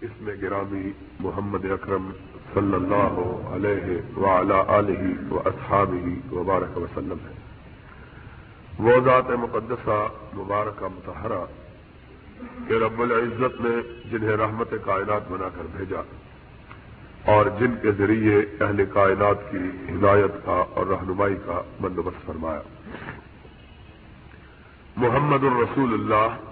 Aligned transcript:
اس 0.00 0.10
میں 0.20 0.36
گرامی 0.42 0.92
محمد 1.20 1.64
اکرم 1.64 2.10
صلی 2.54 2.74
اللہ 2.74 3.20
علیہ 3.54 4.18
وعلی 4.18 4.54
آلہ 4.68 5.32
و 5.32 5.38
اصحابہ 5.38 6.34
وبارک 6.34 6.78
وسلم 6.78 7.16
ہے۔ 7.24 7.34
وہ 8.78 8.92
ذات 9.04 9.30
مقدسہ 9.30 10.08
مبارکہ 10.36 10.86
متحرہ 10.94 11.44
کہ 12.68 12.74
رب 12.74 13.00
العزت 13.00 13.60
نے 13.60 13.98
جنہیں 14.10 14.36
رحمت 14.36 14.74
کائنات 14.84 15.30
بنا 15.30 15.48
کر 15.48 15.62
بھیجا 15.76 16.00
اور 17.32 17.46
جن 17.58 17.74
کے 17.82 17.92
ذریعے 17.92 18.38
اہل 18.60 18.84
کائنات 18.92 19.36
کی 19.50 19.92
ہدایت 19.94 20.44
کا 20.44 20.64
اور 20.70 20.86
رہنمائی 20.86 21.34
کا 21.44 21.62
بندوبست 21.80 22.26
فرمایا۔ 22.26 22.60
محمد 24.96 25.44
الرسول 25.44 25.92
اللہ 25.92 26.43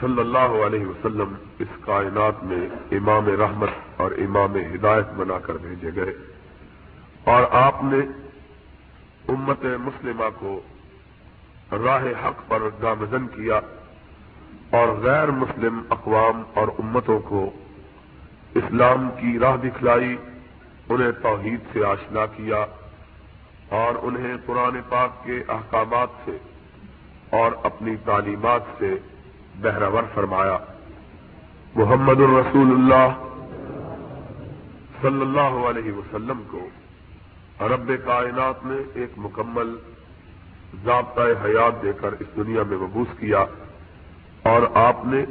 صلی 0.00 0.20
اللہ 0.20 0.66
علیہ 0.66 0.86
وسلم 0.86 1.34
اس 1.58 1.68
کائنات 1.84 2.44
میں 2.44 2.68
امام 2.90 3.28
رحمت 3.40 3.68
اور 3.96 4.10
امام 4.10 4.56
ہدایت 4.56 5.06
بنا 5.16 5.38
کر 5.38 5.54
بھیجے 5.54 5.90
گئے۔ 5.94 6.14
اور 7.24 7.42
آپ 7.50 7.74
نے 7.82 7.98
امت 9.28 9.64
مسلمہ 9.64 10.24
کو 10.38 10.60
راہ 11.84 12.04
حق 12.04 12.48
پر 12.48 12.62
گامزن 12.82 13.28
کیا 13.28 13.60
اور 14.70 14.88
غیر 14.88 15.30
مسلم 15.30 15.80
اقوام 15.90 16.42
اور 16.54 16.68
امتوں 16.68 17.20
کو 17.20 17.50
اسلام 18.54 19.10
کی 19.20 19.38
راہ 19.38 19.56
دکھلائی، 19.56 20.16
انہیں 20.88 21.12
توحید 21.22 21.60
سے 21.72 21.84
آشنا 21.84 22.26
کیا 22.26 22.66
اور 23.68 23.94
انہیں 24.02 24.36
قرآن 24.46 24.80
پاک 24.88 25.24
کے 25.24 25.42
احکامات 25.48 26.08
سے 26.24 26.38
اور 27.30 27.52
اپنی 27.62 27.96
تعلیمات 28.04 28.62
سے 28.78 28.94
بہرور 29.62 30.02
فرمایا، 30.14 30.56
محمد 31.74 32.20
الرسول 32.20 32.70
اللہ 32.70 33.08
صلی 35.00 35.20
اللہ 35.20 35.56
علیہ 35.68 35.92
وسلم 35.92 36.42
کو 36.50 36.68
رب 37.60 37.92
کائنات 38.04 38.64
نے 38.64 38.76
ایک 38.94 39.18
مکمل 39.18 39.74
ضابطۂ 40.84 41.44
حیات 41.44 41.82
دے 41.82 41.92
کر 42.00 42.12
اس 42.12 42.36
دنیا 42.36 42.62
میں 42.62 42.78
مبوس 42.78 43.18
کیا 43.18 43.44
اور 44.42 44.62
آپ 44.74 45.04
نے 45.04 45.24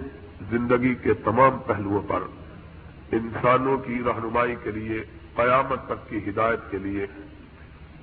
زندگی 0.50 0.95
کے 0.95 1.14
تمام 1.14 1.58
پہلوؤں 1.66 2.02
پر 2.08 2.20
انسانوں 3.11 3.78
کی 3.78 4.02
رہنمائی 4.06 4.56
کے 4.64 4.72
لیے، 4.72 5.04
قیامت 5.36 5.86
تک 5.86 6.09
کی 6.09 6.30
ہدایت 6.30 6.72
کے 6.72 6.78
لیے 6.78 7.06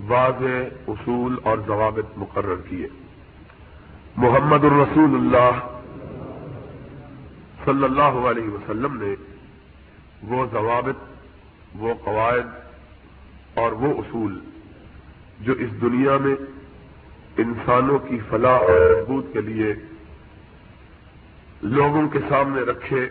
واضح 0.09 0.57
اصول 0.89 1.37
اور 1.45 1.59
ضوابط 1.67 2.19
مقرر 2.19 2.57
کیے۔ 2.69 2.89
محمد 4.17 4.65
الرسول 4.65 5.15
اللہ 5.15 5.76
صلی 7.67 7.85
اللہ 7.85 8.19
علیہ 8.31 8.49
وسلم 8.49 9.03
نے 9.03 9.15
وہ 10.29 10.45
ضوابط، 10.53 10.99
وہ 11.77 11.95
قواعد 12.05 12.49
اور 13.59 13.73
وہ 13.83 13.93
اصول 13.99 14.39
جو 15.41 15.53
اس 15.65 15.71
دنیا 15.81 16.17
میں 16.19 16.35
انسانوں 17.39 17.99
کی 17.99 18.19
فلاح 18.29 18.59
اور 18.59 18.81
مضبوط 18.91 19.33
کے 19.33 19.41
لیے 19.41 19.73
لوگوں 21.63 22.07
کے 22.09 22.19
سامنے 22.29 22.61
رکھے 22.71 23.07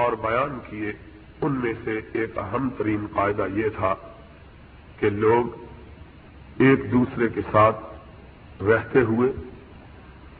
اور 0.00 0.12
بیان 0.22 0.58
کیے، 0.68 0.92
ان 1.40 1.52
میں 1.62 1.72
سے 1.84 1.98
ایک 2.12 2.38
اہم 2.38 2.68
ترین 2.76 3.06
قاعدہ 3.14 3.46
یہ 3.54 3.68
تھا 3.76 3.94
کہ 4.98 5.10
لوگ 5.16 6.60
ایک 6.62 6.90
دوسرے 6.92 7.28
کے 7.34 7.40
ساتھ 7.50 8.62
رہتے 8.62 9.00
ہوئے، 9.00 9.30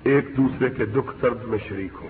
ایک 0.05 0.37
دوسرے 0.37 0.69
کے 0.77 0.85
دکھ 0.95 1.13
درد 1.23 1.45
میں 1.45 1.59
شریک 1.69 2.03
ہو 2.03 2.09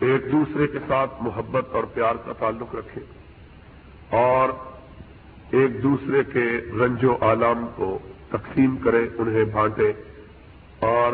ایک 0.00 0.32
دوسرے 0.32 0.66
کے 0.66 0.78
ساتھ 0.88 1.22
محبت 1.22 1.74
اور 1.74 1.84
پیار 1.84 2.14
کا 2.24 2.32
تعلق 2.38 2.74
رکھے 2.74 3.00
اور 4.10 4.48
ایک 5.50 5.82
دوسرے 5.82 6.24
کے 6.24 6.60
رنج 6.80 7.04
و 7.04 7.16
عالم 7.20 7.66
کو 7.76 7.98
تقسیم 8.28 8.76
کرے، 8.76 9.08
انہیں 9.18 9.44
بانٹے 9.44 9.92
اور 10.78 11.12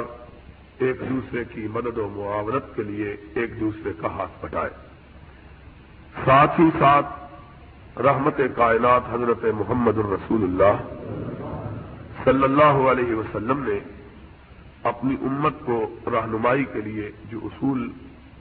ایک 0.78 1.00
دوسرے 1.00 1.44
کی 1.44 1.66
مدد 1.72 1.98
و 1.98 2.08
معاونت 2.08 2.76
کے 2.76 2.82
لیے 2.82 3.16
ایک 3.34 3.60
دوسرے 3.60 3.92
کا 4.00 4.08
ہاتھ 4.08 4.44
بٹائے۔ 4.44 4.70
ساتھ 6.24 6.60
ہی 6.60 6.70
ساتھ 6.78 7.98
رحمت 7.98 8.40
کائنات 8.56 9.02
حضرت 9.12 9.44
محمد 9.54 9.98
الرسول 9.98 10.42
اللہ 10.42 10.76
صلی 12.24 12.44
اللہ 12.44 12.88
علیہ 12.90 13.14
وسلم 13.14 13.64
نے 13.68 13.78
اپنی 14.82 15.16
امت 15.22 15.54
کو 15.64 15.94
رہنمائی 16.06 16.64
کے 16.64 16.80
لیے 16.80 17.10
جو 17.30 17.38
اصول 17.42 17.90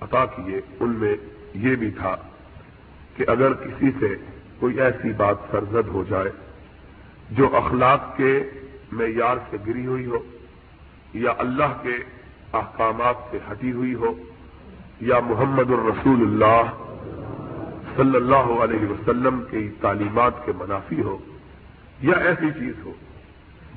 عطا 0.04 0.26
کیے، 0.36 0.62
ان 0.80 0.96
میں 1.00 1.16
یہ 1.64 1.76
بھی 1.76 1.92
تھا 1.98 2.16
کہ 3.16 3.26
اگر 3.28 3.54
کسی 3.64 3.92
سے 4.00 4.14
کوئی 4.60 4.80
ایسی 4.82 5.12
بات 5.18 5.38
سرزد 5.52 5.88
ہو 5.94 6.04
جائے 6.10 6.30
جو 7.32 7.50
اخلاق 7.58 8.16
کے 8.18 8.32
معیار 8.92 9.38
سے 9.50 9.58
گری 9.68 9.86
ہوئی 9.86 10.06
ہو، 10.06 10.20
یا 11.16 11.34
اللہ 11.38 11.74
کے 11.84 11.98
احکامات 12.54 13.18
سے 13.32 13.38
ہٹی 13.52 13.72
ہوئی 13.72 13.94
ہو، 13.96 14.14
یا 15.02 15.20
محمد 15.28 15.72
الرسول 15.72 16.22
اللہ 16.22 16.72
صلی 17.96 18.16
اللہ 18.16 18.52
علیہ 18.64 18.90
وسلم 18.90 19.42
کی 19.50 19.68
تعلیمات 19.82 20.46
کے 20.46 20.52
منافی 20.58 21.02
ہو، 21.02 21.18
یا 22.02 22.18
ایسی 22.30 22.50
چیز 22.60 22.86
ہو 22.86 22.94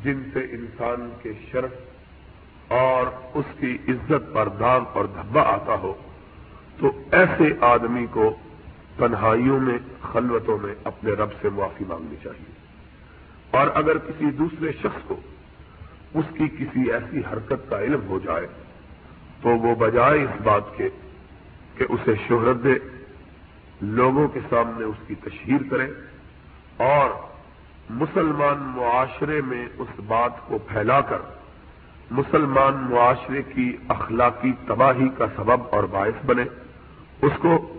جن 0.03 0.22
سے 0.32 0.41
انسان 0.56 1.09
کے 1.22 1.32
شرف 1.50 2.72
اور 2.72 3.06
اس 3.38 3.53
کی 3.60 3.76
عزت 3.88 4.32
پر 4.34 4.48
داغ 4.60 4.84
اور 4.92 5.04
دھبا 5.15 5.42
آتا 5.53 5.75
ہو 5.82 5.92
تو 6.81 6.91
ایسے 7.12 7.44
آدمی 7.60 8.06
کو 8.10 8.37
تنہائیوں 8.97 9.60
میں، 9.60 9.78
خلوتوں 10.12 10.59
میں 10.62 10.75
اپنے 10.84 11.12
رب 11.12 11.28
سے 11.42 11.48
معافی 11.48 11.84
مانگنی 11.88 12.16
چاہیے۔ 12.22 12.53
اور 13.50 13.66
اگر 13.75 13.98
کسی 13.98 14.31
دوسرے 14.31 14.72
شخص 14.72 15.09
کو 15.09 15.20
اس 16.15 16.25
کی 16.34 16.48
کسی 16.48 16.92
ایسی 16.92 17.20
حرکت 17.32 17.70
کا 17.70 17.81
علم 17.81 18.00
ہو 18.09 18.19
جائے، 18.19 18.47
تو 19.42 19.48
وہ 19.48 19.75
بجائے 19.75 20.22
اس 20.22 20.41
بات 20.42 20.62
کے 20.76 20.88
کہ 21.76 21.86
اسے 21.88 22.15
شہرت 22.28 22.65
دے، 22.65 22.75
لوگوں 23.81 24.28
کے 24.28 24.41
سامنے 24.50 24.84
اس 24.84 24.97
کی 25.06 25.15
تشہیر 25.15 25.59
کرے 25.70 25.86
اور 26.76 27.10
مسلمان 27.91 28.59
معاشرے 28.59 29.41
میں 29.41 29.69
اس 29.78 30.00
بات 30.06 30.32
کو 30.47 30.59
پھیلا 30.59 31.00
کر 31.00 31.19
مسلمان 32.10 32.86
معاشرے 32.91 33.42
کی 33.42 33.76
اخلاقی 33.88 34.53
تباہی 34.66 35.09
کا 35.09 35.26
سبب 35.36 35.62
اور 35.70 35.84
باعث 35.84 36.25
بنے۔ 36.25 36.44
اس 37.22 37.32
کو، 37.38 37.78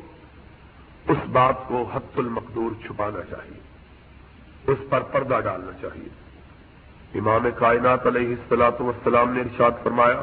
اس 1.07 1.29
بات 1.29 1.55
کو 1.67 1.89
حت 1.93 2.19
المقدور 2.19 2.71
چھپانا 2.87 3.21
چاہیے، 3.29 3.59
اس 4.67 4.77
پر 4.89 4.99
پردہ 4.99 5.39
ڈالنا 5.43 5.71
چاہیے۔ 5.81 6.09
امام 7.19 7.47
کائنات 7.57 8.07
علیہ 8.07 8.29
السلاط 8.29 8.81
والسلام 8.81 9.33
نے 9.33 9.39
ارشاد 9.39 9.71
فرمایا، 9.83 10.21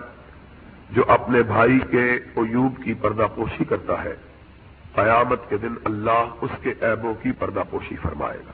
جو 0.90 1.02
اپنے 1.08 1.42
بھائی 1.42 1.78
کے 1.90 2.14
عیوب 2.36 2.84
کی 2.84 2.94
پردہ 2.94 3.26
پوشی 3.34 3.64
کرتا 3.64 4.04
ہے، 4.04 4.14
قیامت 4.94 5.40
کے 5.48 5.56
دن 5.56 5.74
اللہ 5.84 6.24
اس 6.40 6.50
کے 6.62 6.70
عیبوں 6.70 7.14
کی 7.14 7.32
پردہ 7.32 7.62
پوشی 7.70 7.96
فرمائے 7.96 8.38
گا۔ 8.38 8.52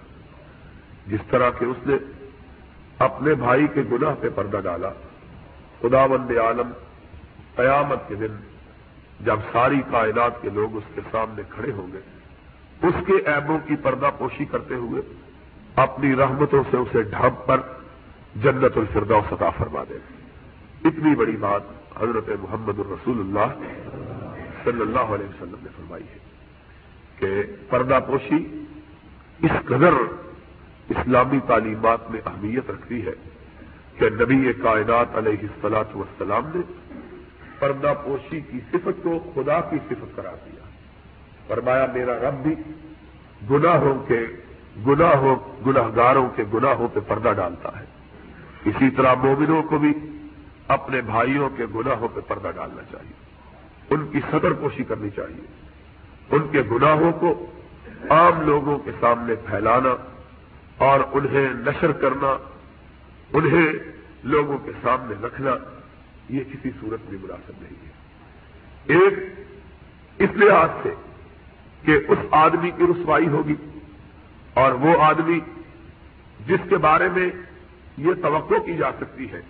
جس 1.06 1.20
طرح 1.30 1.50
کہ 1.58 1.64
اس 1.64 1.86
نے 1.86 1.96
اپنے 2.98 3.34
بھائی 3.34 3.66
کے 3.74 3.82
گناہ 3.92 4.14
پہ 4.20 4.28
پردہ 4.34 4.60
ڈالا 4.64 4.90
خدا 5.82 6.06
بند 6.06 6.30
عالم، 6.30 6.70
قیامت 7.54 8.08
کے 8.08 8.14
دن 8.14 8.49
جب 9.24 9.40
ساری 9.52 9.80
کائنات 9.90 10.40
کے 10.42 10.50
لوگ 10.50 10.76
اس 10.76 10.84
کے 10.94 11.00
سامنے 11.10 11.42
کھڑے 11.50 11.72
ہوں 11.72 11.92
گے، 11.92 12.00
اس 12.82 12.94
کے 13.06 13.16
عیبوں 13.26 13.58
کی 13.66 13.76
پردہ 13.82 14.10
پوشی 14.18 14.44
کرتے 14.44 14.74
ہوئے 14.74 15.02
اپنی 15.76 16.14
رحمتوں 16.16 16.62
سے 16.70 16.76
اسے 16.76 17.02
ڈھب 17.02 17.46
پر 17.46 17.60
جنت 18.42 18.76
الفردو 18.76 19.20
سطح 19.30 19.58
فرما 19.58 19.82
دے 19.88 19.94
گا 19.94 20.88
اتنی 20.88 21.14
بڑی 21.14 21.36
بات 21.36 21.62
حضرت 21.96 22.28
محمد 22.40 22.78
الرسول 22.78 23.20
اللہ 23.20 23.54
صلی 24.64 24.80
اللہ 24.80 25.14
علیہ 25.14 25.26
وسلم 25.26 25.62
نے 25.62 25.70
فرمائی 25.76 26.04
ہے 26.04 26.18
کہ 27.18 27.42
پردہ 27.70 27.98
پوشی 28.06 28.44
اس 29.40 29.52
قدر 29.64 29.94
اسلامی 30.88 31.38
تعلیمات 31.46 32.10
میں 32.10 32.20
اہمیت 32.26 32.70
رکھتی 32.70 33.06
ہے 33.06 33.12
کہ 33.98 34.08
نبی 34.10 34.52
کائنات 34.52 35.16
علیہ 35.16 35.42
السلاط 35.42 35.96
والسلام 35.96 36.50
نے 36.54 36.62
پردہ 37.60 37.94
پوشی 38.04 38.40
کی 38.40 38.58
صفت 38.70 39.02
کو 39.02 39.32
خدا 39.34 39.60
کی 39.60 39.76
صفت 39.88 40.16
قرار 40.16 40.36
دیا۔ 40.46 40.64
فرمایا، 41.46 41.86
میرا 41.94 42.12
رب 42.18 42.34
بھی 42.34 42.54
گناہوں 43.50 43.94
کے 44.08 44.26
گناہوں 44.86 45.36
گناہ 45.66 45.88
گاروں 45.96 46.28
کے 46.36 46.44
گناہوں 46.54 46.88
پہ 46.92 47.00
پردہ 47.06 47.32
ڈالتا 47.36 47.80
ہے۔ 47.80 47.84
اسی 48.64 48.90
طرح 48.90 49.14
مومنوں 49.14 49.62
کو 49.62 49.78
بھی 49.78 49.92
اپنے 50.68 51.00
بھائیوں 51.00 51.50
کے 51.56 51.66
گناہوں 51.74 52.08
پہ 52.14 52.20
پردہ 52.28 52.50
ڈالنا 52.56 52.82
چاہیے۔ 52.92 53.12
ان 53.90 54.08
کی 54.12 54.20
صدر 54.30 54.52
پوشی 54.52 54.84
کرنی 54.84 55.10
چاہیے۔ 55.10 55.46
ان 56.30 56.48
کے 56.52 56.62
گناہوں 56.70 57.12
کو 57.12 57.46
عام 58.10 58.42
لوگوں 58.42 58.78
کے 58.78 58.90
سامنے 59.00 59.34
پھیلانا 59.34 59.96
اور 60.78 61.00
انہیں 61.12 61.48
نشر 61.54 61.92
کرنا، 61.92 62.36
انہیں 63.32 63.72
لوگوں 64.24 64.58
کے 64.58 64.72
سامنے 64.82 65.26
رکھنا۔ 65.26 65.54
یہ 66.30 66.44
کسی 66.52 66.70
صورت 66.80 67.12
میں 67.12 67.18
مناسب 67.22 67.52
نہیں 67.60 67.78
ہے۔ 67.86 67.90
ایک 68.86 69.14
اس 70.18 70.30
لحاظ 70.36 70.68
سے 70.82 70.94
کہ 71.82 71.98
اس 72.08 72.18
آدمی 72.30 72.70
کی 72.70 72.84
رسوائی 72.84 73.28
ہوگی 73.28 73.54
اور 74.54 74.72
وہ 74.72 75.02
آدمی 75.02 75.40
جس 76.46 76.60
کے 76.68 76.76
بارے 76.76 77.08
میں 77.08 77.30
یہ 77.98 78.12
توقع 78.22 78.54
کی 78.66 78.76
جا 78.76 78.92
سکتی 78.92 79.32
ہے 79.32 79.40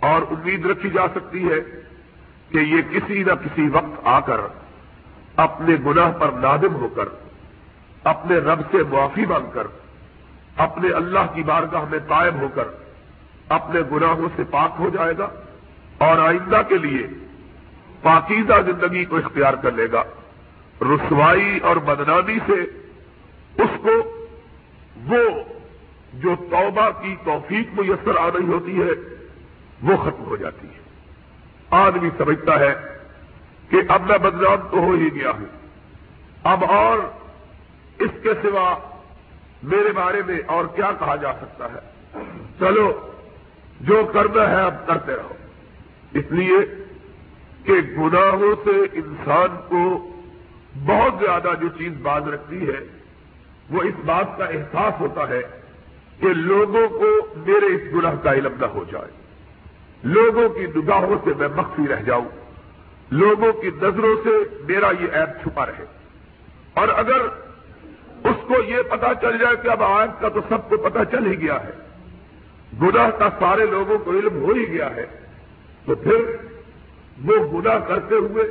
اور 0.00 0.22
امید 0.30 0.66
رکھی 0.66 0.90
جا 0.90 1.08
سکتی 1.08 1.48
ہے 1.48 1.60
کہ 2.48 2.58
یہ 2.58 2.82
کسی 2.90 3.22
نہ 3.22 3.32
کسی 3.32 3.68
وقت 3.68 4.00
آ 4.04 4.20
کر 4.20 4.40
اپنے 5.36 5.76
گناہ 5.86 6.12
پر 6.12 6.28
نادم 6.28 6.74
ہو 6.74 6.88
کر، 6.88 7.08
اپنے 8.04 8.36
رب 8.36 8.60
سے 8.70 8.76
معافی 8.90 9.26
مانگ 9.26 9.46
کر، 9.52 9.66
اپنے 10.56 10.90
اللہ 10.90 11.26
کی 11.34 11.42
بارگاہ 11.42 11.84
میں 11.90 11.98
قائم 12.08 12.40
ہو 12.40 12.48
کر، 12.54 12.64
اپنے 13.48 13.80
گناہوں 13.92 14.28
سے 14.36 14.42
پاک 14.50 14.70
ہو 14.78 14.90
جائے 14.90 15.18
گا۔ 15.18 15.28
اور 15.98 16.18
آئندہ 16.18 16.60
کے 16.68 16.78
لیے 16.78 17.06
پاکیزہ 18.02 18.52
زندگی 18.66 19.04
کو 19.04 19.16
اختیار 19.16 19.54
کر 19.54 19.72
لے 19.72 19.92
گا۔ 19.92 20.02
رسوائی 20.80 21.58
اور 21.58 21.76
بدنامی 21.76 22.38
سے 22.46 22.60
اس 23.62 23.70
کو 23.82 24.24
وہ 24.96 25.20
جو 26.12 26.34
توبہ 26.50 26.90
کی 27.02 27.16
توفیق 27.24 27.80
میسر 27.80 28.16
آ 28.16 28.28
رہی 28.28 28.46
ہوتی 28.46 28.82
ہے، 28.82 28.90
وہ 29.82 29.96
ختم 29.96 30.24
ہو 30.24 30.36
جاتی 30.36 30.68
ہے۔ 30.68 30.84
آدمی 31.70 32.08
سمجھتا 32.18 32.58
ہے 32.58 32.74
کہ 33.70 33.76
اب 33.88 34.02
میں 34.06 34.18
بدنام 34.18 34.68
تو 34.70 34.76
ہو 34.76 34.92
ہی 34.92 35.14
گیا 35.14 35.30
ہوں 35.30 35.46
اب 36.44 36.64
اور 36.64 36.98
اس 37.98 38.10
کے 38.22 38.28
سوا 38.42 38.78
میرے 39.62 39.92
بارے 39.92 40.22
میں 40.26 40.40
اور 40.46 40.64
کیا 40.64 40.90
کہا 40.98 41.16
جا 41.16 41.32
سکتا 41.32 41.66
ہے؟ 41.66 41.78
چلو، 42.58 43.10
جو 43.80 44.10
کرنا 44.12 44.50
ہے 44.50 44.62
اب 44.62 44.86
کرتے 44.86 45.12
رہو۔ 45.12 45.34
اس 46.14 46.24
لیے 46.30 46.84
کہ 47.64 47.72
گناہوں 47.72 48.54
سے 48.64 48.98
انسان 48.98 49.56
کو 49.68 50.10
بہت 50.86 51.12
زیادہ 51.20 51.48
جو 51.60 51.68
چیز 51.68 51.92
باز 52.02 52.28
رکھتی 52.28 52.68
ہے، 52.68 53.00
وہ 53.70 53.82
اس 53.82 53.94
بات 54.06 54.38
کا 54.38 54.44
احساس 54.44 55.00
ہوتا 55.00 55.28
ہے 55.28 55.40
کہ 56.20 56.28
لوگوں 56.28 56.88
کو 56.88 57.10
میرے 57.36 57.66
اس 57.66 57.94
گناہ 57.94 58.14
کا 58.22 58.32
علم 58.32 58.52
نہ 58.60 58.66
ہو 58.66 58.84
جائے۔ 58.92 59.10
لوگوں 60.02 60.48
کی 60.48 60.66
نگاہوں 60.76 61.16
سے 61.24 61.30
میں 61.38 61.48
مخفی 61.56 61.82
رہ 61.88 62.02
جاؤں۔ 62.02 62.28
لوگوں 63.10 63.52
کی 63.52 63.68
نظروں 63.68 64.16
سے 64.24 64.30
میرا 64.68 64.90
یہ 65.00 65.06
ایپ 65.12 65.42
چھپا 65.42 65.66
رہے۔ 65.66 65.84
اور 66.74 66.88
اگر 66.88 67.20
اس 68.24 68.36
کو 68.48 68.54
یہ 68.66 68.82
پتا 68.82 69.14
چل 69.20 69.38
جائے 69.38 69.56
کہ 69.62 69.68
اب 69.68 69.82
آیت 69.82 70.20
کا 70.20 70.28
تو 70.28 70.40
سب 70.48 70.70
کو 70.70 70.76
پتا 70.76 71.04
چل 71.04 71.26
ہی 71.26 71.40
گیا 71.40 71.64
ہے۔ 71.64 71.70
گناہ 72.82 73.10
کا 73.10 73.28
سارے 73.38 73.66
لوگوں 73.66 73.98
کو 73.98 74.10
علم 74.10 74.42
ہو 74.42 74.52
ہی 74.52 74.68
گیا 74.72 74.94
ہے۔ 74.96 75.23
تو 75.86 75.94
پھر 75.94 76.36
وہ 77.24 77.60
گناہ 77.60 77.78
کرتے 77.78 78.14
ہوئے 78.14 78.44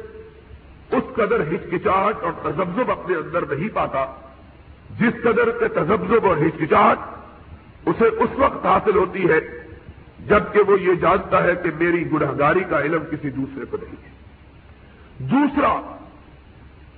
اس 0.91 1.03
قدر 1.15 1.41
ہچکچاہٹ 1.41 2.24
اور 2.24 2.31
تجبزب 2.44 2.91
اپنے 2.91 3.15
اندر 3.15 3.56
نہیں 3.56 3.69
پاتا 3.74 4.06
جس 5.00 5.21
قدر 5.24 5.50
کے 5.50 5.68
تجبزب 5.68 6.25
اور 6.25 6.38
ہچکچاہٹ 6.38 7.00
اسے 7.85 8.06
اس 8.06 8.30
وقت 8.38 8.65
حاصل 8.65 8.95
ہوتی 8.95 9.30
ہے 9.30 9.39
جبکہ 10.27 10.71
وہ 10.71 10.81
یہ 10.81 10.94
جانتا 10.94 11.44
ہے 11.44 11.56
کہ 11.63 11.69
میری 11.80 12.12
گناہگاری 12.12 12.63
کا 12.69 12.81
علم 12.81 13.03
کسی 13.12 13.30
دوسرے 13.30 13.65
کو 13.65 13.77
نہیں 13.81 14.03
ہے۔ 14.03 14.13
دوسرا، 15.18 15.97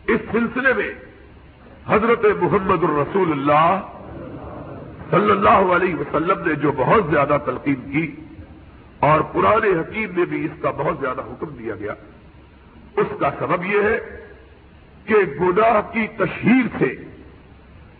اس 0.08 0.20
سلسلے 0.32 0.74
میں 0.74 0.92
حضرت 1.88 2.26
محمد 2.42 2.84
الرسول 2.84 3.32
اللہ 3.32 3.82
صلی 5.10 5.32
اللہ 5.32 5.76
علیہ 5.76 5.96
وسلم 5.96 6.48
نے 6.48 6.56
جو 6.56 6.72
بہت 6.72 7.04
زیادہ 7.12 7.38
تلقین 7.46 7.92
کی 7.92 8.16
اور 9.06 9.22
پرانے 9.22 9.80
حکیم 9.80 10.16
میں 10.16 10.26
بھی 10.26 10.46
اس 10.46 10.52
کا 10.62 10.72
بہت 10.72 10.98
زیادہ 11.00 11.22
حکم 11.22 11.50
دیا 11.50 11.76
گیا۔ 11.76 11.94
اس 12.98 13.08
کا 13.20 13.30
سبب 13.40 13.66
یہ 13.66 13.82
ہے 13.82 14.00
کہ 15.06 15.16
گناہ 15.42 15.94
کی 15.94 16.08
تشہیر 16.08 16.68
سے 16.80 16.96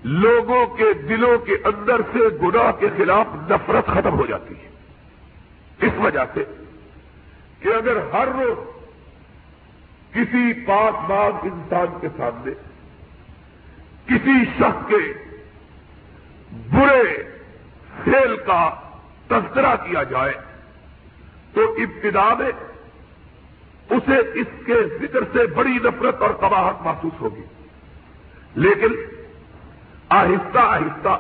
لوگوں 0.04 0.66
کے 0.66 0.94
دلوں 0.94 1.38
کے 1.38 1.54
اندر 1.64 2.02
سے 2.14 2.20
گناہ 2.42 2.72
کے 2.72 2.88
خلاف 2.98 3.28
نفرت 3.34 3.86
ختم 3.86 4.20
ہو 4.20 4.26
جاتی 4.26 4.54
ہے۔ 4.56 4.70
اس 5.88 5.94
وجہ 5.98 6.20
سے 6.34 6.44
کہ 7.60 7.68
اگر 7.68 7.98
ہر 8.14 8.28
روز 8.28 8.58
کسی 10.12 10.54
پاک 10.54 11.10
باغ 11.10 11.32
انسان 11.44 12.00
کے 12.02 12.08
سامنے 12.18 12.52
کسی 14.06 14.46
شخص 14.58 14.88
کے 14.88 15.14
برے 16.72 17.24
کھیل 18.04 18.36
کا 18.36 18.74
تذکرہ 19.28 19.76
کیا 19.76 20.04
جائے 20.04 20.34
تو 21.56 21.62
ابتدا 21.62 22.34
میں 22.34 22.52
اسے 23.90 24.40
اس 24.40 24.48
کے 24.66 24.74
ذکر 25.00 25.20
سے 25.34 25.48
بڑی 25.48 25.78
نفرت 25.84 26.22
اور 26.22 26.30
تباہت 26.30 26.82
محسوس 26.82 27.22
ہوگی۔ 27.22 27.44
لیکن 28.56 28.96
آہستہ 30.10 30.60
آہستہ 30.60 31.20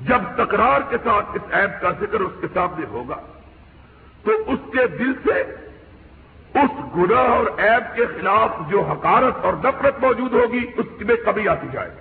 جب 0.00 0.44
تکرار 0.44 0.80
کے 0.90 0.96
ساتھ 1.04 1.26
اس 1.34 1.42
ایپ 1.50 1.70
کا 1.80 1.90
ذکر 1.90 2.20
اس 2.20 2.32
کے 2.40 2.46
سامنے 2.54 2.86
ہوگا، 2.86 3.16
تو 4.24 4.32
اس 4.46 4.58
کے 4.72 4.86
دل 4.86 5.12
سے 5.14 5.40
اس 6.54 6.96
گناہ 6.96 7.28
اور 7.28 7.46
ایپ 7.58 7.96
کے 7.96 8.06
خلاف 8.06 8.50
جو 8.68 8.82
حکارت 8.82 9.44
اور 9.44 9.52
نفرت 9.52 10.00
موجود 10.00 10.32
ہوگی، 10.32 10.66
اس 10.76 10.86
میں 11.00 11.16
کمی 11.24 11.48
آتی 11.48 11.66
جائے 11.72 11.90
گی۔ 11.90 12.00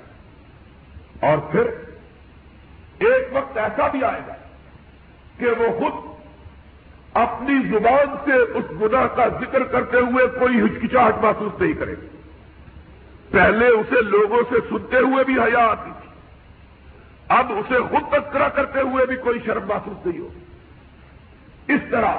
اور 1.27 1.37
پھر 1.37 1.61
ایک 2.99 3.27
وقت 3.31 3.57
ایسا 3.57 3.87
بھی 3.87 4.03
آئے 4.03 4.21
گا 4.27 4.33
کہ 5.39 5.45
وہ 5.45 5.79
خود 5.79 6.14
اپنی 7.15 7.67
زبان 7.67 8.15
سے 8.25 8.31
اس 8.31 8.65
گناہ 8.81 9.07
کا 9.07 9.27
ذکر 9.27 9.63
کرتے 9.63 9.97
ہوئے 9.97 10.27
کوئی 10.39 10.61
ہچکچاہٹ 10.61 11.15
محسوس 11.21 11.61
نہیں 11.61 11.73
کرے۔ 11.73 11.95
پہلے 13.31 13.67
اسے 13.67 14.01
لوگوں 14.01 14.43
سے 14.49 14.55
سنتے 14.69 14.97
ہوئے 14.97 15.23
بھی 15.23 15.39
حیا 15.39 15.67
آتی 15.67 15.91
تھی۔ 16.01 16.09
اب 17.29 17.51
اسے 17.51 17.79
خود 17.79 18.11
تذکرہ 18.11 18.49
کرتے 18.49 18.79
ہوئے 18.81 19.05
بھی 19.05 19.15
کوئی 19.15 19.39
شرم 19.45 19.67
محسوس 19.67 20.05
نہیں 20.05 20.19
ہو 20.19 20.27
اس 21.67 21.81
طرح 21.91 22.15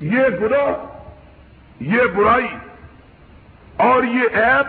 یہ 0.00 0.22
گناہ، 0.42 1.00
یہ 1.80 2.02
برائی 2.16 2.56
اور 3.76 4.02
یہ 4.02 4.36
ایپ 4.36 4.66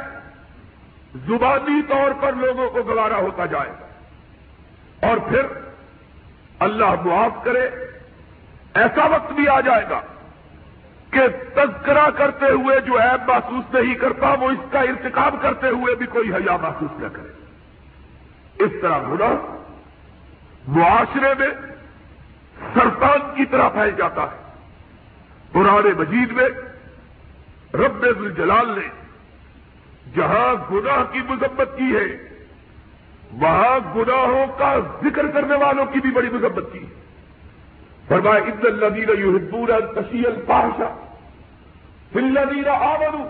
زبانی 1.16 1.81
طور 1.88 2.12
پر 2.22 2.34
لوگوں 2.34 2.69
کو 2.69 2.84
گوارا 2.84 3.18
ہوتا 3.18 3.46
جائے 3.46 3.69
گا۔ 3.69 3.88
اور 5.08 5.18
پھر 5.18 5.42
اللہ 6.60 6.96
معاف 7.06 7.44
کرے۔ 7.44 7.69
ایسا 8.77 9.06
وقت 9.06 9.31
بھی 9.31 9.47
آ 9.47 9.62
جائے 9.62 9.85
گا 9.89 10.01
کہ 11.12 11.21
تذکرہ 11.56 12.09
کرتے 12.09 12.45
ہوئے 12.45 12.79
جو 12.79 12.97
ایپ 12.97 13.29
محسوس 13.29 13.74
نہیں 13.74 13.95
کرتا، 13.95 14.29
وہ 14.29 14.50
اس 14.50 14.71
کا 14.71 14.79
ارتکاب 14.79 15.35
کرتے 15.41 15.68
ہوئے 15.68 15.95
بھی 15.95 16.06
کوئی 16.06 16.33
حیا 16.33 16.57
محسوس 16.57 16.99
نہ 16.99 17.07
کرے۔ 17.13 17.31
اس 18.63 18.71
طرح 18.81 18.99
گنا 18.99 19.57
معاشرے 20.68 21.33
میں 21.40 21.47
سرطان 22.73 23.35
کی 23.35 23.45
طرح 23.45 23.69
پھیل 23.69 23.92
جاتا 23.97 24.23
ہے۔ 24.23 24.54
پرانے 25.52 25.94
مجید 25.97 26.31
میں 26.31 26.49
رب 27.73 28.02
الجلال 28.02 28.80
نے 28.80 28.87
جہاں 30.16 30.71
گناہ 30.71 31.04
کی 31.11 31.19
مذمت 31.30 31.78
کی 31.78 31.95
ہے، 31.95 32.40
وہاں 33.31 33.97
گناہوں 33.97 34.45
کا 34.57 34.75
ذکر 35.04 35.28
کرنے 35.28 35.56
والوں 35.56 35.85
کی 35.85 35.99
بھی 35.99 36.11
بڑی 36.11 36.30
مذمت 36.30 36.73
کی 36.73 36.80
ہے۔ 36.80 37.06
فرمایا 38.07 38.42
عبد 38.44 38.66
الدین 38.66 39.09
یوہبور 39.18 39.69
تشیل 39.95 40.42
پاشا 40.47 40.94
فلدین 42.14 42.68
آمن 42.68 43.28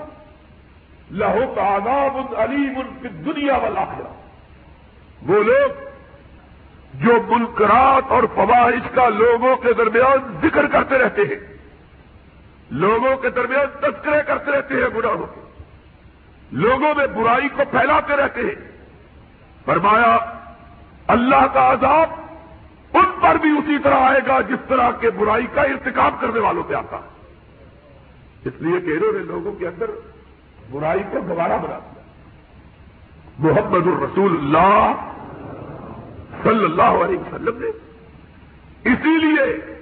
لہو 1.12 1.54
کا 1.56 1.64
آداب 1.64 2.36
علیم 2.38 2.82
دنیا 3.26 3.58
والا 3.58 3.84
وہ 5.28 5.44
لوگ 5.44 5.86
جو 6.94 7.14
منکرات 7.28 8.12
اور 8.12 8.24
فواہش 8.36 8.90
کا 8.94 9.10
لوگوں 9.10 9.56
کے 9.56 9.74
درمیان 9.74 10.38
ذکر 10.42 10.68
کرتے 10.68 10.98
رہتے 10.98 11.22
ہیں، 11.22 11.40
لوگوں 12.72 13.16
کے 13.18 13.30
درمیان 13.30 13.66
تذکرے 13.80 14.22
کرتے 14.28 14.52
رہتے 14.52 14.76
ہیں 14.76 14.90
گناہوں 14.96 15.26
کے، 15.26 15.42
لوگوں 16.52 16.94
میں 16.96 17.08
برائی 17.08 17.50
کو 17.50 17.62
پھیلاتے 17.72 18.16
رہتے 18.16 18.42
ہیں۔ 18.42 18.56
فرمایا، 19.66 20.18
اللہ 21.08 21.46
کا 21.54 21.72
عذاب 21.74 22.10
ان 22.94 23.06
پر 23.22 23.36
بھی 23.36 23.50
اسی 23.50 23.78
طرح 23.84 23.96
آئے 23.96 24.22
گا 24.28 24.42
جس 24.42 24.60
طرح 24.68 24.92
کے 24.92 25.10
برائی 25.10 25.48
کا 25.54 25.62
ارتکاب 25.62 26.22
کرنے 26.22 26.40
والوں 26.40 26.64
پہ 26.64 26.74
آتا 26.74 26.98
ہے۔ 26.98 27.18
اس 28.46 28.54
لیے 28.60 28.80
کہ 28.80 28.92
انہوں 28.92 29.14
نے 29.14 29.20
لوگوں 29.20 29.52
کے 29.52 29.68
اندر 29.68 29.90
برائی 30.72 31.04
کو 31.12 31.20
دوبارہ 31.20 31.58
بنا 31.58 31.80
دیا۔ 31.80 32.02
محمد 33.40 33.88
الرسول 33.88 34.38
اللہ 34.38 34.94
صلی 36.44 36.66
اللہ 36.66 37.04
علیہ 37.06 37.18
وسلم 37.18 37.64
نے 37.64 37.68
اسی 38.92 39.18
لیے 39.18 39.76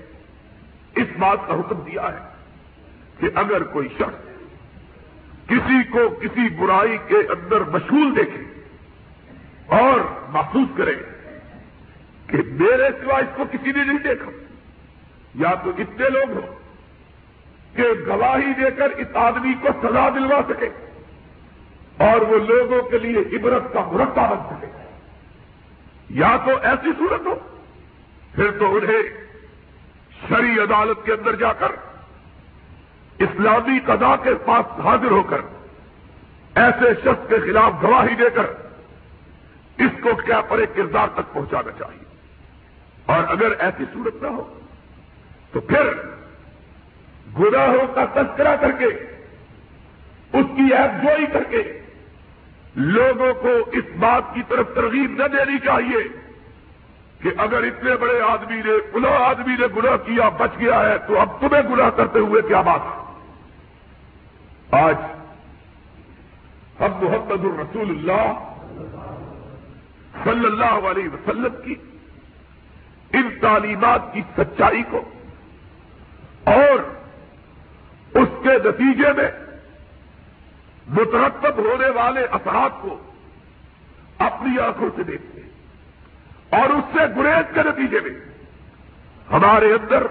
اس 0.95 1.07
بات 1.19 1.37
کا 1.47 1.53
حکم 1.53 1.79
دیا 1.79 2.13
ہے 2.13 2.19
کہ 3.19 3.29
اگر 3.35 3.63
کوئی 3.63 3.87
شخص 3.87 4.25
کسی 5.47 5.83
کو 5.83 5.99
کسی 6.09 6.49
برائی 6.49 6.97
کے 7.07 7.17
اندر 7.17 7.61
مشغول 7.61 8.15
دیکھے 8.15 8.61
اور 9.67 9.99
محسوس 10.29 10.67
کرے 10.77 10.95
کہ 12.27 12.37
میرے 12.37 12.89
سوا 13.01 13.17
اس 13.17 13.35
کو 13.35 13.43
کسی 13.51 13.71
نے 13.71 13.83
نہیں 13.83 13.99
دیکھا۔ 13.99 14.31
یا 15.35 15.53
تو 15.63 15.69
اتنے 15.69 16.09
لوگ 16.09 16.31
ہوں 16.31 16.55
کہ 17.75 17.83
گواہی 18.07 18.53
دے 18.53 18.71
کر 18.71 18.89
اس 18.89 19.07
آدمی 19.13 19.53
کو 19.61 19.67
سزا 19.83 20.09
دلوا 20.09 20.41
سکے 20.49 20.69
اور 21.97 22.21
وہ 22.21 22.37
لوگوں 22.37 22.89
کے 22.89 22.97
لیے 22.97 23.37
عبرت 23.37 23.73
کا 23.73 23.89
مرقع 23.91 24.33
بن 24.33 24.55
سکے۔ 24.55 24.67
یا 26.09 26.37
تو 26.45 26.51
ایسی 26.63 26.89
صورت 26.97 27.21
ہو، 27.25 27.35
پھر 28.35 28.51
تو 28.59 28.75
انہیں 28.75 29.25
شری 30.29 30.59
عدالت 30.59 31.05
کے 31.05 31.13
اندر 31.13 31.35
جا 31.35 31.53
کر 31.53 31.71
اسلامی 33.19 33.79
قضا 33.85 34.15
کے 34.15 34.35
پاس 34.45 34.79
حاضر 34.79 35.11
ہو 35.11 35.23
کر 35.23 35.41
ایسے 36.55 36.93
شخص 37.03 37.29
کے 37.29 37.39
خلاف 37.39 37.73
گواہی 37.83 38.15
دے 38.15 38.29
کر 38.33 38.45
اس 39.77 39.91
کو 40.01 40.09
کیا 40.25 40.41
پرے 40.41 40.65
کردار 40.75 41.07
تک 41.13 41.33
پہنچانا 41.33 41.71
چاہیے۔ 41.71 42.04
اور 43.05 43.23
اگر 43.29 43.51
ایسی 43.59 43.83
صورت 43.93 44.21
نہ 44.21 44.27
ہو، 44.27 44.43
تو 45.51 45.59
پھر 45.61 45.89
گناہوں 47.39 47.87
کا 47.95 48.05
تذکرہ 48.13 48.55
کر 48.61 48.71
کے، 48.71 48.85
اس 50.33 50.45
کی 50.55 50.73
ایپ 50.73 51.03
جوئی 51.03 51.25
کر 51.33 51.43
کے 51.43 51.61
لوگوں 52.75 53.33
کو 53.33 53.49
اس 53.71 53.85
بات 53.99 54.33
کی 54.33 54.41
طرف 54.47 54.75
ترغیب 54.75 55.11
نہ 55.11 55.27
دینی 55.27 55.59
چاہیے 55.59 56.03
کہ 57.21 57.29
اگر 57.37 57.63
اتنے 57.63 57.95
بڑے 57.95 58.19
آدمی 58.21 58.61
نے، 58.65 58.73
گناہ 58.95 59.19
آدمی 59.19 59.55
نے 59.59 59.67
گناہ 59.75 59.97
کیا، 59.97 60.29
بچ 60.29 60.59
گیا 60.59 60.79
ہے، 60.79 60.97
تو 61.07 61.19
اب 61.19 61.39
تمہیں 61.41 61.61
گناہ 61.69 61.89
کرتے 61.89 62.19
ہوئے 62.19 62.41
کیا 62.47 62.61
بات؟ 62.61 62.83
آج 64.73 64.95
ہم 66.79 66.91
محمد 67.01 67.43
الرسول 67.45 67.89
اللہ 67.89 68.27
صلی 70.23 70.45
اللہ 70.45 70.89
علیہ 70.89 71.09
وسلم 71.13 71.61
کی 71.65 71.75
ان 73.15 73.29
تعلیمات 73.41 74.13
کی 74.13 74.21
سچائی 74.37 74.83
کو 74.89 75.01
اور 76.43 76.83
اس 78.13 78.29
کے 78.43 78.57
نتیجے 78.65 79.11
میں 79.17 79.29
مترتب 80.87 81.57
ہونے 81.57 81.89
والے 81.89 82.25
اثرات 82.31 82.81
کو 82.81 82.97
اپنی 84.17 84.59
آنکھوں 84.59 84.89
سے 84.95 85.03
دیکھتے 85.03 85.41
ہیں 85.41 86.61
اور 86.61 86.69
اس 86.69 86.93
سے 86.93 87.05
گریز 87.15 87.53
کے 87.53 87.63
نتیجے 87.63 87.99
میں 87.99 88.15
ہمارے 89.31 89.73
اندر، 89.73 90.05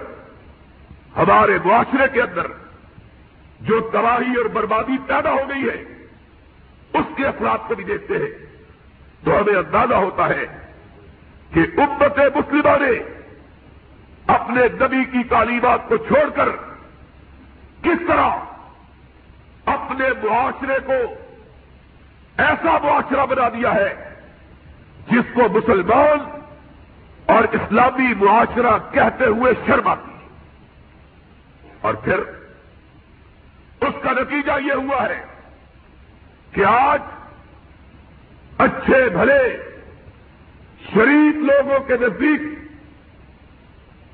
ہمارے 1.15 1.57
معاشرے 1.65 2.07
کے 2.13 2.21
اندر 2.21 2.47
جو 3.61 3.79
تباہی 3.93 4.35
اور 4.37 4.45
بربادی 4.45 4.97
پیدا 5.07 5.31
ہو 5.31 5.49
گئی 5.49 5.69
ہے، 5.69 5.83
اس 6.93 7.15
کے 7.17 7.25
اثرات 7.27 7.67
کو 7.67 7.75
بھی 7.75 7.83
دیکھتے 7.83 8.17
ہیں 8.17 8.31
تو 9.23 9.39
ہمیں 9.39 9.55
اندازہ 9.55 9.93
ہوتا 9.95 10.27
ہے 10.29 10.45
کہ 11.53 11.65
امت 11.77 12.19
مسلمہ 12.35 12.77
نے 12.81 12.93
اپنے 14.27 14.61
نبی 14.81 15.03
کی 15.03 15.23
تعلیمات 15.23 15.87
کو 15.87 15.97
چھوڑ 15.97 16.29
کر 16.29 16.49
کس 17.81 18.07
طرح 18.07 18.31
اپنے 19.65 20.09
معاشرے 20.23 20.79
کو 20.85 20.93
ایسا 22.37 22.77
معاشرہ 22.83 23.25
بنا 23.25 23.49
دیا 23.49 23.73
ہے 23.73 23.93
جس 25.07 25.33
کو 25.33 25.41
مسلمان 25.49 26.25
اور 27.25 27.43
اسلامی 27.43 28.13
معاشرہ 28.13 28.77
کہتے 28.91 29.25
ہوئے 29.25 29.53
شرم 29.67 29.87
آتی 29.87 30.11
اور 31.81 31.93
پھر 31.93 32.19
اس 33.81 33.93
کا 34.03 34.11
نتیجہ 34.11 34.51
یہ 34.65 34.73
ہوا 34.73 35.03
ہے 35.03 35.23
کہ 36.51 36.65
آج 36.65 37.01
اچھے 38.57 39.09
بھلے 39.09 39.39
شریف 40.93 41.35
لوگوں 41.35 41.79
کے 41.79 41.93
نزدیک 42.01 42.41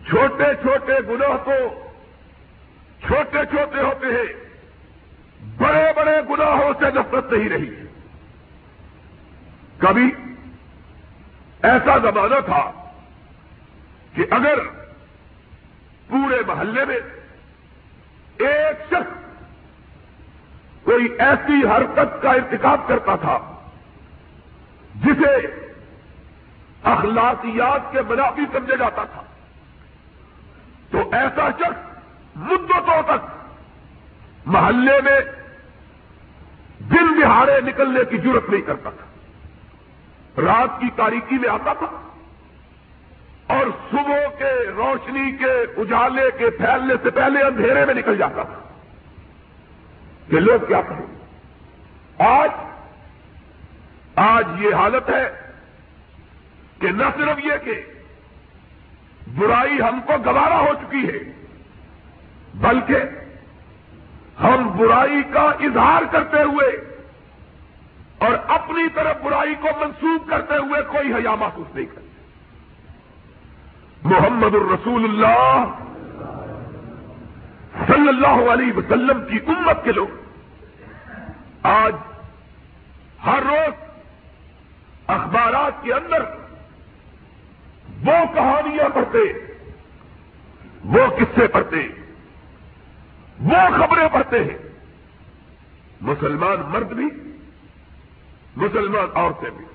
چھوٹے 0.10 0.46
چھوٹے 0.62 0.94
گناہ 1.10 1.38
کو 1.44 1.58
چھوٹے 3.08 3.46
چھوٹے 3.46 3.82
ہوتے 3.82 4.08
ہیں، 4.08 4.34
بڑے 5.58 5.86
بڑے 5.96 6.18
گناہوں 6.30 6.74
سے 6.80 6.86
نفرت 6.96 7.32
نہیں 7.32 7.50
رہی۔ 7.50 7.70
کبھی 9.78 10.12
ایسا 11.62 11.98
زمانہ 11.98 12.40
تھا 12.46 12.72
کہ 14.16 14.26
اگر 14.30 14.60
پورے 16.08 16.42
محلے 16.48 16.86
میں 16.86 17.00
ایک 18.38 18.86
شخص 18.90 19.20
کوئی 20.84 21.08
ایسی 21.20 21.62
حرکت 21.68 22.22
کا 22.22 22.32
ارتکاب 22.32 22.88
کرتا 22.88 23.16
تھا 23.16 23.38
جسے 24.96 25.36
اخلاقیات 26.84 27.92
کے 27.92 28.02
منافی 28.02 28.42
سمجھا 28.52 28.76
جاتا 28.76 29.04
تھا۔ 29.04 29.22
تو 30.92 31.10
ایسا 31.12 31.50
شخص 31.60 31.98
مدتوں 32.36 33.02
تک 33.02 33.26
محلے 34.46 35.02
میں 35.02 35.20
دل 36.80 37.22
دہاڑے 37.22 37.62
نکلنے 37.62 38.00
کی 38.10 38.18
ضرورت 38.18 38.50
نہیں 38.50 38.62
کرتا 38.62 38.90
تھا۔ 38.90 39.06
رات 40.42 40.82
کی 40.82 40.88
تاریکی 40.96 41.36
میں 41.38 41.50
آتا 41.50 41.74
تھا 41.74 42.10
اور 43.48 43.66
صبح 43.92 44.36
کے 44.38 44.72
روشنی 44.76 45.32
کے 45.32 45.82
اجالے 45.82 46.32
کے 46.38 46.50
پھیلنے 46.50 46.94
سے 47.04 47.10
پہلے 47.10 47.42
اندھیرے 47.42 47.86
میں 47.86 47.94
نکل 47.94 48.18
جاتا 48.18 48.44
تھا۔ 48.44 48.60
کہ 50.30 50.40
لوگ 50.40 50.66
کیا 50.68 50.82
کہیں؟ 50.82 51.22
آج 52.38 52.50
آج 54.16 54.48
یہ 54.60 54.76
حالت 54.76 55.10
ہے 55.10 55.51
کہ 56.82 56.92
نہ 56.92 57.08
صرف 57.18 57.40
یہ 57.46 57.58
کہ 57.64 57.82
برائی 59.38 59.82
ہم 59.82 60.00
کو 60.06 60.14
گوارا 60.26 60.60
ہو 60.60 60.74
چکی 60.82 61.08
ہے، 61.08 61.20
بلکہ 62.54 63.00
ہم 64.42 64.70
برائی 64.78 65.22
کا 65.34 65.44
اظہار 65.60 66.04
کرتے 66.12 66.42
ہوئے 66.44 66.70
اور 68.18 68.34
اپنی 68.48 68.88
طرف 68.94 69.22
برائی 69.24 69.56
کو 69.62 69.68
منسوخ 69.80 70.30
کرتے 70.30 70.58
ہوئے 70.58 70.82
کوئی 70.92 71.14
حیا 71.14 71.36
محسوس 71.36 71.76
نہیں 71.76 71.86
کرتے۔ 71.86 72.10
محمد 74.04 74.56
الرسول 74.56 75.04
اللہ 75.04 75.66
صلی 77.88 78.08
اللہ 78.08 78.52
علیہ 78.52 78.74
وسلم 78.74 79.26
کی 79.30 79.40
امت 79.48 79.84
کے 79.84 79.92
لوگ، 79.92 80.20
آج 81.64 81.96
ہر 83.26 83.44
روز 83.44 83.74
اخبارات 85.08 85.84
کے 85.84 85.94
اندر 85.94 86.22
وہ 88.06 88.34
کہانیاں 88.34 88.90
پڑھتے، 88.90 89.20
وہ 90.84 91.08
قصے 91.08 91.48
پڑھتے، 91.48 91.88
وہ 93.40 93.78
خبریں 93.78 94.08
پڑھتے 94.14 94.44
ہیں۔ 94.44 94.58
مسلمان 96.02 96.58
مرد 96.70 96.88
بھی، 96.88 97.06
مسلمان 98.56 99.10
عورتیں 99.14 99.50
بھی۔ 99.50 99.66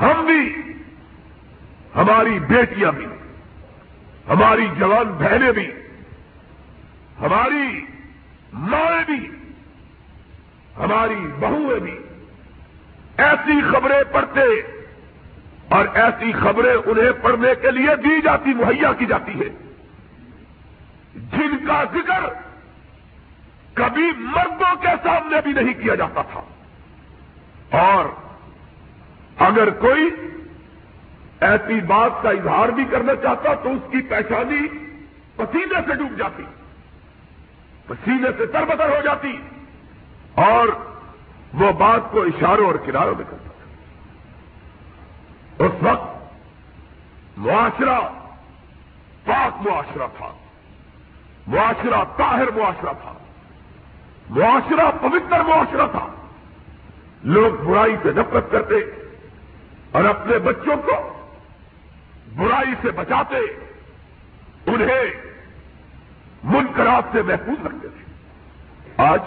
ہم 0.00 0.26
بھی، 0.26 0.72
ہماری 1.96 2.38
بیٹیاں 2.38 2.92
بھی، 2.92 3.06
ہماری 4.28 4.66
جوان 4.78 5.12
بہنیں 5.12 5.52
بھی، 5.52 5.70
ہماری 7.20 7.86
مائیں 8.52 9.04
بھی، 9.06 9.28
ہماری 10.78 11.26
بہویں 11.40 11.80
بھی۔ 11.80 11.98
ایسی 13.16 13.60
خبریں 13.72 14.12
پڑھتے 14.12 14.40
اور 15.72 15.84
ایسی 15.94 16.32
خبریں 16.32 16.74
انہیں 16.74 17.12
پڑھنے 17.22 17.48
کے 17.62 17.70
لیے 17.70 17.96
دی 17.96 18.20
جاتی، 18.24 18.54
مہیا 18.54 18.92
کی 18.92 19.06
جاتی 19.06 19.40
ہے 19.40 19.48
جن 21.14 21.66
کا 21.66 21.84
ذکر 21.92 22.20
کبھی 23.74 24.12
مردوں 24.18 24.76
کے 24.80 24.88
سامنے 25.02 25.36
بھی 25.44 25.52
نہیں 25.52 25.82
کیا 25.82 25.94
جاتا 25.94 26.22
تھا۔ 26.22 26.40
اور 27.78 28.04
اگر 29.42 29.70
کوئی 29.70 30.10
ایسی 31.40 31.80
بات 31.80 32.22
کا 32.22 32.30
اظہار 32.30 32.68
بھی 32.68 32.84
کرنا 32.90 33.14
چاہتا 33.14 33.54
تو 33.54 33.72
اس 33.72 33.82
کی 33.90 34.00
پہچانی 34.00 34.68
پسینے 35.36 35.80
سے 35.86 35.94
ڈوب 35.94 36.18
جاتی، 36.18 36.42
پسینے 37.86 38.28
سے 38.38 38.46
تربتر 38.46 38.88
ہو 38.88 39.00
جاتی 39.04 39.36
اور 40.34 40.68
وہ 41.54 41.72
بات 41.72 42.00
کو 42.10 42.22
اشاروں 42.22 42.66
اور 42.66 42.74
کناروں 42.74 43.14
میں 43.14 43.24
کرتا۔ 43.30 43.51
اس 45.62 45.82
وقت 45.82 46.34
معاشرہ 47.36 48.00
پاک 49.24 49.66
معاشرہ 49.66 50.06
تھا۔ 50.18 50.32
معاشرہ 51.46 52.04
طاہر 52.16 52.50
معاشرہ 52.50 52.92
تھا۔ 53.02 53.12
معاشرہ 54.30 54.90
پوتر 55.00 55.40
معاشرہ 55.40 55.86
تھا۔ 55.86 56.06
لوگ 57.24 57.64
برائی 57.64 57.96
سے 58.02 58.10
نفرت 58.12 58.50
کرتے 58.50 58.74
اور 59.92 60.04
اپنے 60.04 60.38
بچوں 60.38 60.76
کو 60.76 61.24
برائی 62.36 62.74
سے 62.82 62.90
بچاتے، 62.90 63.36
انہیں 64.66 65.32
منکرات 66.44 67.04
سے 67.12 67.22
محفوظ 67.22 67.66
رکھتے 67.66 67.88
تھے۔ 67.88 68.04
آج 68.96 69.20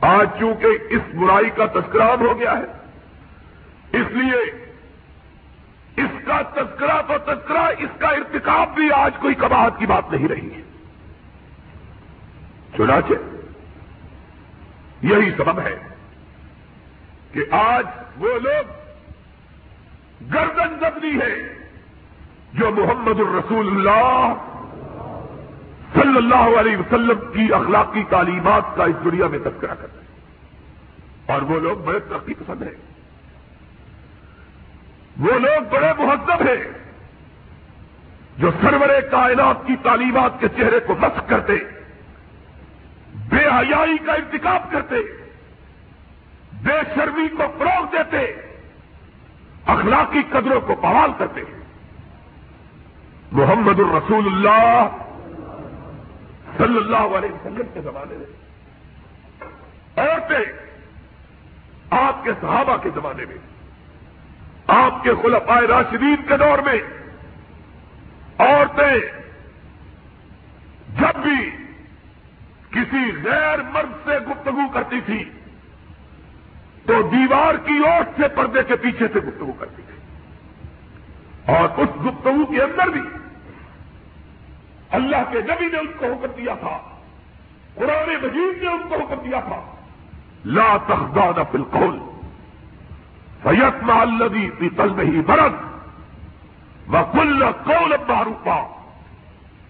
آج 0.00 0.28
چونکہ 0.38 0.66
اس 0.90 1.14
برائی 1.14 1.50
کا 1.50 1.66
تذکرام 1.66 2.20
ہو 2.20 2.38
گیا 2.38 2.58
ہے، 2.58 2.64
اس 3.92 4.06
لیے 4.10 4.69
اس 6.20 6.26
کا 6.26 6.62
تذکرہ 6.62 7.02
تو 7.08 7.14
تذکرہ، 7.18 7.70
اس 7.78 7.90
کا 7.98 8.08
ارتکاب 8.08 8.74
بھی 8.74 8.92
آج 8.92 9.12
کوئی 9.20 9.34
کباہت 9.34 9.78
کی 9.78 9.86
بات 9.86 10.12
نہیں 10.12 10.28
رہی 10.28 10.54
ہے۔ 10.54 10.62
چنانچہ، 12.76 13.12
یہی 15.02 15.30
سبب 15.36 15.60
ہے 15.60 15.78
کہ 17.32 17.40
آج 17.50 17.86
وہ 18.16 18.38
لوگ 18.38 18.70
گردن 20.34 20.78
زبنی 20.80 21.20
ہے 21.20 21.54
جو 22.52 22.70
محمد 22.70 23.20
الرسول 23.20 23.66
اللہ 23.66 24.34
صلی 25.94 26.16
اللہ 26.16 26.60
علیہ 26.60 26.76
وسلم 26.76 27.18
کی 27.32 27.54
اخلاقی 27.54 28.04
تعلیمات 28.10 28.76
کا 28.76 28.84
اس 28.84 29.04
دنیا 29.04 29.26
میں 29.26 29.38
تذکرہ 29.38 29.74
کرتے 29.74 29.98
ہیں۔ 30.00 30.20
اور 31.26 31.42
وہ 31.42 31.60
لوگ 31.60 31.76
بڑے 31.76 31.98
ترقی 31.98 32.34
پسند 32.34 32.62
ہیں۔ 32.62 32.89
وہ 35.18 35.38
لوگ 35.38 35.62
بڑے 35.70 35.92
مہذب 35.98 36.42
ہیں 36.42 36.64
جو 38.38 38.50
سرور 38.50 39.00
کائنات 39.10 39.66
کی 39.66 39.76
تعلیمات 39.82 40.40
کے 40.40 40.48
چہرے 40.48 40.80
کو 40.80 40.94
مسق 40.94 41.28
کرتے، 41.28 41.52
بے 43.14 43.44
حیائی 43.46 43.98
کا 43.98 44.12
انتخاب 44.12 44.72
کرتے، 44.72 44.96
بے 46.52 46.78
شرمی 46.94 47.28
کو 47.28 47.42
فروغ 47.58 47.86
دیتے، 47.92 48.42
اخلاقی 49.66 50.22
قدروں 50.30 50.60
کو 50.60 50.74
بحال 50.74 51.10
کرتے۔ 51.18 51.40
ہیں 51.40 51.58
محمد 53.32 53.78
الرسول 53.78 54.26
اللہ 54.26 54.86
صلی 56.58 56.76
اللہ 56.76 57.16
علیہ 57.18 57.30
وسلم 57.30 57.66
کے 57.74 57.80
زمانے 57.80 58.14
میں، 58.16 58.40
عورتیں 59.96 60.52
آپ 61.90 62.24
کے 62.24 62.30
صحابہ 62.40 62.76
کے 62.76 62.90
زمانے 62.94 63.24
میں 63.24 63.36
آپ 64.76 65.02
کے 65.04 65.14
خلفائے 65.22 65.66
راشدین 65.66 66.20
کے 66.28 66.36
دور 66.36 66.58
میں 66.66 66.80
عورتیں 68.38 68.96
جب 70.98 71.22
بھی 71.22 71.40
کسی 72.70 73.04
غیر 73.24 73.62
مرد 73.72 73.92
سے 74.04 74.18
گفتگو 74.28 74.68
کرتی 74.74 75.00
تھی 75.06 75.22
تو 76.86 77.00
دیوار 77.12 77.54
کی 77.66 77.78
اوٹ 77.86 78.16
سے 78.16 78.28
پردے 78.34 78.62
کے 78.68 78.76
پیچھے 78.82 79.06
سے 79.12 79.20
گفتگو 79.20 79.52
کرتی 79.58 79.82
تھی 79.86 79.98
اور 81.54 81.80
اس 81.82 81.90
گفتگو 82.06 82.44
کے 82.52 82.62
اندر 82.62 82.88
بھی 82.96 83.02
اللہ 84.98 85.28
کے 85.32 85.40
نبی 85.48 85.66
نے 85.72 85.78
ان 85.78 85.90
کو 85.98 86.06
حکم 86.06 86.32
دیا 86.36 86.54
تھا، 86.60 86.76
قرآن 87.74 88.08
مجید 88.22 88.62
نے 88.62 88.68
ان 88.68 88.88
کو 88.88 88.94
حکم 88.94 89.22
دیا 89.24 89.40
تھا، 89.48 89.60
لا 90.56 90.76
تخدان 90.86 91.42
بالقول 91.52 91.98
سید 93.42 93.82
محلدی 93.82 94.50
فی 94.58 94.68
قلب 94.68 95.00
ہی 95.00 95.20
برد 95.20 95.54
و 96.92 97.02
کل 97.12 97.44
قول 97.64 97.94
معروفا۔ 98.08 98.58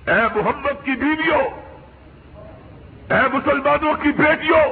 اے 0.07 0.21
محمد 0.35 0.85
کی 0.85 0.91
بیویوں، 0.91 1.43
اے 3.13 3.21
مسلمانوں 3.33 3.95
کی 4.03 4.13
بیٹیوں، 4.13 4.65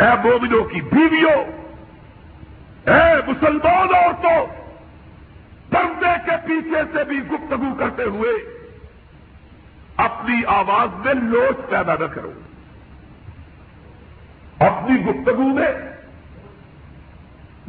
اے 0.00 0.08
مومنوں 0.24 0.64
کی 0.64 0.80
بیویوں، 0.80 1.38
اے 2.90 3.30
مسلمان 3.30 3.94
عورتوں، 3.94 4.46
پردے 5.70 6.14
کے 6.24 6.36
پیچھے 6.46 6.82
سے 6.92 7.04
بھی 7.04 7.18
گفتگو 7.18 7.74
کرتے 7.78 8.02
ہوئے 8.02 8.32
اپنی 9.96 10.44
آواز 10.46 11.06
میں 11.06 11.14
لوٹ 11.14 11.70
پیدا 11.70 11.94
نہ 12.00 12.04
کرو۔ 12.04 12.32
اپنی 14.58 15.04
گفتگو 15.04 15.42
میں 15.42 15.89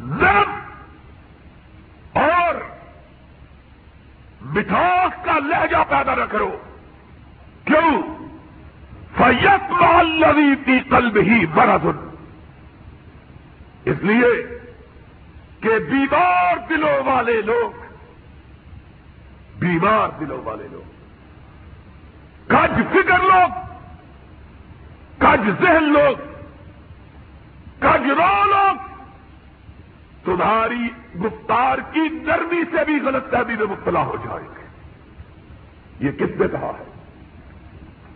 نرم 0.02 0.60
اور 2.12 2.54
مٹھاس 4.40 5.24
کا 5.24 5.38
لہجہ 5.38 5.76
پیدا 5.88 6.14
نہ 6.14 6.24
کرو۔ 6.24 6.58
کیوں؟ 7.64 8.02
فیت 9.16 9.70
محلوی 9.70 10.56
کی 10.64 10.80
قلب 10.80 11.16
ہی 11.16 11.46
برد۔ 11.46 11.86
اس 13.84 13.96
لیے 14.02 14.58
کہ 15.60 15.78
بیمار 15.78 16.56
دلوں 16.68 17.02
والے 17.04 17.42
لوگ، 17.42 17.70
بیمار 19.58 20.08
دلوں 20.20 20.42
والے 20.44 20.68
لوگ۔ 20.72 20.90
کج 22.48 22.80
فکر 22.92 23.18
لوگ، 23.18 23.50
کج 25.18 25.62
ذہن 25.62 25.84
لوگ، 25.84 26.16
کج 27.78 28.10
رو 28.10 28.44
لوگ 28.44 28.91
تمہاری 30.24 30.88
گفتار 31.20 31.78
کی 31.92 32.00
نرمی 32.00 32.62
سے 32.70 32.84
بھی 32.84 33.00
غلط 33.00 33.30
فہمی 33.30 33.54
میں 33.54 33.66
مبتلا 33.66 34.02
ہو 34.02 34.16
جائیں 34.24 34.48
گے 34.48 34.62
یہ 36.06 36.12
کس 36.12 36.40
نے 36.40 36.48
کہا 36.52 36.72
ہے؟ 36.78 36.84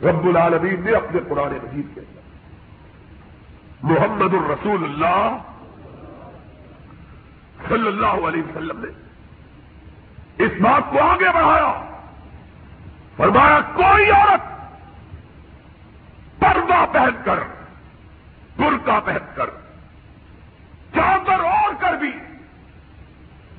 رب 0.09 0.27
العالمین 0.27 0.81
نے 0.85 0.91
اپنے 0.93 1.21
پرانے 1.21 1.59
مجید 1.63 1.95
کے 1.95 2.01
اندر۔ 2.01 2.17
محمد 3.83 4.35
الرسول 4.35 4.85
اللہ 4.85 5.37
صلی 7.69 7.87
اللہ 7.87 8.29
علیہ 8.29 8.43
وسلم 8.43 8.85
نے 8.85 8.89
اس 10.45 10.53
بات 10.61 10.83
کو 10.91 11.01
آگے 11.01 11.29
بڑھایا۔ 11.35 12.01
فرمایا، 13.17 13.61
کوئی 13.75 14.11
عورت 14.11 14.43
پردہ 16.41 16.85
پہن 16.93 17.23
کر، 17.25 17.39
برقع 18.57 19.01
پہن 19.05 19.33
کر 19.35 19.66
کر 21.89 21.97
بھی 21.97 22.11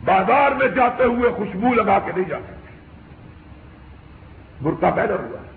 بازار 0.06 0.52
میں 0.52 0.68
جاتے 0.68 1.04
ہوئے 1.04 1.30
خوشبو 1.30 1.74
لگا 1.74 2.00
کے 2.00 2.12
نہیں 2.16 2.30
جا 2.30 2.40
سکتے 2.40 2.58
برقع 4.62 4.96
پہنا 4.96 5.14
ہوا۔ 5.14 5.42
ہے 5.42 5.48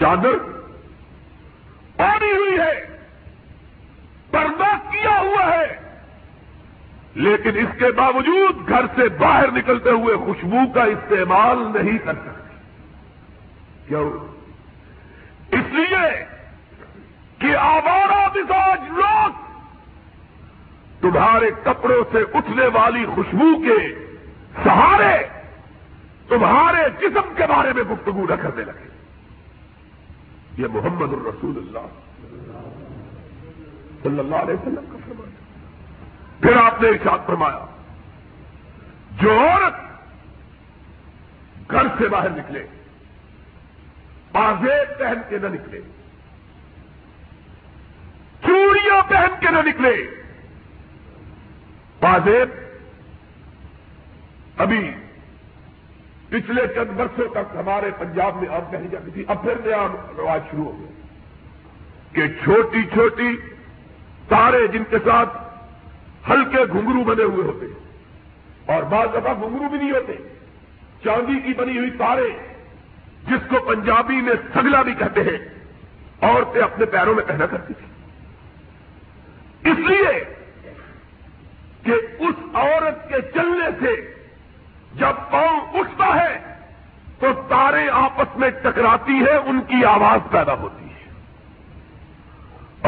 چادر 0.00 0.38
پانی 1.96 2.32
ہوئی 2.32 2.58
ہے، 2.58 2.96
پردہ 4.30 4.92
کیا 4.92 5.20
ہوا 5.20 5.54
ہے۔ 5.54 5.78
لیکن 7.14 7.58
اس 7.58 7.78
کے 7.78 7.92
باوجود 7.92 8.68
گھر 8.68 8.86
سے 8.94 9.08
باہر 9.08 9.50
نکلتے 9.52 9.90
ہوئے 9.90 10.16
خوشبو 10.16 10.72
کا 10.74 10.82
استعمال 10.82 11.58
نہیں 11.58 11.98
کر 11.98 12.14
سکتے۔ 12.14 12.56
کیوں؟ 13.88 14.10
اس 15.50 15.72
لیے 15.72 16.24
کہ 17.38 17.56
آوارہ 17.56 18.28
مزاج 18.28 18.80
لوگ 18.88 19.51
تمہارے 21.02 21.50
کپڑوں 21.62 22.04
سے 22.12 22.18
اٹھنے 22.34 22.66
والی 22.66 23.06
خوشبو 23.06 23.62
کے 23.62 24.06
سہارے 24.64 25.28
تمہارے 26.28 26.82
جسم 27.00 27.34
کے 27.36 27.46
بارے 27.46 27.72
میں 27.72 27.82
گفتگو 27.82 28.26
نہ 28.28 28.34
کرنے 28.42 28.64
لگے۔ 28.64 28.88
یہ 30.58 30.66
محمد 30.72 31.12
الرسول 31.12 31.56
اللہ۔ 31.56 31.86
صلی 34.02 34.18
اللہ 34.18 34.36
علیہ 34.36 34.54
وسلم 34.54 34.84
کا 34.92 34.98
فرمایا 35.06 35.30
پھر 36.40 36.56
آپ 36.56 36.82
نے 36.82 36.88
ارشاد 36.88 37.26
فرمایا، 37.26 37.64
جو 39.20 39.30
عورت 39.38 39.74
گھر 41.70 41.86
سے 41.98 42.08
باہر 42.08 42.30
نکلے 42.30 42.66
پازیب 44.32 44.98
پہن 44.98 45.20
کے 45.28 45.38
نہ 45.38 45.46
نکلے، 45.46 45.80
چوڑیاں 48.46 49.02
پہن 49.08 49.34
کے 49.40 49.48
نہ 49.50 49.68
نکلے 49.68 50.21
پازیب 52.02 52.48
ابھی 54.56 54.90
پچھلے 56.28 56.62
چند 56.74 56.90
برسوں 56.96 57.28
تک 57.28 57.56
ہمارے 57.56 57.90
پنجاب 57.98 58.36
میں 58.36 58.48
اب 58.48 58.70
کہی 58.70 58.88
جاتی 58.90 59.10
تھی، 59.10 59.24
اب 59.28 59.42
پھر 59.42 59.54
نیا 59.64 59.86
رواج 60.16 60.40
شروع 60.50 60.64
ہو 60.64 60.78
گیا۔ 60.80 60.90
کہ 62.12 62.44
چھوٹی 62.44 62.82
چھوٹی 62.92 63.36
تارے 64.28 64.66
جن 64.66 64.82
کے 64.90 64.96
ساتھ 65.04 65.36
ہلکے 66.30 66.64
گھنگرو 66.72 67.04
بنے 67.04 67.22
ہوئے 67.22 67.46
ہوتے 67.46 67.66
اور 68.72 68.82
بعض 68.82 69.08
دفعہ 69.08 69.34
گھنگرو 69.34 69.68
بھی 69.68 69.78
نہیں 69.78 69.90
ہوتے، 69.90 70.12
چاندی 71.04 71.40
کی 71.40 71.54
بنی 71.54 71.78
ہوئی 71.78 71.90
تارے 71.90 72.28
جس 73.28 73.48
کو 73.48 73.56
پنجابی 73.66 74.20
میں 74.20 74.34
سگلا 74.54 74.82
بھی 74.82 74.94
کہتے 74.94 75.20
ہیں، 75.20 75.38
عورتیں 76.20 76.62
اپنے 76.62 76.86
پیروں 76.86 77.14
میں 77.14 77.24
پہنا 77.26 77.46
کرتی 77.46 77.74
تھی 77.74 77.86
اس 79.70 79.78
لیے 79.78 80.41
کہ 81.82 81.92
اس 82.18 82.34
عورت 82.54 83.08
کے 83.08 83.20
چلنے 83.34 83.66
سے 83.80 84.14
جب 84.94 85.30
پاؤں 85.30 85.60
اٹھتا 85.74 86.22
ہے 86.22 86.54
تو 87.18 87.26
تارے 87.48 87.88
آپس 87.88 88.36
میں 88.36 88.50
ٹکراتی 88.50 89.20
ہے، 89.20 89.36
ان 89.36 89.60
کی 89.60 89.84
آواز 89.84 90.30
پیدا 90.30 90.54
ہوتی 90.54 90.84
ہے۔ 90.84 91.10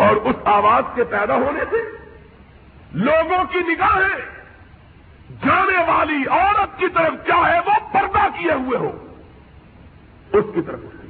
اور 0.06 0.16
اس 0.16 0.36
آواز 0.44 0.84
کے 0.94 1.04
پیدا 1.04 1.34
ہونے 1.34 1.60
سے 1.70 1.76
لوگوں 2.92 3.44
کی 3.44 3.58
نگاہیں، 3.58 4.20
جانے 5.44 5.92
والی 5.92 6.24
عورت 6.30 6.78
کی 6.78 6.88
طرف 6.88 7.26
چاہے 7.26 7.60
وہ 7.66 7.92
پردہ 7.92 8.26
کیے 8.38 8.52
ہوئے 8.52 8.78
ہو، 8.78 9.08
اس 10.32 10.44
کی 10.54 10.62
طرف 10.62 10.78
اٹھتی 10.84 11.04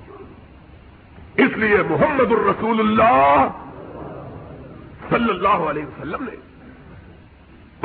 اس 1.36 1.50
لیے 1.56 1.76
محمد 1.76 2.32
الرسول 2.32 2.80
اللہ 2.80 3.48
صلی 5.08 5.30
اللہ 5.30 5.70
علیہ 5.70 5.84
وسلم 5.84 6.24
نے 6.24 6.36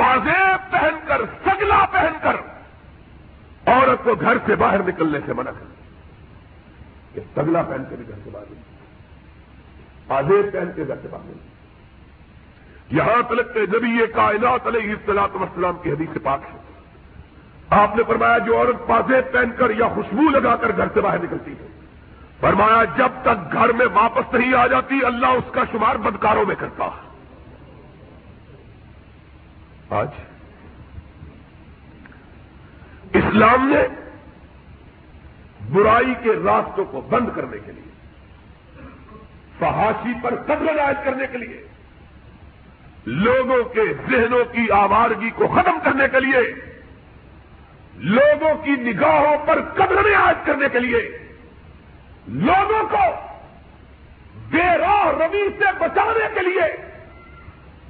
پازیب 0.00 0.70
پہن 0.70 0.98
کر 1.06 1.20
سگلا 1.44 1.84
پہن 1.90 2.18
کر، 2.22 2.36
عورت 3.66 4.04
کو 4.04 4.14
گھر 4.14 4.38
سے 4.46 4.54
باہر 4.56 4.82
نکلنے 4.88 5.18
سے 5.26 5.32
منع 5.32 5.50
کر 5.50 5.68
کہ 7.14 7.20
سگلا 7.34 7.62
پہن 7.62 7.84
کے 7.90 7.96
بھی 7.96 8.08
گھر 8.08 8.18
سے 8.24 8.30
باہر 8.30 10.18
آزیب 10.18 10.52
پہن 10.52 10.70
کے 10.76 10.86
گھر 10.88 11.02
سے 11.02 11.08
باہر 11.10 11.48
یہاں 12.92 13.20
تلک 13.28 13.52
کے 13.54 13.60
نبی 13.76 13.90
یہ 13.96 14.06
کائنات 14.14 14.66
علیہ 14.66 14.90
السلاط 14.90 15.34
وسلام 15.34 15.76
کی 15.82 15.90
حدیث 15.90 16.12
سے 16.12 16.18
پاک 16.22 16.40
ہے۔ 16.44 16.58
آپ 17.82 17.96
نے 17.96 18.02
فرمایا 18.06 18.38
جو 18.38 18.56
عورت 18.58 18.86
پازیب 18.86 19.32
پہن 19.32 19.50
کر 19.58 19.70
یا 19.70 19.88
خوشبو 19.94 20.28
لگا 20.30 20.56
کر 20.56 20.76
گھر 20.76 20.88
سے 20.94 21.00
باہر 21.00 21.18
نکلتی 21.18 21.52
ہے، 21.60 21.68
فرمایا 22.40 22.82
جب 22.96 23.22
تک 23.22 23.52
گھر 23.52 23.72
میں 23.72 23.86
واپس 23.92 24.34
نہیں 24.34 24.54
آ 24.54 24.66
جاتی، 24.66 25.04
اللہ 25.04 25.38
اس 25.38 25.52
کا 25.52 25.64
شمار 25.72 25.96
بدکاروں 25.96 26.44
میں 26.46 26.54
کرتا 26.58 26.84
ہے۔ 26.84 27.09
آج 29.90 30.08
اسلام 33.12 33.68
نے 33.68 33.82
برائی 35.70 36.14
کے 36.22 36.30
راستوں 36.44 36.84
کو 36.84 37.00
بند 37.00 37.28
کرنے 37.34 37.56
کے 37.66 37.72
لیے، 37.72 37.90
فحاشی 39.58 40.12
پر 40.22 40.34
قدر 40.46 40.80
عائد 40.80 41.04
کرنے 41.04 41.26
کے 41.32 41.38
لیے، 41.38 41.62
لوگوں 43.06 43.64
کے 43.64 43.80
ذہنوں 44.10 44.44
کی 44.52 44.70
آوارگی 44.70 45.30
کو 45.30 45.46
ختم 45.48 45.78
کرنے 45.84 46.04
کے 46.12 46.20
لیے، 46.20 46.54
لوگوں 47.94 48.54
کی 48.64 48.70
نگاہوں 48.70 49.46
پر 49.46 49.62
قدر 49.74 50.14
عائد 50.14 50.46
کرنے 50.46 50.68
کے 50.72 50.78
لیے، 50.78 51.18
لوگوں 52.28 52.82
کو 52.90 53.04
بے 54.50 54.78
راہ 54.78 55.06
روی 55.06 55.48
سے 55.58 55.64
بچانے 55.78 56.28
کے 56.34 56.40
لیے 56.40 56.62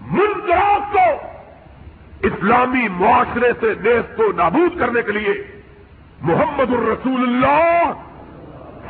منظرات 0.01 0.93
کو 0.93 1.30
اسلامی 2.23 2.89
معاشرے 2.89 3.53
سے 3.61 3.75
دیش 3.75 4.17
کو 4.17 4.33
نابود 4.33 4.79
کرنے 4.79 5.03
کے 5.03 5.13
لیے 5.13 5.33
محمد 6.21 6.73
الرسول 6.73 7.23
اللہ 7.23 7.93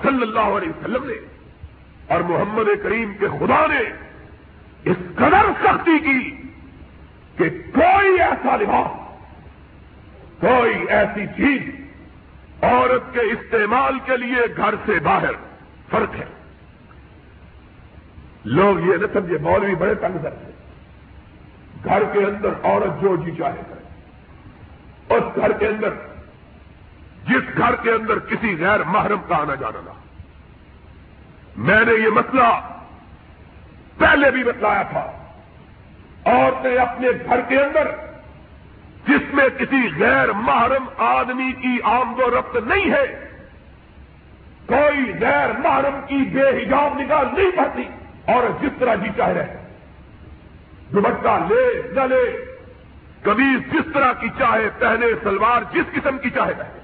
صلی 0.02 0.22
اللہ 0.22 0.56
علیہ 0.56 0.68
وسلم 0.68 1.04
نے 1.04 1.14
اور 2.06 2.20
محمد 2.20 2.82
کریم 2.82 3.12
کے 3.20 3.28
خدا 3.28 3.66
نے 3.66 3.80
اس 4.84 4.96
قدر 5.14 5.50
سختی 5.64 5.98
کی 5.98 6.36
کہ 7.36 7.48
کوئی 7.74 8.20
ایسا 8.20 8.56
لباس، 8.56 8.98
کوئی 10.40 10.74
ایسی 10.88 11.26
چیز 11.26 11.74
عورت 12.62 13.14
کے 13.14 13.20
استعمال 13.20 13.98
کے 14.04 14.16
لیے 14.16 14.42
گھر 14.56 14.74
سے 14.86 14.98
باہر 14.98 15.32
فرق 15.90 16.14
ہے۔ 16.14 16.24
لوگ 18.44 18.88
یہ 18.88 18.96
نہ 18.96 19.06
سمجھے، 19.12 19.38
مولوی 19.40 19.74
بڑے 19.74 19.94
تنگ 19.94 20.16
در 20.18 20.32
ہے 20.32 20.59
گھر 21.84 22.02
کے 22.12 22.18
اندر 22.18 22.48
عورت 22.62 23.02
جو 23.02 23.16
جی 23.16 23.30
چاہے 23.38 23.60
کرے 23.68 23.80
اس 25.14 25.22
گھر 25.36 25.52
کے 25.52 25.66
اندر، 25.66 25.90
جس 27.28 27.58
گھر 27.58 27.74
کے 27.82 27.90
اندر 27.90 28.18
کسی 28.18 28.56
غیر 28.58 28.82
محرم 28.82 29.20
کا 29.28 29.36
آنا 29.36 29.54
جانا 29.54 29.80
نہ 29.84 29.90
میں 31.56 31.84
نے 31.84 31.92
یہ 31.92 32.08
مسئلہ 32.08 32.60
پہلے 33.98 34.30
بھی 34.30 34.44
بتلایا 34.44 34.82
تھا۔ 34.82 35.12
عورتیں 36.24 36.76
اپنے 36.76 37.08
گھر 37.26 37.40
کے 37.40 37.60
اندر، 37.60 37.88
جس 39.08 39.34
میں 39.34 39.48
کسی 39.58 39.88
غیر 39.98 40.32
محرم 40.32 40.84
آدمی 40.98 41.52
کی 41.52 41.78
آمد 41.84 42.20
و 42.20 42.30
رفت 42.30 42.56
نہیں 42.66 42.90
ہے، 42.90 43.28
کوئی 44.66 45.12
غیر 45.20 45.52
محرم 45.58 46.00
کی 46.06 46.16
بے 46.16 46.48
حجاب 46.48 47.00
نکال 47.00 47.26
نہیں 47.36 47.50
پڑتی۔ 47.56 47.82
اور 48.32 48.62
جس 48.62 48.72
طرح 48.78 48.94
جی 48.94 49.08
چاہ 49.16 49.28
رہے۔ 49.28 49.69
دوپٹہ 50.92 51.38
لے، 51.50 51.82
نہ 51.94 52.00
لے۔ 52.00 52.44
کبھی 53.22 53.56
جس 53.72 53.92
طرح 53.94 54.12
کی 54.12 54.28
چاہے، 54.38 54.68
پہنے 54.78 55.06
سلوار 55.22 55.62
جس 55.72 55.92
قسم 55.92 56.18
کی 56.18 56.30
چاہے 56.30 56.52
پہنے۔ 56.58 56.80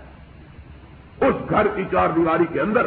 اس 1.26 1.50
گھر 1.50 1.66
کی 1.76 1.82
چار 1.92 2.08
دیواری 2.08 2.44
کے 2.52 2.60
اندر، 2.60 2.86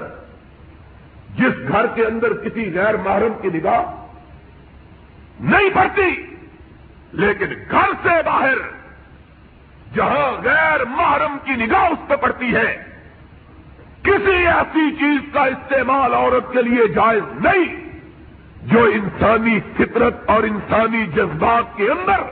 جس 1.36 1.68
گھر 1.68 1.88
کے 1.88 2.06
اندر 2.06 2.34
کسی 2.34 2.72
غیر 2.74 2.98
محرم 2.98 3.34
کی 3.42 3.48
نگاہ 3.48 4.06
نہیں 5.40 5.70
پڑتی، 5.74 6.36
لیکن 7.14 7.46
گھر 7.72 7.92
سے 8.04 8.24
باہر، 8.26 8.58
جہاں 9.96 10.44
غیر 10.44 10.86
محرم 10.86 11.38
کی 11.44 11.52
نگاہ 11.52 11.88
اس 11.88 12.08
پہ 12.08 12.16
پڑتی 12.16 12.56
ہے، 12.56 12.84
کسی 14.04 14.48
ایسی 14.48 14.96
چیز 14.96 15.34
کا 15.34 15.44
استعمال 15.44 16.14
عورت 16.14 16.54
کے 16.54 16.62
لیے 16.62 16.88
جائز 16.88 17.24
نہیں۔ 17.46 17.89
جو 18.64 18.84
انسانی 18.84 19.60
فطرت 19.60 20.30
اور 20.30 20.44
انسانی 20.44 21.06
جذبات 21.06 21.78
کے 21.78 21.90
اندر 21.90 22.24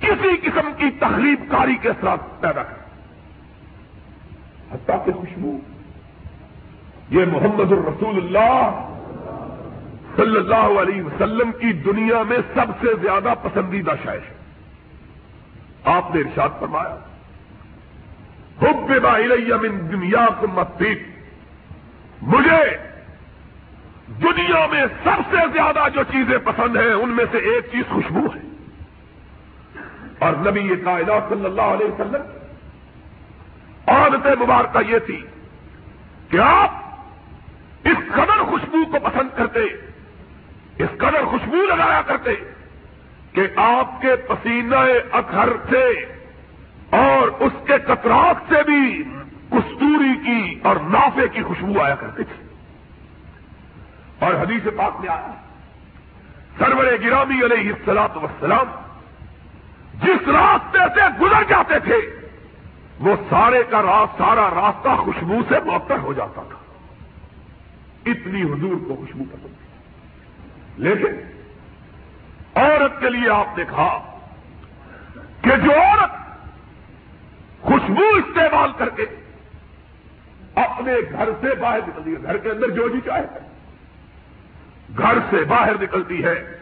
کسی 0.00 0.36
قسم 0.36 0.70
کی 0.76 0.90
تخلیق 0.98 1.50
کاری 1.50 1.76
کے 1.76 1.88
ساتھ 2.00 2.22
پیدا 2.40 2.62
کر 2.62 2.80
حتیٰ 4.72 5.04
کہ 5.04 5.12
خوشبو، 5.12 5.58
یہ 7.10 7.24
محمد 7.32 7.72
الرسول 7.72 8.16
اللہ 8.16 8.88
صلی 10.16 10.36
اللہ 10.36 10.80
علیہ 10.80 11.02
وسلم 11.02 11.50
کی 11.52 11.72
دنیا 11.72 12.22
میں 12.22 12.38
سب 12.54 12.66
سے 12.80 12.86
زیادہ 13.02 13.34
پسندیدہ 13.42 13.90
شاعر 14.04 14.16
ہے۔ 14.16 14.34
آپ 15.84 16.14
نے 16.14 16.20
ارشاد 16.20 16.48
فرمایا 16.60 16.96
حب 18.62 19.02
باہر 19.02 19.58
من 19.58 19.92
دنیا 19.92 20.26
کو 20.40 20.46
مت 20.46 20.82
مجھے 22.22 22.91
دنیا 24.08 24.66
میں 24.66 24.86
سب 25.04 25.30
سے 25.30 25.36
زیادہ 25.52 25.84
جو 25.94 26.02
چیزیں 26.02 26.38
پسند 26.38 26.76
ہیں، 26.76 26.92
ان 26.92 27.08
میں 27.08 27.24
سے 27.30 27.38
ایک 27.38 27.66
چیز 27.72 27.82
خوشبو 27.90 28.26
ہے۔ 28.26 28.40
اور 30.18 30.32
نبی 30.32 30.60
یہ 30.60 30.84
کائنات 30.84 31.22
صلی 31.28 31.44
اللہ 31.44 31.62
علیہ 31.62 31.86
وسلم، 31.86 32.22
عادت 33.86 34.26
مبارکہ 34.40 34.90
یہ 34.90 34.98
تھی 34.98 35.22
کہ 36.30 36.38
آپ 36.38 36.70
اس 37.84 38.12
قدر 38.12 38.42
خوشبو 38.42 38.84
کو 38.84 38.98
پسند 39.02 39.28
کرتے، 39.36 39.60
اس 40.78 40.88
قدر 40.98 41.24
خوشبو 41.24 41.56
لگایا 41.56 42.02
کرتے 42.06 42.34
کہ 43.32 43.40
آپ 43.56 44.02
کے 44.02 44.16
پسینہ 44.16 44.74
اکھر 45.12 45.48
سے 45.70 45.86
اور 46.90 47.28
اس 47.40 47.52
کے 47.66 47.78
کتراک 47.78 48.52
سے 48.52 48.62
بھی 48.66 49.02
کستوری 49.50 50.24
کی 50.24 50.60
اور 50.62 50.76
نافے 50.76 51.28
کی 51.28 51.42
خوشبو 51.42 51.80
آیا 51.80 51.94
کرتی 51.94 52.24
تھی۔ 52.24 52.41
اور 54.22 54.34
حدیث 54.34 54.62
پاک 54.76 55.00
میں 55.00 55.08
آیا 55.08 55.34
سرور 56.58 56.84
گرامی 57.04 57.44
علیہ 57.44 57.72
السلاط 57.72 58.16
وسلام 58.16 58.82
جس 60.02 60.28
راستے 60.28 60.78
سے 60.94 61.00
گزر 61.20 61.42
جاتے 61.48 61.78
تھے 61.78 61.96
وہ 63.00 63.16
سارے 63.30 63.62
کا 63.70 63.82
راست 63.82 64.18
سارا 64.18 64.50
راستہ 64.50 64.88
خوشبو 64.88 65.40
سے 65.48 65.54
معطر 65.64 65.98
ہو 65.98 66.12
جاتا 66.12 66.42
تھا۔ 66.42 66.58
اتنی 68.06 68.42
حضور 68.42 68.88
کو 68.88 68.96
خوشبو 68.96 69.24
پسند 69.24 69.54
تھی۔ 69.58 69.78
لیکن 70.76 71.40
عورت 72.54 73.00
کے 73.00 73.10
لیے 73.10 73.30
آپ 73.30 73.58
نے 73.58 73.64
کہا 73.64 74.18
کہ 75.42 75.56
جو 75.56 75.72
عورت 75.72 76.10
خوشبو 77.60 78.02
استعمال 78.02 78.72
کر 78.78 78.88
کے 78.88 79.04
اپنے 80.54 80.92
گھر 81.12 81.28
سے 81.40 81.54
باہر 81.54 81.78
نکلتی 81.88 82.12
ہے 82.12 82.22
گھر 82.22 82.36
کے 82.36 82.50
اندر 82.50 82.68
جو 82.68 82.88
جی 82.88 82.98
چاہے۔ 83.04 83.26
گھر 84.98 85.18
سے 85.30 85.44
باہر 85.44 85.82
نکلتی 85.82 86.24
ہے۔ 86.24 86.58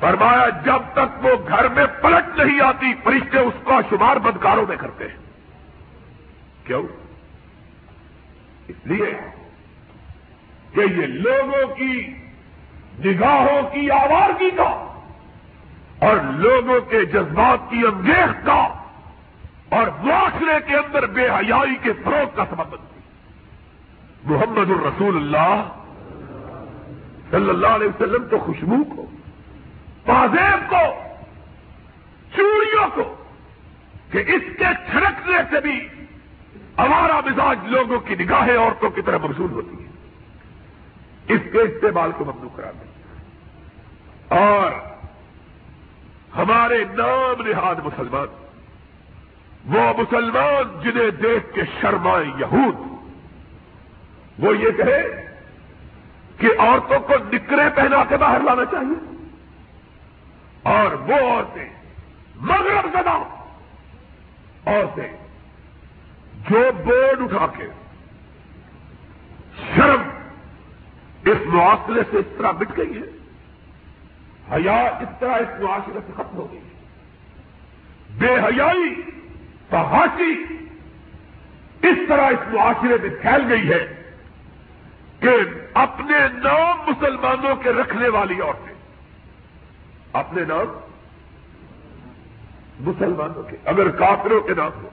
فرمایا، 0.00 0.48
جب 0.48 0.82
تک 0.92 1.24
وہ 1.24 1.30
گھر 1.48 1.68
میں 1.68 1.86
پلٹ 2.02 2.38
نہیں 2.38 2.60
آتی، 2.60 2.94
فرشتے 3.04 3.38
اس 3.38 3.54
کا 3.64 3.80
شمار 3.90 4.16
بدکاروں 4.16 4.64
میں 4.68 4.76
کرتے 4.76 5.08
ہیں۔ 5.08 5.16
کیوں؟ 6.64 6.82
اس 8.68 8.76
لیے 8.84 9.14
کہ 10.74 10.80
یہ 10.80 11.06
لوگوں 11.06 11.74
کی 11.74 12.14
نگاہوں 13.04 13.74
کی 13.74 13.90
آوارگی 13.90 14.50
کا 14.50 15.00
اور 15.98 16.16
لوگوں 16.16 16.80
کے 16.80 17.04
جذبات 17.04 17.70
کی 17.70 17.82
انگیخ 17.86 18.46
کا 18.46 18.68
اور 19.68 19.86
معاشرے 20.04 20.58
کے 20.66 20.76
اندر 20.76 21.06
بے 21.06 21.28
حیائی 21.28 21.76
کے 21.82 21.92
فروغ 21.92 22.36
کا 22.36 22.44
سبب 22.50 22.70
بنتی۔ 22.70 23.00
محمد 24.24 24.70
الرسول 24.70 25.16
اللہ 25.16 25.83
صلی 27.34 27.50
اللہ 27.50 27.72
علیہ 27.76 27.88
وسلم 27.88 28.24
تو 28.30 28.38
خوشبو 28.38 28.82
کو 28.94 29.04
پازیب 30.04 30.70
کو 30.70 30.84
چوڑیوں 32.36 32.88
کو، 32.94 33.04
کہ 34.10 34.18
اس 34.34 34.44
کے 34.58 34.68
چھڑکنے 34.90 35.38
سے 35.50 35.60
بھی 35.60 35.76
ہمارا 36.78 37.18
مزاج 37.26 37.66
لوگوں 37.70 37.98
کی 38.06 38.14
نگاہیں 38.20 38.56
عورتوں 38.56 38.90
کی 38.90 39.02
طرح 39.02 39.18
مقصول 39.22 39.50
ہوتی 39.52 39.76
ہے 39.76 41.34
اس 41.34 41.42
کے 41.52 41.60
استعمال 41.62 42.10
کو 42.18 42.24
ممنوع 42.24 42.48
کرا 42.56 42.70
دیں 42.70 42.92
اور 44.38 44.72
ہمارے 46.36 46.78
نام 46.94 47.42
نہاد 47.46 47.84
مسلمان، 47.84 48.30
وہ 49.74 49.92
مسلمان 49.98 50.80
جنہیں 50.82 51.10
دیکھ 51.22 51.54
کے 51.54 51.62
شرمائے 51.80 52.24
یہود، 52.38 52.76
وہ 54.38 54.56
یہ 54.58 54.70
کہے 54.78 55.02
کہ 56.38 56.48
عورتوں 56.58 57.00
کو 57.00 57.14
نکرے 57.32 57.62
پہنا 57.74 58.04
کے 58.04 58.16
باہر 58.16 58.40
لانا 58.40 58.64
چاہیے۔ 58.64 59.16
اور 60.62 60.92
وہ 60.92 61.14
عورتیں 61.14 61.68
مغرب 62.36 62.86
زدہ 62.92 63.22
عورتیں 64.66 65.12
جو 66.50 66.70
بورڈ 66.84 67.22
اٹھا 67.22 67.46
کے 67.46 67.66
شرم 69.76 70.02
اس 71.24 71.46
معاشرے 71.46 72.00
سے 72.10 72.16
اس 72.16 72.26
طرح 72.38 72.52
مٹ 72.52 72.76
گئی 72.76 72.98
ہے 72.98 73.18
حیا 74.52 74.82
اس 74.82 75.08
طرح 75.18 75.32
اس 75.32 75.60
معاشرے 75.60 75.98
سے 76.06 76.12
ختم 76.12 76.36
ہو 76.36 76.52
گئی 76.52 76.60
ہے 76.60 76.74
بے 78.18 78.34
حیائی، 78.34 79.02
فحاشی 79.70 80.44
اس 81.82 81.98
طرح 82.08 82.26
اس 82.26 82.54
معاشرے 82.54 82.96
میں 83.02 83.22
پھیل 83.22 83.52
گئی 83.52 83.68
ہے۔ 83.72 84.03
کہ 85.24 85.36
اپنے 85.74 86.18
نام 86.32 86.90
مسلمانوں 86.90 87.56
کے 87.56 87.70
رکھنے 87.70 88.08
والی 88.08 88.40
عورتیں۔ 88.40 88.74
اپنے 90.12 90.42
نام 90.44 90.78
مسلمانوں 92.80 93.42
کے، 93.42 93.56
اگر 93.64 93.88
کافروں 93.88 94.40
کے 94.40 94.54
نام 94.54 94.70
ہو 94.74 94.88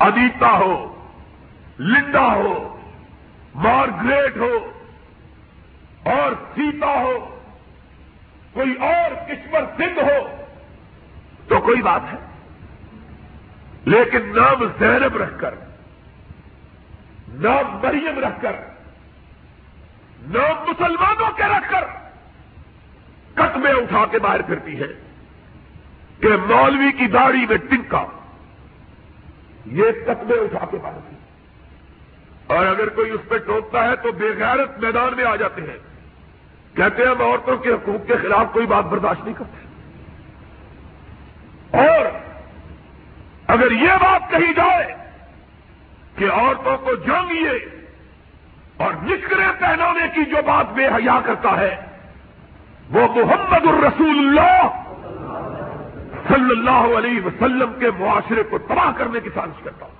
انیتا 0.00 0.50
ہو، 0.50 1.04
لنڈا 1.78 2.34
ہو، 2.34 2.80
مارگریٹ 3.54 4.36
ہو، 4.36 4.72
اور 6.02 6.32
سیتا 6.54 6.86
ہو، 6.86 7.40
کوئی 8.52 8.74
اور 8.80 9.26
کشور 9.26 9.60
سندھ 9.76 9.98
ہو، 9.98 10.44
تو 11.48 11.60
کوئی 11.60 11.82
بات 11.82 12.00
ہے۔ 12.12 12.18
لیکن 13.84 14.36
نام 14.36 14.64
زینب 14.78 15.16
رکھ 15.16 15.38
کر، 15.38 15.54
نام 17.28 17.78
مریم 17.82 18.18
رکھ 18.18 18.42
کر 18.42 18.75
نام 20.26 20.70
مسلمانوں 20.70 21.30
کے 21.36 21.42
رکھ 21.42 21.70
کر 21.70 21.84
قدمے 23.34 23.70
اٹھا 23.70 24.06
کے 24.10 24.18
باہر 24.18 24.42
پھرتی 24.42 24.80
ہے 24.80 24.86
کہ 26.20 26.28
مولوی 26.46 26.92
کی 26.92 27.06
داڑھی 27.06 27.46
میں 27.46 27.56
ٹنکا، 27.56 28.04
یہ 29.66 29.84
قدمے 30.06 30.34
اٹھا 30.34 30.66
کے 30.70 30.76
باہر 30.76 30.94
پھرتی 30.94 31.16
اور 32.46 32.66
اگر 32.66 32.88
کوئی 32.88 33.10
اس 33.10 33.20
پہ 33.28 33.38
ٹوکتا 33.38 33.84
ہے 33.84 33.96
تو 33.96 34.12
بے 34.12 34.28
غیرت 34.38 34.78
میدان 34.78 35.16
میں 35.16 35.24
آ 35.24 35.36
جاتے 35.36 35.62
ہیں۔ 35.62 35.78
کہتے 36.76 37.02
ہیں 37.02 37.10
ہم 37.10 37.22
عورتوں 37.22 37.56
کے 37.56 37.70
حقوق 37.70 38.06
کے 38.06 38.16
خلاف 38.16 38.46
کوئی 38.52 38.66
بات 38.66 38.84
برداشت 38.84 39.24
نہیں 39.24 39.34
کرتے۔ 39.34 39.66
اور 41.78 42.06
اگر 43.46 43.70
یہ 43.70 43.90
بات 44.00 44.30
کہی 44.30 44.54
جائے 44.54 44.94
کہ 46.16 46.30
عورتوں 46.30 46.76
کو 46.76 46.94
جانگیے 46.94 47.75
اور 48.76 48.92
نکرے 49.02 49.44
پہنانے 49.58 50.06
کی 50.14 50.24
جو 50.24 50.36
بات 50.46 50.66
بے 50.74 50.86
حیا 50.86 51.20
کرتا 51.24 51.60
ہے، 51.60 51.76
وہ 52.90 53.00
محمد 53.00 53.66
الرسول 53.66 54.18
اللہ 54.18 54.82
صلی 56.28 56.58
اللہ 56.58 56.98
علیہ 56.98 57.26
وسلم 57.26 57.72
کے 57.78 57.90
معاشرے 57.98 58.42
کو 58.42 58.58
تباہ 58.58 58.92
کرنے 58.96 59.20
کی 59.20 59.30
سازش 59.34 59.62
کرتا 59.62 59.86
ہوں۔ 59.86 59.94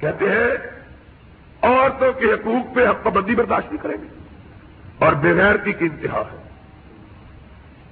کہتے 0.00 0.24
ہیں، 0.24 0.80
عورتوں 1.62 2.12
کے 2.12 2.26
حقوق 2.26 2.74
پہ 2.74 2.88
حق 2.88 3.02
پابندی 3.02 3.34
برداشت 3.34 3.72
نہیں 3.72 3.82
کریں 3.82 3.96
گے۔ 4.02 4.08
اور 4.98 5.12
بغیر 5.12 5.56
کی 5.56 5.72
انتہا 5.80 6.22
ہے۔ 6.32 6.48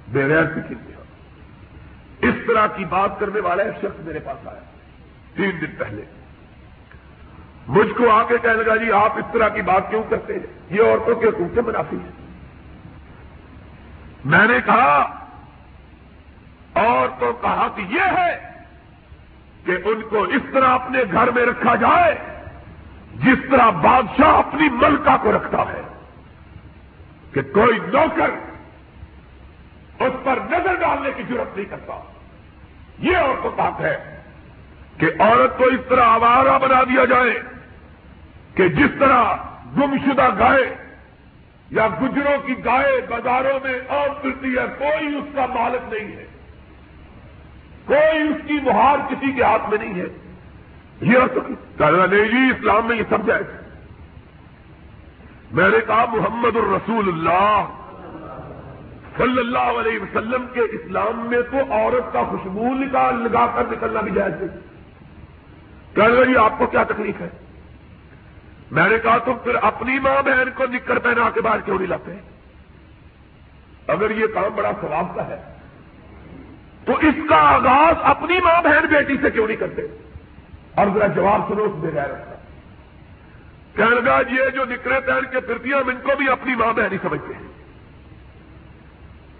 بغیر 0.07 0.43
کی 0.43 0.59
انتہا۔ 0.69 1.03
اس 2.21 2.33
طرح 2.47 2.67
کی 2.67 2.85
بات 2.85 3.19
کرنے 3.19 3.39
والا 3.39 3.63
ایک 3.63 3.75
شخص 3.77 3.99
میرے 3.99 4.19
پاس 4.19 4.47
آیا 4.47 4.59
تین 5.35 5.51
دن 5.61 5.75
پہلے۔ 5.77 6.01
مجھ 7.69 7.91
کو 7.97 8.09
آ 8.11 8.21
کے 8.23 8.37
کہنے 8.41 8.63
لگا 8.63 8.75
جی 8.75 8.91
آپ 8.91 9.17
اس 9.17 9.25
طرح 9.33 9.47
کی 9.47 9.61
بات 9.61 9.89
کیوں 9.89 10.03
کرتے 10.09 10.33
ہیں؟ 10.33 10.47
یہ 10.69 10.81
عورتوں 10.83 11.15
کے 11.15 11.27
حقوق 11.27 11.55
سے 11.55 11.61
منافی 11.61 11.97
ہے 11.97 12.09
میں 14.25 14.47
نے 14.47 14.59
کہا 14.65 14.95
عورتوں 16.75 17.31
کا 17.33 17.53
حق 17.61 17.79
یہ 17.89 18.17
ہے 18.17 18.31
کہ 19.65 19.77
ان 19.85 20.01
کو 20.09 20.23
اس 20.23 20.41
طرح 20.53 20.73
اپنے 20.73 21.03
گھر 21.11 21.31
میں 21.31 21.45
رکھا 21.45 21.75
جائے 21.75 22.15
جس 23.15 23.39
طرح 23.51 23.69
بادشاہ 23.69 24.33
اپنی 24.37 24.69
ملکہ 24.71 25.15
کو 25.21 25.31
رکھتا 25.31 25.63
ہے، 25.73 25.81
کہ 27.33 27.41
کوئی 27.53 27.79
نوکر 27.93 28.29
اس 29.99 30.13
پر 30.23 30.39
نظر 30.51 30.75
ڈالنے 30.75 31.09
کی 31.15 31.23
ضرورت 31.29 31.55
نہیں 31.55 31.65
کرتا۔ 31.65 31.99
یہ 32.99 33.17
عورتوں 33.17 33.51
کا 33.51 33.67
حق 33.67 33.81
ہے 33.81 33.95
کہ 34.97 35.09
عورت 35.19 35.57
کو 35.57 35.65
اس 35.65 35.87
طرح 35.89 36.05
آوارہ 36.05 36.57
بنا 36.59 36.83
دیا 36.83 37.05
جائے۔ 37.05 37.33
کہ 38.59 38.67
جس 38.67 38.89
طرح 38.99 39.23
گمشدہ 39.77 40.29
گائے 40.39 40.75
یا 41.69 41.87
گجروں 41.87 42.47
کی 42.47 42.65
گائے 42.65 43.01
بازاروں 43.09 43.59
میں 43.63 43.79
اور 43.87 44.09
پھرتی 44.21 44.55
ہے، 44.57 44.65
کوئی 44.77 45.15
اس 45.15 45.23
کا 45.35 45.45
مالک 45.45 45.93
نہیں 45.93 46.17
ہے۔ 46.17 46.25
کوئی 47.85 48.21
اس 48.21 48.47
کی 48.47 48.53
مہار 48.53 48.97
کسی 49.09 49.31
کے 49.31 49.43
ہاتھ 49.43 49.69
میں 49.69 49.77
نہیں 49.77 49.93
ہے۔ 49.93 50.05
یہ 51.01 51.19
نہیں 51.79 52.31
جی 52.31 52.37
اسلام 52.37 52.87
میں 52.87 52.97
یہ 52.97 53.03
سب 53.09 53.27
جائے 53.27 53.43
میں 55.51 55.69
نے 55.69 55.77
کہا، 55.87 56.05
محمد 56.05 56.55
الرسول 56.55 57.07
اللہ 57.07 57.65
صلی 59.17 59.39
اللہ 59.39 59.79
علیہ 59.79 59.99
وسلم 59.99 60.45
کے 60.53 60.59
اسلام 60.59 61.27
میں 61.29 61.41
تو 61.51 61.73
عورت 61.73 62.13
کا 62.13 62.23
خوشبو 62.23 62.73
نکال 62.73 63.15
لگا 63.15 63.45
کر 63.55 63.63
نکلنا 63.71 64.01
بھی 64.01 64.11
جائز 64.11 64.33
نہیں 64.41 64.57
کہنے 65.95 66.25
جی 66.25 66.37
آپ 66.37 66.57
کو 66.57 66.65
کیا 66.65 66.83
تکلیف 66.83 67.21
ہے؟ 67.21 67.29
میں 68.71 68.89
نے 68.89 68.99
کہا 68.99 69.17
تم 69.17 69.37
پھر 69.43 69.55
اپنی 69.61 69.99
ماں 69.99 70.21
بہن 70.21 70.49
کو 70.55 70.65
نکر 70.65 70.99
پہنا 70.99 71.29
کے 71.29 71.41
بعد 71.41 71.57
کیوں 71.65 71.77
نہیں 71.77 71.87
لاتے؟ 71.87 72.11
اگر 73.87 74.11
یہ 74.11 74.25
کام 74.33 74.55
بڑا 74.55 74.71
ثواب 74.81 75.15
کا 75.15 75.27
ہے، 75.27 75.41
تو 76.85 76.95
اس 76.95 77.15
کا 77.29 77.35
آغاز 77.35 77.95
اپنی 78.03 78.37
ماں 78.37 78.61
بہن 78.61 78.85
بیٹی 78.85 79.17
سے 79.21 79.31
کیوں 79.31 79.47
نہیں 79.47 79.57
کرتے؟ 79.57 79.81
اور 80.75 80.87
ذرا 80.93 81.07
جواب 81.07 81.41
سنو 81.47 81.63
اس 81.63 81.71
میں 81.75 81.91
غیر 81.93 82.09
رکھتا 82.09 82.35
کہنے 83.75 84.05
گا 84.05 84.19
یہ 84.29 84.49
جو 84.49 84.65
نکرے 84.65 84.99
پہن 84.99 85.25
کے 85.31 85.39
پھرتی 85.39 85.73
ہم 85.73 85.87
ان 85.87 85.99
کو 86.03 86.15
بھی 86.17 86.29
اپنی 86.29 86.55
ماں 86.55 86.73
بہن 86.73 86.91
ہی 86.91 86.97
سمجھتے 87.01 87.33
ہیں۔ 87.33 87.47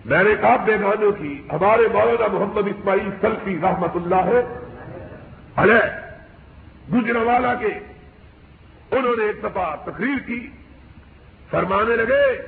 میں 0.06 0.24
نے 0.24 0.36
کہا 0.42 0.56
بیگانوں 0.56 1.12
کی، 1.12 1.42
ہمارے 1.52 1.88
مولانا 1.94 2.28
محمد 2.28 2.68
اسماعیل 2.68 3.10
سلفی 3.22 3.58
رحمت 3.64 3.96
اللہ 3.96 4.16
ہے 4.16 4.42
علیہ، 5.56 5.88
گجروالا 6.94 7.54
کے 7.54 7.68
انہوں 8.92 9.16
نے 9.18 9.26
ایک 9.26 9.44
دفعہ 9.44 9.76
تقریر 9.86 10.20
کی، 10.28 10.50
فرمانے 11.50 11.96
لگے، 11.96 12.42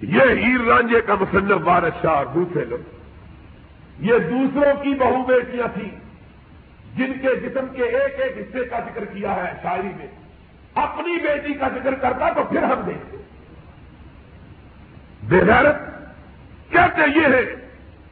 یہ 0.00 0.20
ہیر 0.20 0.60
رانجے 0.60 1.00
کا 1.00 1.14
مصنف 1.20 1.58
وارث 1.64 2.02
شاہ 2.02 2.24
دوسرے 2.34 2.64
لوگ۔ 2.64 2.78
یہ 3.98 4.18
دوسروں 4.18 4.82
کی 4.82 4.94
بہو 4.94 5.24
بیٹیاں 5.24 5.68
تھیں، 5.74 5.90
جن 6.96 7.12
کے 7.22 7.36
جسم 7.36 7.66
کے 7.72 7.82
ایک 7.82 8.20
ایک 8.20 8.36
حصے 8.38 8.64
کا 8.64 8.78
ذکر 8.78 9.04
کیا 9.04 9.36
ہے 9.36 9.52
شاعری 9.62 9.88
میں۔ 9.96 10.06
اپنی 10.74 11.18
بیٹی 11.18 11.54
کا 11.54 11.68
ذکر 11.68 11.94
کرتا 11.94 12.32
تو 12.32 12.42
پھر 12.44 12.62
ہم 12.62 12.80
دیکھتے۔ 12.86 13.16
بغیرت 15.22 15.76
کہتے 16.70 17.20
یہ 17.20 17.26
ہے 17.26 17.54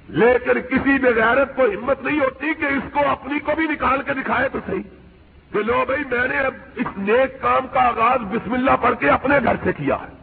لیکن 0.09 0.61
کسی 0.61 0.99
بغیرت 0.99 1.57
کو 1.57 1.63
ہمت 1.63 2.03
نہیں 2.03 2.21
ہوتی 2.21 2.55
کہ 2.55 2.65
اس 2.65 2.93
کو 2.93 3.01
اپنی 3.09 3.39
کو 3.39 3.53
بھی 3.57 3.65
نکال 3.65 4.03
کے 4.03 4.15
دکھائے 4.15 4.49
تو 4.49 4.59
صحیح۔ 4.67 4.96
کہ 5.53 5.59
لو 5.59 5.85
بھائی 5.87 6.05
میں 6.11 6.29
نے 6.29 6.39
اب 6.39 6.55
اس 6.75 6.87
نیک 6.97 7.43
کام 7.43 7.67
کا 7.73 7.81
آغاز 7.81 8.21
بسم 8.21 8.53
اللہ 8.53 8.71
پڑھ 8.81 8.95
کے 9.01 9.11
اپنے 9.11 9.39
گھر 9.45 9.57
سے 9.65 9.73
کیا 9.73 9.95
ہے۔ 9.95 10.15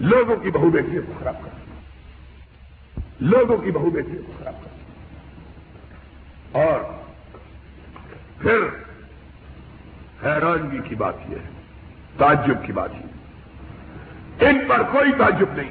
لوگوں 0.00 0.36
کی 0.36 0.50
بہو 0.50 0.70
بیٹیوں 0.70 1.02
کو 1.06 1.12
خراب 1.18 1.36
کر 1.44 1.50
لوگوں 3.20 3.56
کی 3.56 3.70
بہو 3.70 3.90
بیٹیوں 3.90 4.22
کو 4.26 4.32
خراب 4.38 4.54
کر 4.64 4.70
اور 6.52 6.80
پھر 8.42 8.58
حیرانگی 10.24 10.78
کی 10.88 10.94
بات 10.94 11.14
یہ 11.28 11.36
ہے، 11.36 11.48
تعجب 12.18 12.66
کی 12.66 12.72
بات 12.72 12.90
یہ 12.94 14.46
ان 14.48 14.58
پر 14.68 14.82
کوئی 14.92 15.12
تعجب 15.18 15.52
نہیں۔ 15.52 15.70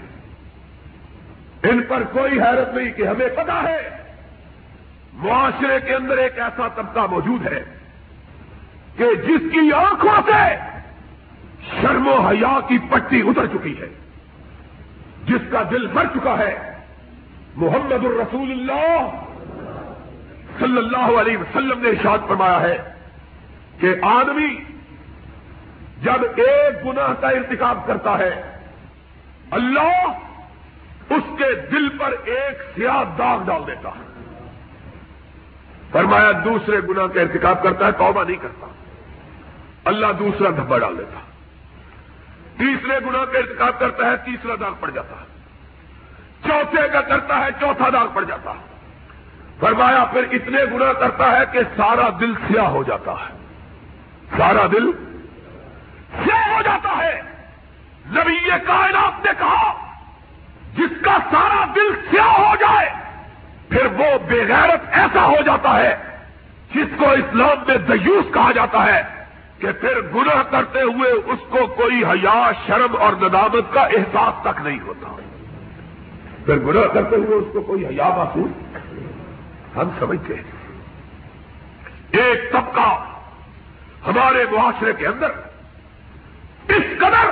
ان 1.64 1.82
پر 1.88 2.04
کوئی 2.12 2.42
حیرت 2.42 2.74
نہیں 2.74 2.92
کہ 2.92 3.08
ہمیں 3.08 3.28
پتا 3.36 3.64
ہے، 3.64 3.90
معاشرے 5.14 5.80
کے 5.86 5.96
اندر 5.96 6.18
ایک 6.18 6.40
ایسا 6.40 6.68
طبقہ 6.68 7.00
موجود 7.10 7.48
ہے 7.48 7.64
کہ 8.98 9.06
جس 9.24 9.52
کی 9.54 9.72
آنکھوں 9.72 10.22
سے 10.26 10.42
شرم 11.72 12.08
و 12.08 12.20
حیا 12.20 12.60
کی 12.68 12.78
پٹی 12.90 13.22
اتر 13.22 13.46
چکی 13.48 13.80
ہے، 13.80 13.88
جس 15.26 15.52
کا 15.52 15.62
دل 15.72 15.88
مر 15.88 16.06
چکا 16.14 16.38
ہے، 16.38 16.54
محمد 17.56 18.06
الرسول 18.06 18.52
اللہ 18.52 19.10
صلی 20.60 20.78
اللہ 20.78 21.20
علیہ 21.22 21.38
وسلم 21.38 21.82
نے 21.82 21.90
ارشاد 21.90 22.28
فرمایا 22.28 22.62
ہے 22.62 22.78
کہ 23.80 23.94
آدمی 24.02 24.54
جب 26.02 26.24
ایک 26.36 26.86
گناہ 26.86 27.14
کا 27.22 27.30
ارتکاب 27.30 27.86
کرتا 27.88 28.18
ہے، 28.20 28.32
اللہ 29.52 30.04
اس 31.10 31.24
کے 31.38 31.54
دل 31.72 31.90
پر 31.98 32.14
ایک 32.26 32.62
سیاہ 32.76 33.04
داغ 33.18 33.44
ڈال 33.46 33.62
دیتا 33.68 33.90
ہے۔ 33.90 34.12
فرمایا، 35.92 36.32
دوسرے 36.46 36.80
گناہ 36.90 37.08
کا 37.08 37.22
ارتکاب 37.22 37.64
کرتا 37.64 37.86
ہے، 37.88 37.92
توبہ 37.92 38.24
نہیں 38.24 38.38
کرتا۔ 38.42 38.68
اللہ 39.86 40.08
دوسرا 40.20 40.50
دھبا 40.50 40.78
ڈال 40.78 40.98
دیتا۔ 40.98 41.20
تیسرے 42.58 43.00
گنا 43.06 43.26
کا 43.26 43.38
ارتکاب 43.38 43.80
کرتا 43.80 44.06
ہے، 44.06 44.18
تیسرا 44.18 44.54
داغ 44.60 44.74
پڑ 44.80 44.90
جاتا۔ 44.90 45.16
ہے 45.22 45.26
چوتھے 46.44 46.90
کا 46.94 47.02
کرتا 47.02 47.40
ہے، 47.40 47.48
چوتھا 47.60 47.90
داغ 47.94 48.08
پڑ 48.14 48.24
جاتا۔ 48.24 48.52
ہے 48.52 48.74
فرمایا، 49.60 50.06
پھر 50.06 50.24
اتنے 50.32 50.66
گنا 50.74 50.94
کرتا 50.94 51.32
ہے 51.32 51.44
کہ 51.52 51.60
سارا 51.78 52.10
دل 52.20 52.34
سیاہ 52.36 52.66
ہو 52.66 52.84
جاتا 52.84 53.12
ہے۔ 53.12 53.38
سارا 54.38 54.68
دل 54.72 54.92
سیاہ 56.24 56.54
ہو 56.54 56.62
جاتا 56.62 56.98
ہے۔ 56.98 57.22
نبی 58.06 58.50
کائنات 58.50 59.26
نے 59.26 59.32
کہا، 59.40 59.74
جس 60.78 61.02
کا 61.02 61.18
سارا 61.32 61.66
دل 61.76 61.96
سیاہ 62.12 62.28
ہو 62.28 62.56
جائے، 62.60 62.90
پھر 63.70 63.86
وہ 63.86 64.18
بےغیرت 64.28 64.82
ایسا 64.92 65.26
ہو 65.26 65.42
جاتا 65.46 65.78
ہے 65.78 65.98
جس 66.76 66.88
کو 66.98 67.10
اسلام 67.10 67.64
میں 67.68 67.78
دیوس 67.78 68.34
کہا 68.34 68.52
جاتا 68.52 68.86
ہے۔ 68.86 69.23
کہ 69.64 69.72
پھر 69.72 70.02
گناہ 70.16 70.44
کرتے 70.52 70.82
ہوئے 70.82 71.12
اس 71.12 71.40
کو 71.50 71.68
کوئی 71.68 72.04
حیا، 72.04 72.52
شرم 72.68 72.96
اور 73.00 73.14
ندامت 73.14 73.74
کا 73.74 73.82
احساس 73.82 74.34
تک 74.42 74.62
نہیں 74.64 74.80
ہوتا۔ 74.80 75.16
پھر 76.46 76.60
گناہ 76.60 76.94
کرتے 76.94 77.16
ہوئے 77.16 77.36
اس 77.36 77.46
کو 77.54 77.62
کوئی 77.62 77.86
حیا 77.86 78.10
محسوس؟ 78.10 78.78
ہم 79.78 79.90
سمجھتے 80.00 80.36
ہیں۔ 80.36 80.44
ایک 82.12 82.52
طبقہ 82.52 83.06
ہمارے 84.08 84.46
معاشرے 84.52 84.94
کے 84.94 85.08
اندر 85.08 85.30
اس 86.70 87.00
قدر 87.00 87.32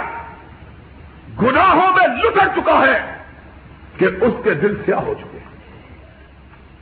گناہوں 1.42 1.94
میں 1.94 2.08
لٹر 2.08 2.48
چکا 2.56 2.86
ہے 2.88 3.18
کہ 3.98 4.06
اس 4.06 4.34
کے 4.44 4.54
دل 4.54 4.82
سیاہ 4.86 5.00
ہو 5.00 5.14
چکے 5.14 5.38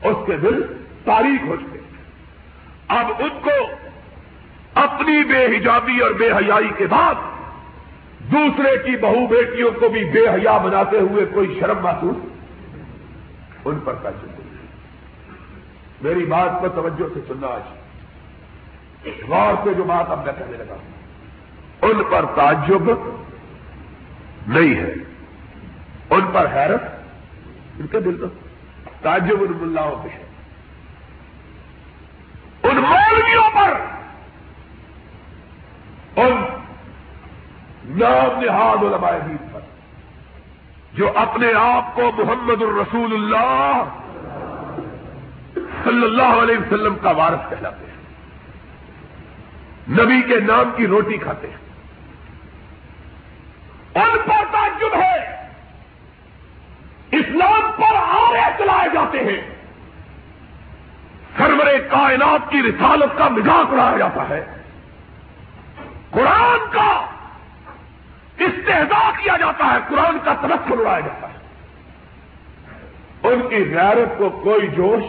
اس 0.09 0.17
کے 0.25 0.38
دل 0.38 0.62
تاریخ 1.05 1.47
ہو 1.47 1.55
چکے 1.55 1.79
اب 2.88 3.07
ان 3.19 3.29
کو 3.29 3.88
اپنی 4.83 5.23
بے 5.23 5.57
حجابی 5.57 5.99
اور 5.99 6.11
بے 6.11 6.31
حیائی 6.31 6.69
کے 6.77 6.87
بعد 6.87 7.15
دوسرے 8.19 8.77
کی 8.77 8.97
بہو 8.97 9.27
بیٹیوں 9.27 9.71
کو 9.79 9.89
بھی 9.89 10.05
بے 10.05 10.29
حیا 10.29 10.57
بناتے 10.57 10.99
ہوئے 10.99 11.25
کوئی 11.33 11.57
شرم 11.59 11.77
محسوس 11.83 12.17
ان 13.65 13.79
پر 13.83 13.93
پیسے 13.93 14.27
میری 16.01 16.25
بات 16.25 16.61
پر 16.61 16.69
توجہ 16.69 17.13
سے 17.13 17.19
سننا 17.27 17.47
آج۔ 17.47 17.79
غور 19.29 19.53
سے 19.63 19.73
جو 19.73 19.83
بات 19.83 20.11
اب 20.11 20.25
میں 20.25 20.33
کہنے 20.37 20.57
لگا۔ 20.57 20.75
ان 21.81 22.03
پر 22.11 22.25
تعجب 22.35 22.91
نہیں 24.47 24.75
ہے۔ 24.75 24.93
ان 26.09 26.21
پر 26.33 26.47
حیرت 26.53 26.83
ان 27.79 27.87
کے 27.87 27.99
دل 27.99 28.17
تو 28.19 28.27
تعجب 29.01 29.35
ان 29.41 29.51
ملاؤں 29.61 30.03
پہ 30.03 30.09
ہے 30.09 30.23
ان 32.63 32.75
مولویوں 32.75 33.49
پر 33.53 33.98
ان 36.21 36.43
نام 37.86 38.39
نہاد 38.39 38.84
علماء 38.84 39.27
دین 39.27 39.38
پر، 39.53 39.60
جو 40.93 41.12
اپنے 41.15 41.53
آپ 41.53 41.95
کو 41.95 42.12
محمد 42.17 42.62
الرسول 42.62 43.13
اللہ 43.13 43.84
صلی 45.84 46.03
اللہ 46.03 46.43
علیہ 46.43 46.58
وسلم 46.58 46.95
کا 47.01 47.12
وارث 47.12 47.49
کہلاتے 47.49 47.86
ہیں۔ 47.86 47.89
نبی 49.89 50.21
کے 50.21 50.39
نام 50.39 50.71
کی 50.75 50.88
روٹی 50.88 51.17
کھاتے 51.17 51.47
ہیں۔ 51.47 51.58
ان 53.95 54.17
پر 54.25 54.45
تعجب 54.51 54.95
ہے۔ 54.95 55.47
اسلام 57.12 57.71
پر 57.75 57.95
آرے 57.95 58.63
چلائے 58.63 58.89
جاتے 58.93 59.19
ہیں۔ 59.19 59.55
سرور 61.38 61.67
کائنات 61.91 62.51
کی 62.51 62.58
رسالت 62.62 63.17
کا 63.17 63.27
مزاق 63.27 63.73
اڑایا 63.73 63.97
جاتا 63.97 64.29
ہے۔ 64.29 64.58
قرآن 66.19 66.60
کا 66.71 67.05
استحدا 68.39 69.12
کیا 69.12 69.38
جاتا 69.38 69.65
ہے، 69.65 69.77
قرآن 69.89 70.17
کا 70.23 70.34
تنفر 70.41 70.79
اڑایا 70.79 70.99
جاتا 70.99 71.27
ہے۔ 71.29 71.39
ان 73.23 73.49
کی 73.49 73.75
غیرت 73.75 74.17
کو 74.17 74.29
کوئی 74.29 74.67
جوش، 74.67 75.03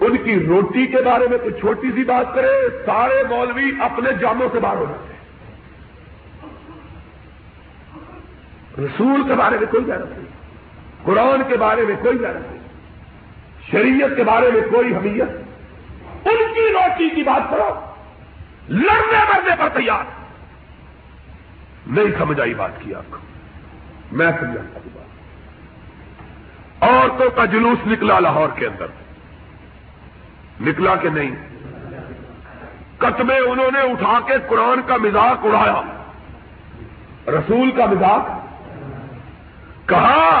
ان 0.00 0.16
کی 0.16 0.46
روٹی 0.46 0.86
کے 0.86 0.96
بارے 0.96 1.28
میں 1.28 1.38
کوئی 1.38 1.60
چھوٹی 1.60 1.92
سی 1.94 2.04
بات 2.04 2.34
کرے، 2.34 2.68
سارے 2.86 3.22
مولوی 3.28 3.70
اپنے 3.80 4.12
جاموں 4.12 4.48
سے 4.52 4.60
باہر 4.60 4.76
ہو 4.76 4.84
جاتے 4.88 5.12
ہیں۔ 5.12 5.20
رسول 8.78 9.28
کے 9.28 9.34
بارے 9.34 9.58
میں 9.58 9.66
کوئی 9.70 9.84
غیرت 9.86 10.10
نہیں۔ 10.10 10.28
قرآن 11.02 11.42
کے 11.48 11.56
بارے 11.56 11.82
میں 11.82 11.96
کوئی 12.02 12.18
غیرت 12.18 12.52
نہیں۔ 12.52 12.62
شریعت 13.70 14.16
کے 14.16 14.24
بارے 14.24 14.50
میں 14.50 14.60
کوئی 14.60 14.94
حمیت۔ 14.94 15.28
ان 16.24 16.54
کی 16.54 16.72
روٹی 16.72 17.08
کی 17.08 17.22
بات 17.22 17.50
کرو۔ 17.50 17.93
لڑنے 18.68 19.18
مرنے 19.18 19.56
پر 19.58 19.68
تیار۔ 19.68 20.04
نہیں 21.86 22.06
سمجھ 22.18 22.40
آئی 22.40 22.54
بات 22.54 22.70
کی 22.78 22.94
آپ 22.94 23.02
کو۔ 23.10 23.16
میں 24.12 24.32
سمجھا 24.40 24.78
بات۔ 24.94 25.04
عورتوں 26.82 27.30
کا 27.30 27.44
جلوس 27.44 27.86
نکلا 27.86 28.18
لاہور 28.18 28.48
کے 28.54 28.66
اندر۔ 28.66 28.86
نکلا 30.60 30.94
کہ 30.94 31.08
نہیں؟ 31.08 31.30
کتبے 32.98 33.38
انہوں 33.38 33.70
نے 33.70 33.78
اٹھا 33.78 34.18
کے 34.26 34.34
قرآن 34.48 34.80
کا 34.86 34.96
مزاق 34.96 35.44
اڑایا۔ 35.44 35.82
رسول 37.26 37.70
کا 37.70 37.86
مزاق 37.86 38.28
کہا، 39.88 40.40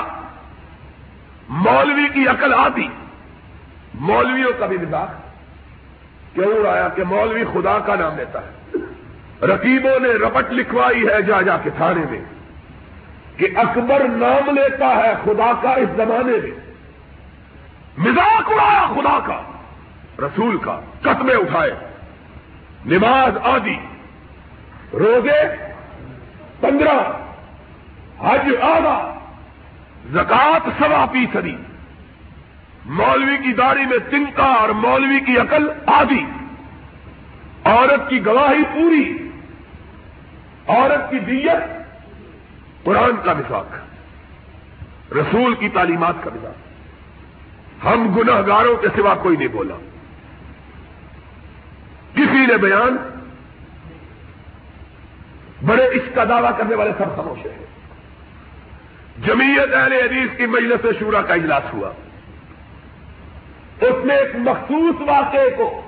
مولوی 1.48 2.08
کی 2.14 2.28
عقل 2.28 2.54
آتی۔ 2.54 2.88
مولویوں 3.94 4.52
کا 4.58 4.66
بھی 4.66 4.78
مزاق 4.78 5.23
کیوں 6.34 6.58
اڑایا 6.58 6.88
کہ 6.88 7.04
مولوی 7.04 7.44
خدا 7.44 7.78
کا 7.78 7.94
نام 7.94 8.16
لیتا 8.16 8.40
ہے۔ 8.40 8.78
رقیبوں 9.46 10.00
نے 10.00 10.08
رپٹ 10.08 10.52
لکھوائی 10.52 11.08
ہے 11.08 11.22
جا 11.22 11.40
جا 11.40 11.56
کے 11.56 11.70
تھانے 11.70 12.02
میں 12.10 12.20
کہ 13.36 13.48
اکبر 13.56 14.08
نام 14.08 14.50
لیتا 14.50 14.86
ہے 14.86 15.14
خدا 15.24 15.52
کا 15.62 15.70
اس 15.70 15.88
زمانے 15.96 16.32
میں۔ 16.32 16.50
مزاق 17.98 18.42
اڑایا 18.46 18.86
خدا 18.94 19.18
کا، 19.26 19.42
رسول 20.18 20.58
کا 20.58 20.80
قتمے 21.00 21.32
اٹھائے۔ 21.32 21.74
نماز 22.86 23.32
آدھی، 23.42 23.78
روزے 24.92 25.42
پندرہ، 26.60 27.12
حج 28.20 28.56
آدھا 28.62 29.14
زکات 30.12 30.68
سوا 30.78 31.06
فیصدی۔ 31.12 31.56
مولوی 32.84 33.36
کی 33.36 33.52
داڑھی 33.52 33.86
میں 33.86 33.98
تنکا 34.10 34.44
اور 34.44 34.68
مولوی 34.68 35.20
کی 35.20 35.38
عقل 35.38 35.68
آدھی۔ 35.86 36.26
عورت 37.64 38.10
کی 38.10 38.26
گواہی 38.26 38.62
پوری۔ 38.74 39.28
عورت 40.66 41.10
کی 41.10 41.18
دیت 41.18 41.84
قرآن 42.84 43.10
کا 43.24 43.32
مساق 43.32 43.66
رسول 45.12 45.54
کی 45.54 45.68
تعلیمات 45.68 46.14
کا 46.24 46.30
مساق 46.34 46.54
ہم 47.84 48.14
گناہ 48.16 48.42
گاروں 48.46 48.76
کے 48.76 48.88
سوا 48.96 49.14
کوئی 49.14 49.36
نہیں 49.36 49.48
بولا۔ 49.48 49.74
کسی 52.14 52.46
نے 52.46 52.56
بیان 52.56 52.96
بڑے 55.66 55.84
اس 55.84 56.02
کا 56.14 56.24
دعویٰ 56.24 56.58
کرنے 56.58 56.74
والے 56.74 56.90
سب 56.98 57.16
خاموش 57.16 57.46
ہیں۔ 57.46 57.66
جمیت 59.26 59.74
اہل 59.74 59.92
حدیث 59.92 60.36
کی 60.36 60.46
مجلس 60.46 60.86
شورا 60.98 61.22
کا 61.22 61.34
اجلاس 61.34 61.74
ہوا۔ 61.74 61.90
اس 63.80 64.04
میں 64.04 64.16
ایک 64.16 64.36
مخصوص 64.36 65.00
واقعے 65.08 65.50
کو 65.56 65.82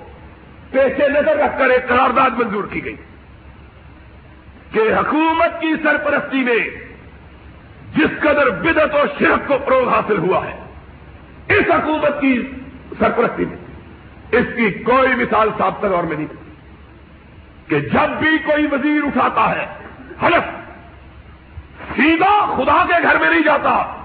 پیش 0.71 0.99
نظر 0.99 1.35
رکھ 1.35 1.59
کر 1.59 1.69
ایک 1.69 1.87
قرارداد 1.87 2.29
منظور 2.37 2.63
کی 2.63 2.85
گئی 2.85 2.95
کہ 4.71 4.79
حکومت 4.79 5.61
کی 5.61 5.73
سرپرستی 5.83 6.43
میں 6.43 6.59
جس 7.95 8.19
قدر 8.21 8.49
بدت 8.49 8.95
و 8.95 9.03
شرک 9.19 9.47
کو 9.47 9.57
فروغ 9.65 9.89
حاصل 9.89 10.17
ہوا 10.17 10.45
ہے، 10.45 10.55
اس 11.47 11.69
حکومت 11.69 12.21
کی 12.21 12.51
سرپرستی 12.99 13.45
میں، 13.45 13.57
اس 14.31 14.45
کی 14.55 14.69
کوئی 14.69 15.15
مثال 15.15 15.49
صاف 15.57 15.83
اور 15.83 16.03
میں 16.03 16.17
نہیں 16.17 16.27
کہ 17.67 17.79
جب 17.79 18.09
بھی 18.19 18.37
کوئی 18.37 18.67
وزیر 18.71 19.03
اٹھاتا 19.03 19.49
ہے، 19.51 19.65
حلف، 20.23 20.55
سیدھا 21.95 22.33
خدا 22.57 22.83
کے 22.87 23.01
گھر 23.03 23.19
میں 23.19 23.29
نہیں 23.29 23.43
جاتا 23.43 23.96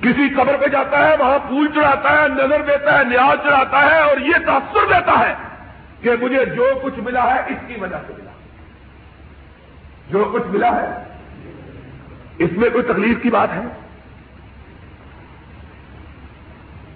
کسی 0.00 0.28
قبر 0.28 0.56
پہ 0.56 0.66
جاتا 0.66 1.08
ہے، 1.08 1.16
وہاں 1.18 1.38
پھول 1.38 1.68
چڑھاتا 1.74 2.22
ہے، 2.22 2.28
نظر 2.28 2.62
دیتا 2.62 2.98
ہے، 2.98 3.04
نیاز 3.04 3.44
چڑھاتا 3.44 3.90
ہے 3.90 4.00
اور 4.00 4.18
یہ 4.18 4.34
تاثر 4.46 4.86
دیتا 4.88 5.28
ہے 5.28 5.34
کہ 6.02 6.10
مجھے 6.20 6.44
جو 6.44 6.68
کچھ 6.82 6.98
ملا 6.98 7.34
ہے، 7.34 7.40
اس 7.40 7.58
کی 7.66 7.74
وجہ 7.80 7.96
سے 8.06 8.12
ملا۔ 8.18 8.30
جو 10.10 10.30
کچھ 10.34 10.46
ملا 10.46 10.76
ہے، 10.76 11.04
اس 12.38 12.50
میں 12.52 12.70
کوئی 12.70 12.84
تکلیف 12.84 13.22
کی 13.22 13.30
بات 13.30 13.48
ہے؟ 13.52 13.62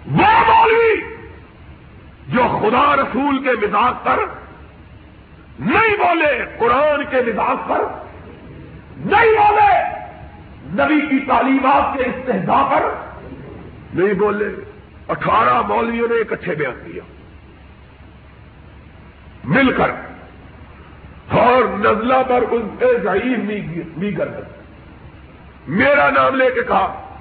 وہ 0.07 0.27
مولوی 0.47 1.17
جو 2.29 2.43
خدا 2.43 2.97
رسول 2.97 3.39
کے 3.39 3.67
مزاج 3.67 3.95
پر 4.05 4.19
نہیں 5.59 5.97
بولے، 5.97 6.45
قرآن 6.59 7.05
کے 7.11 7.17
مزاج 7.17 7.57
پر 7.69 7.81
نہیں 8.97 9.35
بولے۔ 9.39 10.02
نبی 10.65 11.07
کی 11.07 11.19
تعلیمات 11.27 11.97
کے 11.97 12.03
استحدا 12.03 12.69
پر 12.71 12.95
نہیں 13.95 14.15
بولے، 14.15 14.49
اٹھارہ 15.09 15.63
مولویوں 15.63 16.09
نے 16.09 16.15
اکٹھے 16.15 16.55
بیان 16.55 16.75
کیا۔ 16.85 17.03
مل 19.45 19.73
کر، 19.73 19.91
اور 21.29 21.79
نزلہ 21.79 22.23
پر 22.29 22.45
ان 22.51 22.77
سے 22.79 22.99
ضعیف 23.05 23.39
بھی 23.99 24.13
کر 24.13 24.29
میرا 25.69 26.11
نام 26.11 26.35
لے 26.35 26.51
کے 26.55 26.63
کہا 26.63 27.17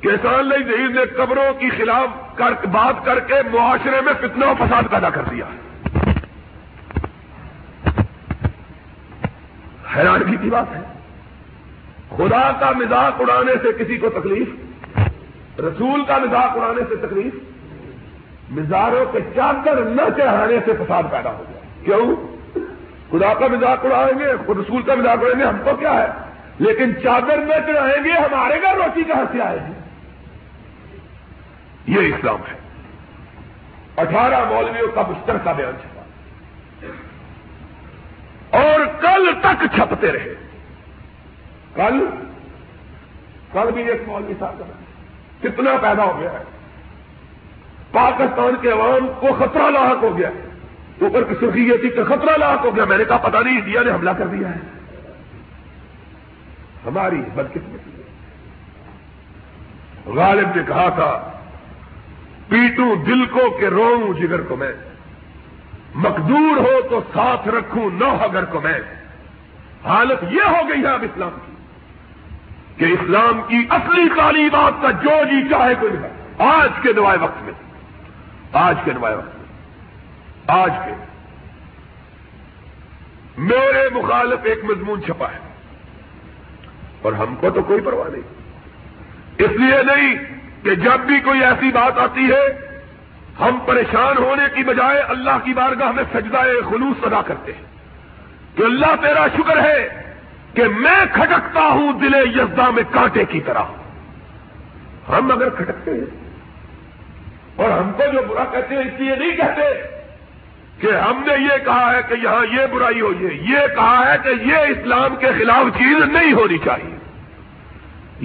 کہ 0.00 0.08
سان 0.22 0.48
لئی 0.48 0.64
ظہیر 0.64 0.88
نے 0.88 1.06
قبروں 1.06 1.60
کی 1.60 1.70
خلاف 1.70 2.36
کر 2.36 2.66
بات 2.66 3.04
کر 3.04 3.20
کے 3.20 3.34
معاشرے 3.34 4.00
میں 4.00 4.12
فتنہ 4.20 4.44
و 4.44 4.54
فساد 4.58 4.82
پیدا 4.90 5.10
کر 5.10 5.22
دیا۔ 5.22 5.44
حیرانگی 9.96 10.36
کی 10.42 10.50
بات 10.50 10.76
ہے۔ 10.76 10.97
خدا 12.16 12.52
کا 12.60 12.70
مزاق 12.70 13.20
اڑانے 13.20 13.52
سے 13.62 13.84
کسی 13.84 13.96
کو 13.96 14.08
تکلیف؟ 14.08 14.48
رسول 15.60 16.04
کا 16.04 16.18
مزاق 16.18 16.56
اڑانے 16.56 16.82
سے 16.88 16.96
تکلیف؟ 16.96 17.34
مزاروں 18.50 19.12
کے 19.12 19.18
چادر 19.34 19.84
نہ 19.84 20.02
چڑھانے 20.16 20.58
سے 20.64 20.72
فساد 20.72 21.02
پیدا 21.10 21.30
ہو 21.30 21.44
جائے 21.48 21.66
کیوں؟ 21.84 22.16
خدا 23.10 23.34
کا 23.34 23.46
مزاق 23.46 23.84
اڑائیں 23.84 24.18
گے 24.18 24.32
رسول 24.32 24.82
کا 24.82 24.94
مزاق 24.94 25.18
اڑائیں 25.18 25.40
گے، 25.40 25.44
ہم 25.44 25.58
کو 25.64 25.76
کیا 25.76 26.02
ہے 26.02 26.08
لیکن 26.58 27.02
چادر 27.02 27.36
نہ 27.36 27.66
چڑھائیں 27.66 28.04
گے، 28.04 28.10
ہمارے 28.10 28.62
گھر 28.62 28.76
روٹی 28.76 29.04
کہاں 29.04 29.24
سے 29.32 29.40
آئے 29.40 29.58
گی؟ 29.58 29.72
یہ 31.92 32.14
اسلام 32.14 32.36
ہے۔ 32.36 32.58
اٹھارہ 33.96 34.44
مولویوں 34.48 34.88
کا 34.94 35.02
مشترکہ 35.08 35.50
بیان 35.56 35.72
چھپا۔ 35.82 36.02
اور 38.58 38.80
کل 39.00 39.30
تک 39.40 39.64
چھپتے 39.74 40.12
رہے۔ 40.12 40.47
کل 41.74 42.06
کل 43.52 43.70
بھی 43.74 43.82
ایک 43.88 44.02
مولوی 44.06 44.34
صاحب 44.38 44.62
کتنا 45.42 45.70
پیدا 45.82 46.04
ہو 46.04 46.20
گیا 46.20 46.32
ہے۔ 46.32 46.44
پاکستان 47.92 48.56
کے 48.60 48.70
عوام 48.70 49.08
کو 49.20 49.26
خطرہ 49.38 49.70
لاحق 49.70 50.02
ہو 50.02 50.18
گیا 50.18 50.28
اوپر 51.00 51.24
کی 51.24 51.34
سرخی 51.40 51.68
یہ 51.68 51.76
تھی 51.76 51.88
کہ 51.88 52.04
خطرہ 52.04 52.36
لاحق 52.36 52.64
ہو 52.64 52.76
گیا۔ 52.76 52.84
میں 52.84 52.98
نے 52.98 53.04
کہا 53.04 53.16
پتا 53.16 53.40
نہیں، 53.40 53.58
انڈیا 53.58 53.82
نے 53.82 53.90
حملہ 53.90 54.10
کر 54.10 54.26
دیا 54.26 54.48
ہے۔ 54.48 54.60
ہماری 56.86 57.22
بدقسمتی 57.34 57.90
غالب 60.06 60.48
نے 60.56 60.62
کہا 60.66 60.88
تھا 60.88 61.32
پیٹوں 62.48 62.96
دل 62.96 63.26
کو 63.26 63.58
کہ 63.60 63.64
رو 63.64 64.12
جگر 64.18 64.40
کو 64.40 64.56
میں۔ 64.56 64.72
مقدور 65.94 66.56
ہو 66.56 66.80
تو 66.90 67.00
ساتھ 67.14 67.48
رکھوں 67.48 67.90
نو 67.92 68.16
اگر 68.20 68.44
کو 68.44 68.60
میں۔ 68.60 68.80
حالت 69.84 70.24
یہ 70.30 70.42
ہو 70.48 70.68
گئی 70.68 70.82
ہے 70.82 70.88
اب 70.88 71.02
اسلام 71.02 71.30
کی۔ 71.46 71.52
کہ 72.78 72.84
اسلام 72.84 73.40
کی 73.48 73.66
اصلی 73.70 74.08
تعلیمات 74.16 74.82
کا 74.82 74.90
جو 74.90 75.24
جی 75.24 75.48
چاہے 75.50 75.74
کوئی 75.80 75.92
نہیں 75.92 76.18
آج 76.38 76.70
کے 76.82 76.92
نوائے 76.92 77.18
وقت 77.18 77.42
میں۔ 77.42 77.52
آج 78.52 78.76
کے 78.84 78.92
نمایاں 78.92 79.18
وقت 79.18 79.36
میں۔ 79.36 79.44
آج 80.46 80.72
کے۔ 80.84 81.04
میرے 83.38 83.88
مخالف 83.94 84.38
ایک 84.44 84.64
مضمون 84.64 85.02
چھپا 85.02 85.26
ہے۔ 85.26 85.38
اور 87.02 87.12
ہم 87.12 87.34
کو 87.34 87.50
تو 87.50 87.62
کوئی 87.62 87.80
پرواہ 87.80 88.10
نہیں۔ 88.10 88.22
اس 89.38 89.50
لیے 89.50 89.82
نہیں 89.82 90.14
کہ 90.64 90.74
جب 90.74 91.00
بھی 91.00 91.20
کوئی 91.20 91.44
ایسی 91.44 91.72
بات 91.72 91.98
آتی 91.98 92.24
ہے، 92.24 92.68
ہم 93.40 93.58
پریشان 93.66 94.18
ہونے 94.18 94.42
کی 94.54 94.64
بجائے 94.64 95.00
اللہ 95.00 95.38
کی 95.44 95.52
بارگاہ 95.52 95.92
میں 95.92 96.04
سجدائے 96.12 96.54
خلوص 96.70 97.04
ادا 97.04 97.22
کرتے 97.22 97.52
ہیں 97.52 97.64
کہ 98.56 98.62
اللہ 98.62 98.96
تیرا 99.00 99.26
شکر 99.36 99.64
ہے 99.64 100.07
کہ 100.58 100.64
میں 100.76 101.00
کھٹکتا 101.12 101.60
ہوں 101.60 101.92
دل 102.00 102.14
یزدا 102.26 102.68
میں 102.70 102.82
کانٹے 102.90 103.24
کی 103.24 103.40
طرح۔ 103.40 103.66
ہم 105.08 105.30
اگر 105.32 105.48
کھٹکتے 105.48 105.90
ہیں، 105.90 106.08
اور 107.56 107.70
ہم 107.70 107.92
کو 107.92 108.04
جو 108.12 108.22
برا 108.28 108.44
کہتے 108.44 108.74
ہیں، 108.74 108.82
اس 108.82 109.00
لیے 109.00 109.14
نہیں 109.16 109.36
کہتے 109.36 109.62
کہ 110.80 110.90
ہم 110.96 111.22
نے 111.26 111.34
یہ 111.44 111.64
کہا 111.64 111.92
ہے 111.94 112.00
کہ 112.08 112.14
یہاں 112.22 112.44
یہ 112.52 112.66
برائی 112.72 113.00
ہو 113.00 113.10
ہے، 113.20 113.32
یہ 113.50 113.66
کہا 113.74 114.00
ہے 114.06 114.16
کہ 114.22 114.32
یہ 114.48 114.74
اسلام 114.74 115.16
کے 115.16 115.30
خلاف 115.38 115.78
چیز 115.78 116.02
نہیں 116.12 116.32
ہونی 116.32 116.58
چاہیے۔ 116.64 116.96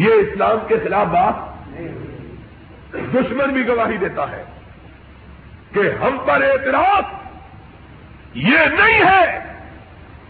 یہ 0.04 0.14
اسلام 0.20 0.58
کے 0.68 0.76
خلاف 0.84 1.08
بات 1.08 1.36
دشمن 3.14 3.54
بھی 3.54 3.68
گواہی 3.68 3.98
دیتا 3.98 4.30
ہے 4.32 4.44
کہ 5.74 5.90
ہم 6.02 6.18
پر 6.26 6.44
اعتراض 6.44 7.06
یہ 8.44 8.62
نہیں 8.80 9.00
ہے 9.04 9.53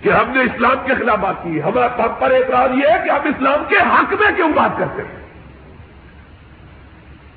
کہ 0.04 0.10
ہم 0.10 0.32
نے 0.32 0.42
اسلام 0.42 0.76
کے 0.86 0.94
خلاف 0.96 1.18
بات 1.20 1.44
کی۔ 1.44 1.62
ہمارا 1.62 1.86
ہم 1.86 2.14
پر 2.20 2.32
اعتراض 2.32 2.70
یہ 2.72 2.88
ہے 2.88 3.06
کہ 3.06 3.10
ہم 3.10 3.20
اسلام 3.24 3.64
کے 3.70 3.76
حق 3.76 4.14
میں 4.14 4.32
کیوں 4.36 4.50
بات 4.50 4.80
کرتے 4.80 5.02
ہیں؟ 5.02 5.24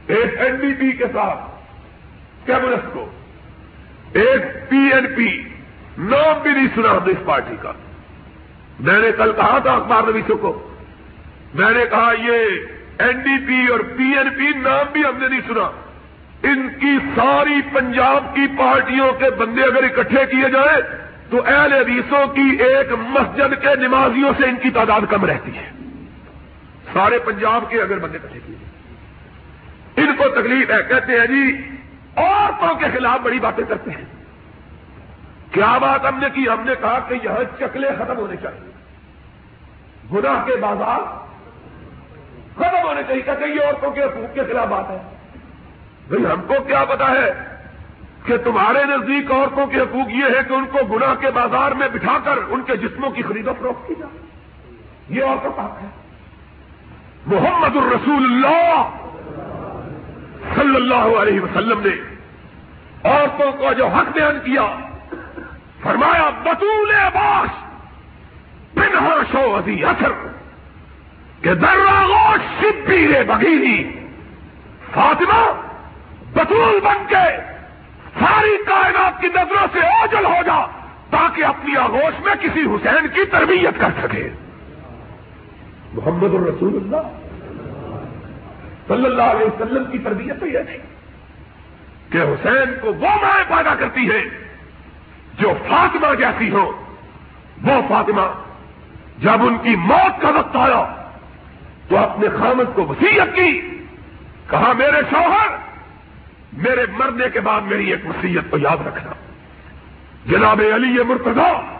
ایک 0.06 0.40
این 0.40 0.56
ڈی 0.56 0.74
پی 0.74 0.92
کے 0.92 1.04
ساتھ 1.12 1.38
کیبنس 2.46 2.92
کو، 2.92 3.10
ایک 4.12 4.70
پی 4.70 4.76
این 4.76 5.06
پی 5.16 5.42
نام 5.98 6.42
بھی 6.42 6.50
نہیں 6.50 6.66
سنا 6.74 6.90
ہم 6.90 7.06
نے 7.06 7.12
اس 7.12 7.24
پارٹی 7.24 7.56
کا۔ 7.62 7.72
میں 8.80 8.98
نے 8.98 9.12
کل 9.12 9.32
کہا 9.36 9.58
تھا 9.58 9.72
اخبار 9.72 10.02
نویسوں 10.02 10.36
کو، 10.36 10.74
میں 11.54 11.70
نے 11.70 11.84
کہا 11.90 12.12
یہ 12.18 12.38
این 12.98 13.18
ڈی 13.18 13.46
پی 13.46 13.66
اور 13.72 13.80
پی 13.80 14.04
این 14.04 14.30
پی 14.30 14.58
نام 14.58 14.92
بھی 14.92 15.00
ہم 15.00 15.18
نے 15.18 15.28
نہیں 15.28 15.40
سنا۔ 15.46 15.70
ان 16.42 16.68
کی 16.80 16.98
ساری 17.16 17.60
پنجاب 17.72 18.34
کی 18.34 18.46
پارٹیوں 18.58 19.12
کے 19.12 19.30
بندے 19.30 19.62
اگر 19.62 19.82
اکٹھے 19.82 20.26
کیے 20.30 20.48
جائیں 20.50 21.05
تو 21.30 21.44
اہل 21.46 21.72
حدیثوں 21.72 22.26
کی 22.26 22.56
ایک 22.62 22.92
مسجد 22.92 23.62
کے 23.62 23.74
نمازیوں 23.74 24.32
سے 24.38 24.44
ان 24.44 24.56
کی 24.56 24.70
تعداد 24.70 25.00
کم 25.10 25.24
رہتی 25.24 25.58
ہے۔ 25.58 25.70
سارے 26.92 27.18
پنجاب 27.18 27.64
کے 27.68 27.82
اگر 27.82 27.98
بندے 27.98 28.18
اکٹھے 28.24 28.40
کیے 28.46 28.56
ان 29.96 30.16
کو 30.16 30.28
تکلیف 30.28 30.70
ہے، 30.70 30.76
کہتے 30.88 31.12
ہیں 31.12 31.26
جی 31.26 31.70
عورتوں 32.16 32.74
کے 32.74 32.84
خلاف 32.92 33.20
بڑی 33.20 33.38
باتیں 33.38 33.64
کرتے 33.68 33.90
ہیں۔ 33.90 34.04
کیا 35.50 35.78
بات 35.78 36.04
ہم 36.04 36.18
نے 36.18 36.26
کی؟ 36.34 36.48
ہم 36.48 36.60
نے 36.64 36.72
کہا 36.80 36.98
کہ 37.08 37.14
یہاں 37.24 37.58
چکلے 37.58 37.88
ختم 37.98 38.16
ہونے 38.16 38.36
چاہیے۔ 38.42 38.70
گناہ 40.12 40.46
کے 40.46 40.56
بازار 40.56 40.98
ختم 42.56 42.88
ہونے 42.88 43.02
چاہیے۔ 43.02 43.22
کہتے 43.22 43.46
یہ 43.46 43.60
عورتوں 43.66 43.90
کے 43.90 44.02
حقوق 44.02 44.34
کے 44.34 44.40
خلاف 44.48 44.68
بات 44.68 44.90
ہے۔ 44.90 44.98
بھائی، 46.08 46.26
ہم 46.26 46.40
کو 46.40 46.54
کیا 46.66 46.84
پتا 46.84 47.10
ہے؟ 47.10 47.55
کہ 48.26 48.36
تمہارے 48.36 48.84
نزدیک 48.84 49.30
عورتوں 49.30 49.66
کے 49.66 49.80
حقوق 49.80 50.10
یہ 50.10 50.24
ہے 50.24 50.42
کہ 50.48 50.52
ان 50.52 50.66
کو 50.66 50.94
گناہ 50.94 51.14
کے 51.14 51.30
بازار 51.30 51.72
میں 51.72 51.88
بٹھا 51.88 52.18
کر 52.24 52.38
ان 52.48 52.62
کے 52.62 52.76
جسموں 52.76 53.10
کی 53.10 53.22
خرید 53.22 53.48
و 53.48 53.52
فروخت 53.58 53.88
کی 53.88 53.94
جائے۔ 53.98 54.18
یہ 55.08 55.24
عورتوں 55.24 55.52
کا 55.52 55.64
حق 55.64 55.82
ہے۔ 55.82 55.88
محمد 57.26 57.76
الرسول 57.76 58.24
اللہ 58.24 58.90
صلی 60.54 60.76
اللہ 60.76 61.18
علیہ 61.18 61.40
وسلم 61.40 61.80
نے 61.84 62.16
عورتوں 63.04 63.52
کو 63.52 63.72
جو 63.72 63.86
حق 63.86 64.12
بیان 64.12 64.38
کیا، 64.44 64.76
فرمایا، 65.82 66.30
بطول 66.42 66.92
باش 67.14 67.48
بنہا 68.74 69.14
شو 69.32 69.56
ازی 69.56 69.84
اثر 69.84 70.12
کہ 71.40 71.54
دراغوش 71.54 72.60
شبیر 72.60 73.24
بگیری 73.24 74.06
فاطمہ 74.94 75.60
بطول 76.32 76.80
بن 76.84 77.06
کے 77.08 77.55
ساری 78.20 78.64
کائنات 78.66 79.20
کی 79.20 79.26
نظروں 79.26 79.66
سے 79.72 79.78
اوجل 79.78 80.24
ہو 80.24 80.42
جا 80.46 80.66
تاکہ 81.10 81.44
اپنی 81.44 81.76
آگوش 81.76 82.20
میں 82.20 82.34
کسی 82.34 82.60
حسین 82.60 83.08
کی 83.08 83.24
تربیت 83.24 83.80
کر 83.80 83.88
سکے۔ 84.02 84.28
محمد 85.92 86.34
الرسول 86.34 86.76
اللہ۔ 86.76 87.18
صلی 88.88 89.04
اللہ 89.04 89.22
علیہ 89.22 89.46
وسلم 89.46 89.90
کی 89.90 89.98
تربیت 89.98 90.40
تو 90.40 90.46
یہ 90.46 90.58
نہیں 90.58 90.78
کہ 92.10 92.18
حسین 92.18 92.74
کو 92.80 92.86
وہ 92.86 93.08
مائیں 93.08 93.56
پیدا 93.56 93.74
کرتی 93.74 94.10
ہے 94.10 94.24
جو 95.38 95.52
فاطمہ 95.68 96.14
جیسی 96.14 96.50
ہو 96.50 96.82
وہ 97.62 97.80
فاطمہ، 97.88 98.22
جب 99.18 99.42
ان 99.42 99.58
کی 99.58 99.76
موت 99.76 100.22
کا 100.22 100.28
وقت 100.28 100.56
آیا 100.56 101.08
تو 101.88 101.96
اپنے 101.96 102.28
خامد 102.28 102.74
کو 102.74 102.86
وسیعت 102.86 103.36
کی، 103.36 103.60
کہا، 104.50 104.72
میرے 104.72 105.00
شوہر 105.10 105.65
میرے 106.52 106.86
مرنے 106.92 107.24
کے 107.32 107.40
بعد 107.40 107.60
میری 107.60 107.90
ایک 107.90 108.06
وسیعت 108.06 108.50
کو 108.50 108.58
یاد 108.58 108.86
رکھنا۔ 108.86 109.12
جناب 110.26 110.60
علی 110.74 111.02
مرتضی 111.02 111.76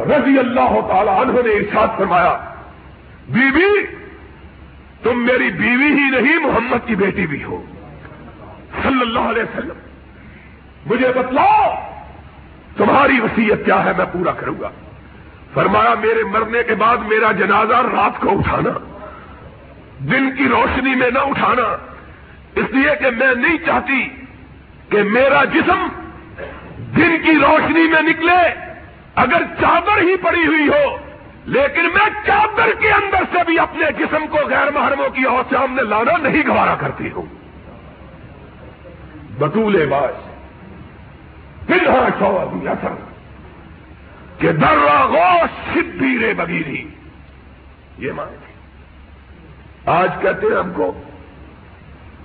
رضی 0.00 0.38
اللہ 0.38 0.80
تعالی 0.88 1.10
عنہ 1.10 1.32
نے 1.32 1.50
ارشاد 1.50 1.88
فرمایا 1.98 2.38
بی 3.28 3.50
بی 3.50 3.96
تم 5.02 5.26
میری 5.26 5.50
بیوی 5.50 5.86
ہی 5.86 6.10
نہیں، 6.10 6.38
محمد 6.38 6.86
کی 6.86 6.94
بیٹی 6.94 7.26
بھی 7.26 7.44
ہو۔ 7.44 7.64
صلی 8.82 9.00
اللہ 9.00 9.18
علیہ 9.18 9.42
وسلم، 9.42 9.76
مجھے 10.86 11.08
بتلاؤ، 11.08 11.74
تمہاری 12.76 13.20
وسیعت 13.20 13.64
کیا 13.64 13.84
ہے، 13.84 13.92
میں 13.96 14.06
پورا 14.12 14.32
کروں 14.32 14.54
گا۔ 14.60 14.70
فرمایا، 15.54 15.94
میرے 16.00 16.24
مرنے 16.24 16.62
کے 16.62 16.74
بعد 16.74 16.96
میرا 16.96 17.32
جنازہ 17.32 17.74
رات 17.74 18.20
کو 18.20 18.38
اٹھانا، 18.38 18.70
دن 19.98 20.36
کی 20.36 20.48
روشنی 20.48 20.94
میں 20.94 21.10
نہ 21.10 21.18
اٹھانا۔ 21.18 21.91
اس 22.56 22.70
لیے 22.70 22.94
کہ 23.00 23.10
میں 23.10 23.34
نہیں 23.34 23.58
چاہتی 23.66 24.02
کہ 24.88 25.02
میرا 25.02 25.44
جسم 25.44 25.86
دن 26.96 27.16
کی 27.24 27.32
روشنی 27.38 27.86
میں 27.88 28.02
نکلے، 28.02 28.42
اگر 29.14 29.42
چادر 29.60 30.00
ہی 30.00 30.16
پڑی 30.16 30.46
ہوئی 30.46 30.68
ہو، 30.68 30.96
لیکن 31.46 31.84
میں 31.94 32.08
چادر 32.26 32.72
کے 32.80 32.90
اندر 32.92 33.22
سے 33.32 33.44
بھی 33.46 33.58
اپنے 33.58 33.86
جسم 33.98 34.26
کو 34.30 34.38
غیر 34.48 34.70
محرموں 34.70 35.08
کی 35.08 35.24
اور 35.24 35.44
سامنے 35.50 35.82
لانا 35.82 36.16
نہیں 36.18 36.42
گوارا 36.46 36.74
کرتی 36.74 37.10
ہوں۔ 37.10 37.26
بطول 39.38 39.86
باز 39.86 40.14
پھر 41.66 41.88
ہاں 41.88 42.08
سو 42.18 42.36
ابھی 42.38 42.68
اثر، 42.68 42.94
کہ 44.38 44.52
درا 44.52 45.00
گوش 45.06 45.50
سدھی 45.72 46.32
بگیری۔ 46.36 46.84
یہ 47.98 48.12
مان 48.12 48.36
آج 49.86 50.10
کہتے 50.22 50.46
ہیں 50.46 50.58
ہم 50.58 50.72
کو 50.72 50.92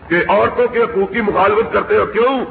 کہ 0.08 0.16
عورتوں 0.30 0.68
کے 0.68 0.80
حقوق 0.80 1.12
کی 1.12 1.22
مخالفت 1.22 1.74
کرتے 1.74 1.97
ہو 1.97 2.05
کیوں؟ 2.05 2.45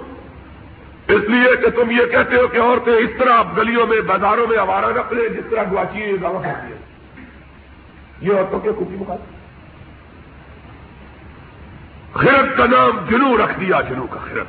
اس 1.09 1.23
لیے 1.23 1.57
کہ 1.57 1.71
تم 1.71 1.91
یہ 1.91 2.07
کہتے 2.07 2.37
ہو 2.37 2.47
کہ 2.47 2.61
عورتیں 2.61 2.93
اس 2.93 3.11
طرح 3.19 3.43
گلیوں 3.57 3.87
میں، 3.87 4.01
بازاروں 4.01 4.47
میں 4.47 4.59
آوارہ 4.59 4.87
رکھ 4.87 5.13
لیں 5.13 5.29
جس 5.29 5.51
طرح 5.51 5.65
گواچی 5.73 6.17
گاؤں 6.23 6.43
کرتی 6.43 6.73
ہے۔ 6.73 6.79
یہ 8.21 8.33
عورتوں 8.33 8.61
کے 8.61 8.71
خوبی 8.73 8.97
مقابلے 8.97 9.37
خرد 12.13 12.57
کا 12.57 12.67
نام 12.67 13.07
جنو 13.11 13.45
رکھ 13.45 13.61
دیا 13.61 13.81
جنو 13.81 14.07
کا 14.07 14.21
خرد۔ 14.21 14.47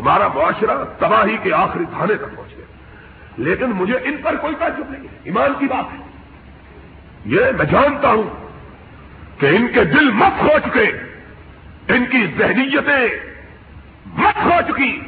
ہمارا 0.00 0.28
معاشرہ 0.28 0.84
تباہی 0.98 1.36
کے 1.42 1.52
آخری 1.52 1.84
تھانے 1.84 2.14
تک 2.14 2.36
پہنچ 2.36 2.56
گیا۔ 2.56 2.64
لیکن 3.36 3.66
مجھے 3.66 3.98
ان 4.04 4.16
پر 4.22 4.36
کوئی 4.36 4.54
تعجب 4.58 4.90
نہیں 4.90 5.02
ہے۔ 5.02 5.18
ایمان 5.24 5.52
کی 5.58 5.66
بات 5.66 5.92
ہے۔ 5.92 6.06
یہ 7.24 7.40
میں 7.58 7.64
جانتا 7.64 8.08
ہوں 8.08 8.48
کہ 9.40 9.46
ان 9.46 9.68
کے 9.74 9.84
دل 9.84 10.10
مت 10.10 10.42
ہو 10.42 10.52
چکے 10.64 11.05
ان 11.88 12.06
کی 12.06 12.26
ذہنیتیں 12.38 13.08
مت 14.06 14.44
ہو 14.44 14.72
چکی۔ 14.72 15.00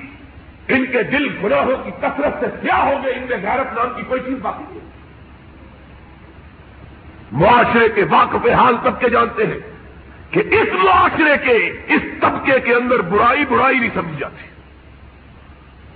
ان 0.68 0.86
کے 0.86 1.02
دل 1.02 1.38
گناہوں 1.44 1.84
کی 1.84 1.90
کثرت 1.90 2.40
سے 2.40 2.46
کیا 2.62 2.84
ہو 2.84 2.92
گئے۔ 3.04 3.12
ان 3.12 3.22
میں 3.22 3.36
غیرت 3.36 3.72
نام 3.72 3.88
کی 3.96 4.02
کوئی 4.02 4.20
چیز 4.26 4.38
باقی 4.42 4.64
نہیں۔ 4.68 4.88
معاشرے 7.32 7.88
کے 7.88 8.04
واقف 8.10 8.46
حال 8.46 8.76
طبقے 8.84 9.08
جانتے 9.08 9.46
ہیں 9.46 9.58
کہ 10.30 10.42
اس 10.50 10.68
معاشرے 10.72 11.36
کے، 11.44 11.72
اس 11.94 12.02
طبقے 12.20 12.60
کے 12.60 12.74
اندر 12.74 13.00
برائی 13.00 13.44
برائی 13.44 13.78
نہیں 13.78 13.90
سمجھی 13.94 14.16
جاتی۔ 14.18 14.42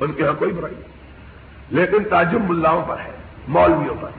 ان 0.00 0.12
کے 0.12 0.26
ہاں 0.26 0.32
کوئی 0.32 0.52
برائی 0.52 0.74
نہیں۔ 0.74 0.92
لیکن 1.70 2.04
تعجب 2.04 2.40
ملاؤں 2.40 2.86
پر 2.86 2.98
ہے، 2.98 3.12
مولویوں 3.48 3.94
پر 4.00 4.10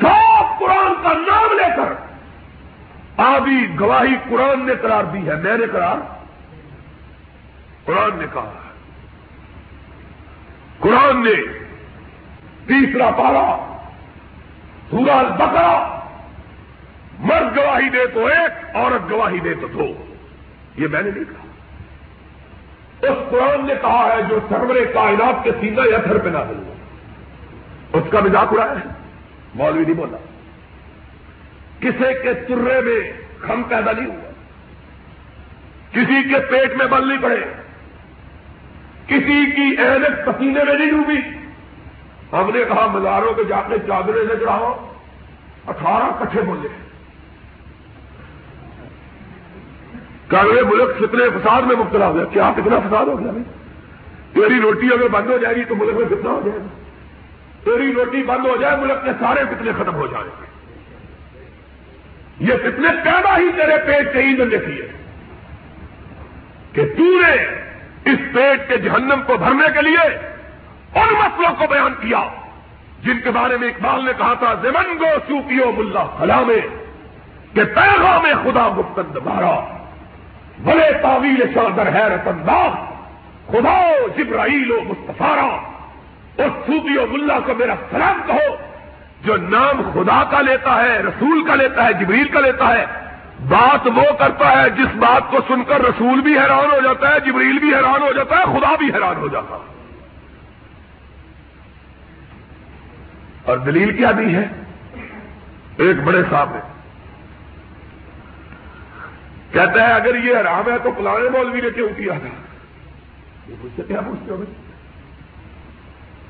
سب 0.00 0.60
قرآن 0.60 0.92
کا 1.02 1.12
نام 1.12 1.56
لے 1.56 1.76
کر 1.76 2.05
آبی 3.16 3.78
گواہی 3.80 4.14
قرآن 4.28 4.66
نے 4.66 4.72
قرار 4.82 5.04
دی 5.04 5.28
ہے۔ 5.28 5.34
میں 5.34 5.58
نے 5.58 5.66
قرار 5.72 5.96
قرآن 7.84 8.18
نے 8.18 8.26
کہا 8.32 8.52
قرآن 10.78 11.24
نے 11.24 11.34
تیسرا 12.66 13.10
پارا 13.10 13.76
سورہ 14.90 15.10
البقرہ 15.10 16.00
مرد 17.18 17.56
گواہی 17.56 17.88
دے 17.88 18.06
تو 18.06 18.26
ایک، 18.26 18.76
عورت 18.76 19.10
گواہی 19.10 19.40
دے 19.40 19.54
تو 19.54 19.66
دو۔ 19.66 20.04
یہ 20.76 20.88
میں 20.88 21.02
نے 21.02 21.10
نہیں 21.10 21.24
کہا۔ 21.24 21.46
اس 23.08 23.30
قرآن 23.30 23.66
نے 23.66 23.74
کہا 23.80 24.08
ہے 24.16 24.22
جو 24.28 24.38
سرور 24.48 24.76
کائنات 24.94 25.44
کے 25.44 25.50
سیدھا 25.60 25.82
یا 25.90 25.98
گھر 26.04 26.18
پہ 26.18 26.28
نہ 26.28 26.38
دوں 26.38 26.74
اس 27.92 28.04
کا 28.10 28.20
مزاق 28.20 28.52
اڑایا 28.52 28.72
ہے۔ 28.72 28.90
مولوی 29.54 29.82
نہیں 29.82 29.94
بولا۔ 29.94 30.35
کسی 31.80 32.22
کے 32.22 32.34
چرے 32.34 32.80
میں 32.80 33.12
کھم 33.40 33.62
پیدا 33.62 33.92
نہیں 33.92 34.06
ہوا۔ 34.06 34.30
کسی 35.92 36.28
کے 36.28 36.40
پیٹ 36.50 36.76
میں 36.76 36.86
بل 36.86 37.08
نہیں 37.08 37.18
پڑے۔ 37.22 37.40
کسی 39.06 39.50
کی 39.50 39.76
اہمیت 39.78 40.26
پسینے 40.26 40.64
میں 40.64 40.74
نہیں 40.74 40.90
ڈوبی۔ 40.90 41.16
ہم 42.32 42.50
نے 42.54 42.64
کہا، 42.64 42.86
مزاروں 42.86 43.34
کے 43.34 43.44
جا 43.44 43.60
کے 43.68 43.74
چادرے 43.86 44.26
سے 44.28 44.36
چڑھاؤ۔ 44.40 44.94
اٹھارہ 45.66 46.24
کٹھے 46.24 46.40
بولے۔ 46.42 46.68
کاروے 50.28 50.62
ملک، 50.62 50.98
کتنے 50.98 51.24
فساد 51.30 51.62
میں 51.62 51.76
مبتلا 51.76 52.08
ہو 52.08 52.14
گیا۔ 52.14 52.24
کیا 52.24 52.52
کتنا 52.56 52.78
فساد 52.78 53.06
ہو 53.06 53.20
گیا؟ 53.20 53.30
تیری 54.32 54.60
روٹی 54.60 54.86
اگر 54.86 55.08
بند 55.08 55.26
ہو 55.26 55.38
جائے 55.38 55.56
گی 55.56 55.64
تو 55.64 55.76
ملک 55.76 55.94
میں 55.94 56.06
کتنا 56.06 56.30
ہو 56.30 56.40
جائے 56.44 56.58
گا؟ 56.58 56.66
تیری 57.64 57.92
روٹی 57.92 58.22
بند 58.22 58.46
ہو 58.46 58.56
جائے، 58.56 58.76
ملک 58.76 59.04
کے 59.04 59.10
سارے 59.20 59.40
کتنے 59.50 59.70
ختم 59.78 59.94
ہو 59.94 60.06
جائیں 60.06 60.26
گے۔ 60.26 60.55
یہ 62.40 62.54
کتنے 62.54 62.88
پیدا 63.04 63.38
ہی 63.38 63.50
تیرے 63.56 63.76
پیٹ 63.86 64.12
کے 64.12 64.18
ایندھن 64.18 64.48
نے 64.48 64.58
کیے 64.66 64.88
کہ 66.72 66.84
تو 66.96 67.20
نے 67.20 67.32
اس 68.12 68.18
پیٹ 68.34 68.68
کے 68.68 68.76
جہنم 68.76 69.22
کو 69.26 69.36
بھرنے 69.36 69.68
کے 69.74 69.82
لیے 69.82 70.08
ان 70.94 71.12
مسئلوں 71.12 71.54
کو 71.58 71.66
بیان 71.66 71.94
کیا 72.00 72.28
جن 73.02 73.20
کے 73.24 73.30
بارے 73.30 73.56
میں 73.56 73.68
اقبال 73.68 74.04
نے 74.04 74.12
کہا 74.18 74.34
تھا 74.34 74.54
زمن 74.62 74.98
گو 75.00 75.10
سوپیو 75.28 75.72
ملا 75.76 76.04
خلا 76.18 76.40
میں 76.40 76.60
کہ 77.54 77.64
پیغام 77.64 78.26
خدا 78.44 78.68
گفتند 78.68 79.16
بارا 79.16 79.60
بڑے 80.64 80.92
تعویل 81.02 81.42
شادر 81.54 81.86
ہے 81.86 82.02
انداز، 82.02 82.72
خدا 83.46 83.80
جبرائیل 84.16 84.70
و 84.70 84.80
مستفارا 84.84 85.60
اس 86.38 86.52
سوپیو 86.66 87.06
ملا 87.10 87.38
کو 87.46 87.54
میرا 87.54 87.74
سلام 87.90 88.20
کہو۔ 88.26 88.75
جو 89.26 89.36
نام 89.36 89.90
خدا 89.94 90.24
کا 90.30 90.40
لیتا 90.40 90.82
ہے، 90.82 90.98
رسول 90.98 91.44
کا 91.46 91.54
لیتا 91.54 91.84
ہے، 91.84 91.92
جبریل 91.92 92.28
کا 92.28 92.40
لیتا 92.40 92.72
ہے، 92.72 92.86
بات 93.48 93.86
وہ 93.86 94.18
کرتا 94.18 94.62
ہے 94.62 94.70
جس 94.70 94.96
بات 94.96 95.30
کو 95.30 95.38
سن 95.48 95.64
کر 95.64 95.80
رسول 95.80 96.20
بھی 96.20 96.38
حیران 96.38 96.70
ہو 96.72 96.80
جاتا 96.84 97.10
ہے، 97.10 97.20
جبریل 97.20 97.58
بھی 97.58 97.74
حیران 97.74 98.02
ہو 98.02 98.12
جاتا 98.12 98.36
ہے، 98.36 98.44
خدا 98.44 98.74
بھی 98.78 98.86
حیران 98.94 99.16
ہو 99.16 99.28
جاتا 99.28 99.54
ہے۔ 99.54 99.76
اور 103.44 103.56
دلیل 103.56 103.96
کیا 103.96 104.12
دی 104.18 104.34
ہے؟ 104.34 104.48
ایک 105.76 106.02
بڑے 106.02 106.22
صاحب 106.30 106.50
نے۔ 106.54 106.60
کہتا 109.52 109.88
ہے، 109.88 109.92
اگر 109.92 110.14
یہ 110.14 110.36
حرام 110.36 110.70
ہے 110.72 110.78
تو 110.82 110.90
پلانے 110.90 111.28
مولوی 111.28 111.60
نے 111.60 111.70
کیوں 111.70 111.88
کیا 111.96 112.12
تھا؟ 112.12 112.28
یہ 113.48 113.54
مجھ 113.62 113.72
سے 113.76 113.82
کیا 113.88 114.00
پوچھتے 114.00 114.30
ہو 114.30 114.44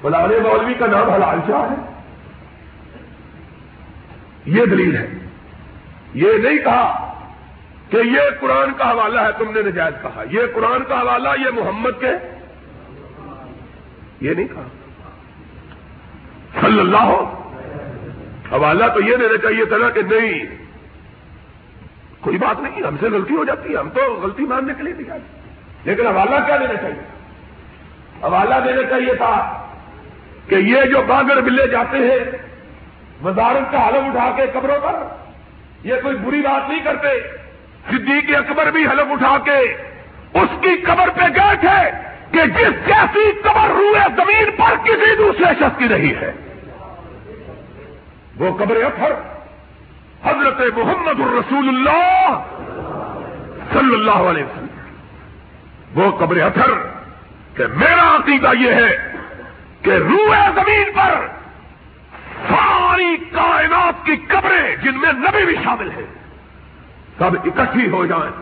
پلانے 0.00 0.38
مولوی 0.38 0.74
کا 0.74 0.86
نام 0.86 1.10
حلال 1.10 1.38
شاہ 1.46 1.70
ہے۔ 1.70 1.95
یہ 4.46 4.64
دلیل 4.64 4.96
ہے۔ 4.96 5.08
یہ 6.14 6.32
نہیں 6.32 6.58
کہا 6.58 7.12
کہ 7.90 7.96
یہ 7.96 8.20
قرآن 8.40 8.72
کا 8.76 8.90
حوالہ 8.90 9.20
ہے، 9.20 9.32
تم 9.38 9.50
نے 9.54 9.62
نجائز 9.62 10.02
کہا۔ 10.02 10.24
یہ 10.30 10.40
قرآن 10.54 10.84
کا 10.88 11.00
حوالہ، 11.00 11.28
یہ 11.40 11.50
محمد 11.54 11.90
کے۔ 12.00 12.10
یہ 14.20 14.34
نہیں 14.34 14.48
کہا۔ 14.48 14.68
صلی 16.60 16.80
اللہ 16.80 16.96
ہو۔ 16.96 17.42
حوالہ 18.52 18.84
تو 18.94 19.00
یہ 19.00 19.16
دینا 19.16 19.36
چاہیے 19.36 19.64
تھا 19.64 19.76
نا 19.76 19.90
کہ 19.90 20.02
نہیں، 20.02 20.44
کوئی 22.20 22.38
بات 22.38 22.60
نہیں، 22.60 22.82
ہم 22.82 22.96
سے 23.00 23.06
غلطی 23.06 23.36
ہو 23.36 23.44
جاتی 23.44 23.72
ہے۔ 23.72 23.78
ہم 23.78 23.88
تو 23.88 24.20
غلطی 24.22 24.42
ماننے 24.42 24.72
کے 24.76 24.82
لیے 24.82 24.94
نہیں 24.98 25.10
آتے 25.10 25.40
لیکن 25.84 26.06
حوالہ 26.06 26.46
کیا 26.46 26.56
دینا 26.56 26.74
چاہیے؟ 26.74 27.02
حوالہ 28.22 28.54
دینا 28.64 28.82
چاہیے 28.82 29.14
تھا 29.14 29.66
کہ 30.48 30.54
یہ 30.54 30.82
جو 30.82 31.02
باغر 31.06 31.40
ملے 31.40 31.66
جاتے 31.66 31.96
ہیں 31.98 32.45
وزارت 33.24 33.72
کا 33.72 33.88
حلف 33.88 34.02
اٹھا 34.06 34.30
کے 34.36 34.42
قبروں 34.52 34.80
پر؟ 34.80 34.94
یہ 35.84 35.94
کوئی 36.02 36.16
بری 36.16 36.42
بات 36.42 36.68
نہیں 36.68 36.80
کرتے۔ 36.84 37.20
صدیق 37.90 38.36
اکبر 38.36 38.70
بھی 38.70 38.86
حلف 38.86 39.06
اٹھا 39.10 39.38
کے 39.38 39.76
اس 40.34 40.48
کی 40.60 40.76
قبر 40.76 41.08
پہ 41.08 41.22
گئے 41.22 41.56
تھے 41.60 41.90
کہ 42.30 42.46
جس 42.46 42.86
جیسی 42.86 43.32
قبر 43.32 43.68
روئے 43.68 44.00
زمین 44.16 44.50
پر 44.56 44.76
کسی 44.84 45.16
دوسرے 45.16 45.54
شخص 45.54 45.78
کی 45.78 45.84
نہیں 45.84 46.14
ہے۔ 46.20 46.32
وہ 48.36 48.56
قبر 48.56 48.76
اثر 48.76 49.12
حضرت 50.24 50.78
محمد 50.78 51.20
الرسول 51.20 51.68
اللہ 51.68 52.42
صلی 53.72 53.94
اللہ 53.94 54.30
علیہ 54.30 54.44
وسلم۔ 54.44 54.66
وہ 55.94 56.10
قبر 56.10 56.36
اثر 56.36 56.70
کہ 57.56 57.64
میرا 57.74 58.16
عقیدہ 58.16 58.50
یہ 58.60 58.74
ہے 58.74 59.12
کہ 59.82 59.90
روئے 59.90 60.48
زمین 60.54 60.84
پر 60.94 61.26
ساری 62.96 63.16
کائنات 63.16 64.06
کی 64.06 64.16
قبریں 64.16 64.76
جن 64.76 65.00
میں 65.00 65.12
نبی 65.12 65.44
بھی 65.44 65.54
شامل 65.64 65.90
ہیں، 65.90 66.06
سب 67.18 67.30
اکٹھی 67.44 67.88
ہو 67.88 68.06
جائیں۔ 68.06 68.32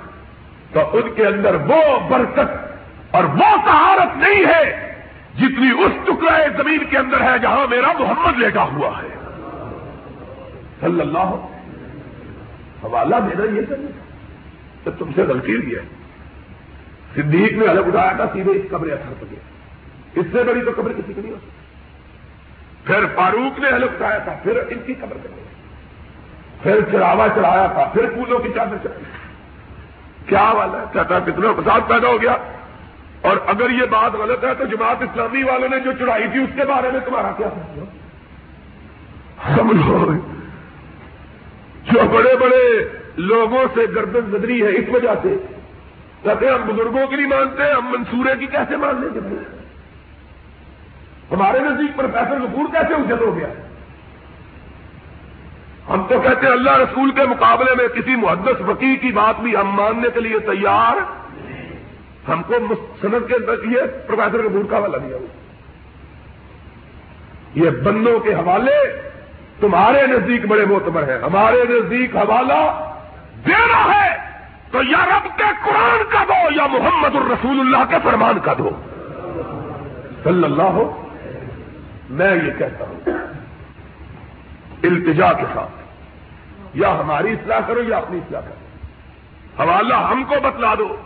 تو 0.73 0.97
ان 0.97 1.15
کے 1.15 1.27
اندر 1.27 1.55
وہ 1.55 2.09
برکت 2.09 2.51
اور 3.11 3.25
وہ 3.25 3.57
سہارت 3.65 4.17
نہیں 4.17 4.45
ہے 4.45 4.95
جتنی 5.35 5.71
اس 5.71 5.93
ٹکڑے 6.05 6.63
زمین 6.63 6.85
کے 6.91 6.99
اندر 6.99 7.21
ہے 7.21 7.39
جہاں 7.39 7.67
میرا 7.71 7.93
محمد 7.99 8.39
لیٹا 8.39 8.63
ہوا 8.63 9.03
ہے۔ 9.03 9.09
صلی 10.81 11.01
اللہ 11.01 11.35
حوالہ 12.85 13.17
دینا 13.17 13.45
یہ 13.45 13.63
چاہیے 13.69 13.91
تو 14.85 14.91
تم 14.91 15.11
سے 15.15 15.23
غلطی 15.23 15.57
ہوئی 15.57 15.75
ہے۔ 15.75 15.81
صدیق 17.15 17.53
نے 17.53 17.67
الگ 17.67 17.81
اٹھایا 17.81 18.13
تھا، 18.13 18.27
سیدھے 18.33 18.51
اس 18.51 18.71
قبر 18.71 18.89
اثر 18.89 19.13
پہ 19.21 19.35
اس 20.21 20.27
سے 20.33 20.43
بڑی 20.43 20.61
تو 20.61 20.71
قبر 20.77 20.93
کسی 20.93 21.13
کی 21.13 21.21
نہیں 21.21 21.33
ہو 21.33 21.37
سکتی۔ 21.37 21.64
پھر 22.85 23.07
فاروق 23.15 23.59
نے 23.59 23.69
حلف 23.69 23.91
اٹھایا 23.95 24.19
تھا، 24.19 24.35
پھر 24.43 24.57
ان 24.57 24.79
کی 24.87 24.95
قبر 24.95 25.17
کر 25.23 25.29
پھر 26.63 26.81
چڑھاوا 26.93 27.27
چڑھایا 27.35 27.67
تھا، 27.67 27.85
پھر 27.93 28.11
پھولوں 28.15 28.39
کی 28.39 28.49
چادر 28.55 28.77
چڑھائی 28.83 29.05
کیا 30.27 30.53
والا 30.55 30.81
ہے؟ 30.81 30.85
کہتا 30.93 31.19
کتنا 31.19 31.53
فساد 31.53 31.81
پیدا 31.89 32.09
ہو 32.09 32.23
گیا۔ 32.23 32.37
اور 33.21 33.37
اگر 33.47 33.71
یہ 33.71 33.87
بات 33.91 34.15
غلط 34.15 34.45
ہے 34.45 34.55
تو 34.55 34.65
جماعت 34.65 35.03
اسلامی 35.03 35.43
والوں 35.43 35.69
نے 35.69 35.81
جو 35.81 35.93
چڑھائی 35.93 36.25
تھی، 36.33 36.41
اس 36.41 36.49
کے 36.55 36.65
بارے 36.65 36.91
میں 36.93 37.01
تمہارا 37.01 37.31
کیا 37.37 37.49
سمجھو 39.57 40.05
جو 41.93 42.01
بڑے 42.13 42.37
بڑے 42.37 42.89
لوگوں 43.17 43.65
سے 43.75 43.81
گردن 43.95 44.21
بدری 44.21 44.63
ہے، 44.63 44.69
اس 44.69 44.85
وجہ 44.93 45.15
سے۔ 45.23 45.37
کہتے 46.23 46.49
ہم 46.49 46.67
بزرگوں 46.67 47.07
کی 47.07 47.17
نہیں 47.17 47.27
مانتے، 47.27 47.63
ہم 47.63 47.93
منصورے 47.93 48.37
کی 48.39 48.47
کیسے 48.47 48.77
مان 48.77 49.01
لیں 49.01 49.15
گے 49.15 49.64
ہمارے 51.33 51.59
نزدیک 51.59 51.97
پروفیسر 51.97 52.35
کپور 52.39 52.65
کیسے 52.73 52.95
اجل 52.95 53.25
ہو 53.25 53.37
گیا؟ 53.37 53.49
ہم 55.89 56.03
تو 56.09 56.21
کہتے 56.21 56.47
ہیں 56.47 56.53
اللہ 56.53 56.77
رسول 56.77 57.11
کے 57.11 57.23
مقابلے 57.23 57.75
میں 57.75 57.89
کسی 57.89 58.17
محدث 58.17 58.61
وکیل 58.69 58.97
کی 58.97 59.13
بات 59.13 59.41
بھی 59.41 59.57
ہم 59.57 59.69
ماننے 59.69 60.09
کے 60.15 60.21
لیے 60.21 60.39
تیار 60.39 61.25
ہم 62.31 62.43
کو 62.43 62.55
صنعت 63.01 63.29
کے 63.29 63.35
اندر 63.35 63.65
یہ 63.65 63.81
پروفیسر 64.07 64.43
کے 64.43 64.69
کا 64.71 64.79
حوالہ 64.79 64.97
دیا 64.97 65.17
ہوا۔ 65.17 65.27
یہ 67.55 67.71
بندوں 67.71 68.21
کے 68.21 68.35
حوالے 68.35 69.01
تمہارے 69.61 70.07
نزدیک 70.07 70.47
بڑے 70.47 70.65
معتبر 70.65 71.09
ہیں۔ 71.09 71.19
ہمارے 71.19 71.65
نزدیک 71.69 72.17
حوالہ 72.17 72.91
دینا 73.47 73.95
ہے 73.95 74.17
تو 74.71 74.83
یا 74.83 75.07
رب 75.07 75.39
کے 75.39 75.45
قرآن 75.65 76.03
کا 76.09 76.25
دو 76.29 76.55
یا 76.57 76.67
محمد 76.67 77.17
الرسول 77.17 77.61
اللہ 77.61 77.91
کے 77.91 77.97
فرمان 78.03 78.39
کا 78.39 78.53
دو۔ 78.59 78.71
صلی 80.25 80.45
اللہ 80.45 80.63
ہو 80.63 81.04
میں 82.11 82.35
یہ 82.35 82.51
کہتا 82.59 82.85
ہوں، 82.85 83.11
التجا 84.83 85.33
کے 85.33 85.45
ساتھ۔ 85.55 85.71
یا 86.75 86.99
ہماری 86.99 87.33
اصلاح 87.33 87.61
کرو 87.67 87.83
یا 87.89 87.97
اپنی 87.97 88.19
اصلاح 88.19 88.41
کرو۔ 88.41 88.55
حوالہ 89.63 89.95
ہم 89.95 90.25
کو 90.25 90.35
بتلا 90.43 90.75
دو۔ 90.79 90.97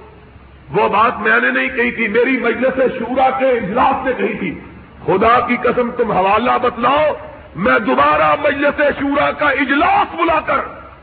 وہ 0.70 0.88
بات 0.88 1.20
میں 1.20 1.40
نے 1.40 1.50
نہیں 1.50 1.68
کہی 1.68 1.90
تھی، 1.90 2.08
میری 2.08 2.38
مجلس 2.38 2.98
شورا 2.98 3.30
کے 3.38 3.46
اجلاس 3.46 4.06
نے 4.06 4.12
کہی 4.18 4.38
تھی۔ 4.38 4.60
خدا 5.06 5.40
کی 5.40 5.56
قسم، 5.56 5.90
تم 5.90 6.12
حوالہ 6.12 6.50
بتلاؤ۔ 6.62 7.12
میں 7.56 7.78
دوبارہ 7.78 8.34
مجلس 8.40 8.80
شورا 9.00 9.30
کا 9.30 9.48
اجلاس 9.48 10.14
بلا 10.14 10.40
کر 10.40 10.58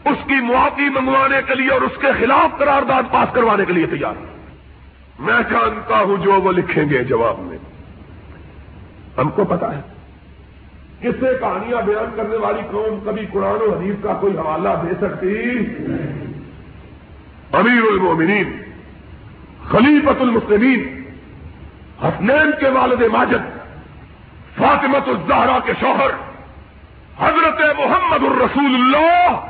اس 0.05 0.17
کی 0.25 0.41
معافی 0.41 0.89
منگوانے 0.89 1.41
کے 1.47 1.55
لیے 1.55 1.69
اور 1.69 1.81
اس 1.81 1.97
کے 2.01 2.07
خلاف 2.19 2.57
قرارداد 2.57 3.03
پاس 3.11 3.33
کروانے 3.33 3.65
کے 3.65 3.73
لیے 3.73 3.85
تیار 3.85 4.15
ہوں۔ 4.15 4.25
میں 5.19 5.41
جانتا 5.49 5.97
ہوں 5.97 6.17
جو 6.17 6.31
وہ 6.31 6.51
لکھیں 6.51 6.89
گے 6.89 7.03
جواب 7.03 7.39
میں۔ 7.39 7.57
ہم 9.17 9.29
کو 9.29 9.45
پتا 9.45 9.75
ہے۔ 9.75 9.81
کس 11.01 11.15
سے 11.19 11.37
کہانیاں 11.39 11.81
بیان 11.81 12.13
کرنے 12.15 12.37
والی 12.37 12.61
قوم 12.71 12.99
کبھی 13.05 13.25
قرآن 13.31 13.61
و 13.61 13.75
حدیث 13.75 13.95
کا 14.03 14.13
کوئی 14.13 14.37
حوالہ 14.37 14.69
دے 14.83 14.93
سکتی؟ 15.01 15.35
امیر 17.53 17.81
المومنین 17.91 18.61
خلیفت 19.71 20.21
المسلمین، 20.21 21.03
حسنین 22.03 22.51
کے 22.59 22.69
والد 22.69 23.01
ماجد 23.01 23.45
فاطمت 24.57 25.09
الزہرا 25.09 25.59
کے 25.65 25.73
شوہر، 25.79 26.11
حضرت 27.19 27.77
محمد 27.77 28.23
الرسول 28.23 28.75
اللہ 28.75 29.45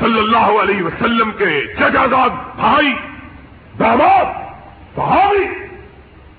صلی 0.00 0.18
اللہ 0.18 0.62
علیہ 0.62 0.82
وسلم 0.82 1.30
کے 1.38 1.66
ججازاد 1.74 2.30
بھائی، 2.56 2.94
داماد، 3.78 4.24
صحابی، 4.96 5.44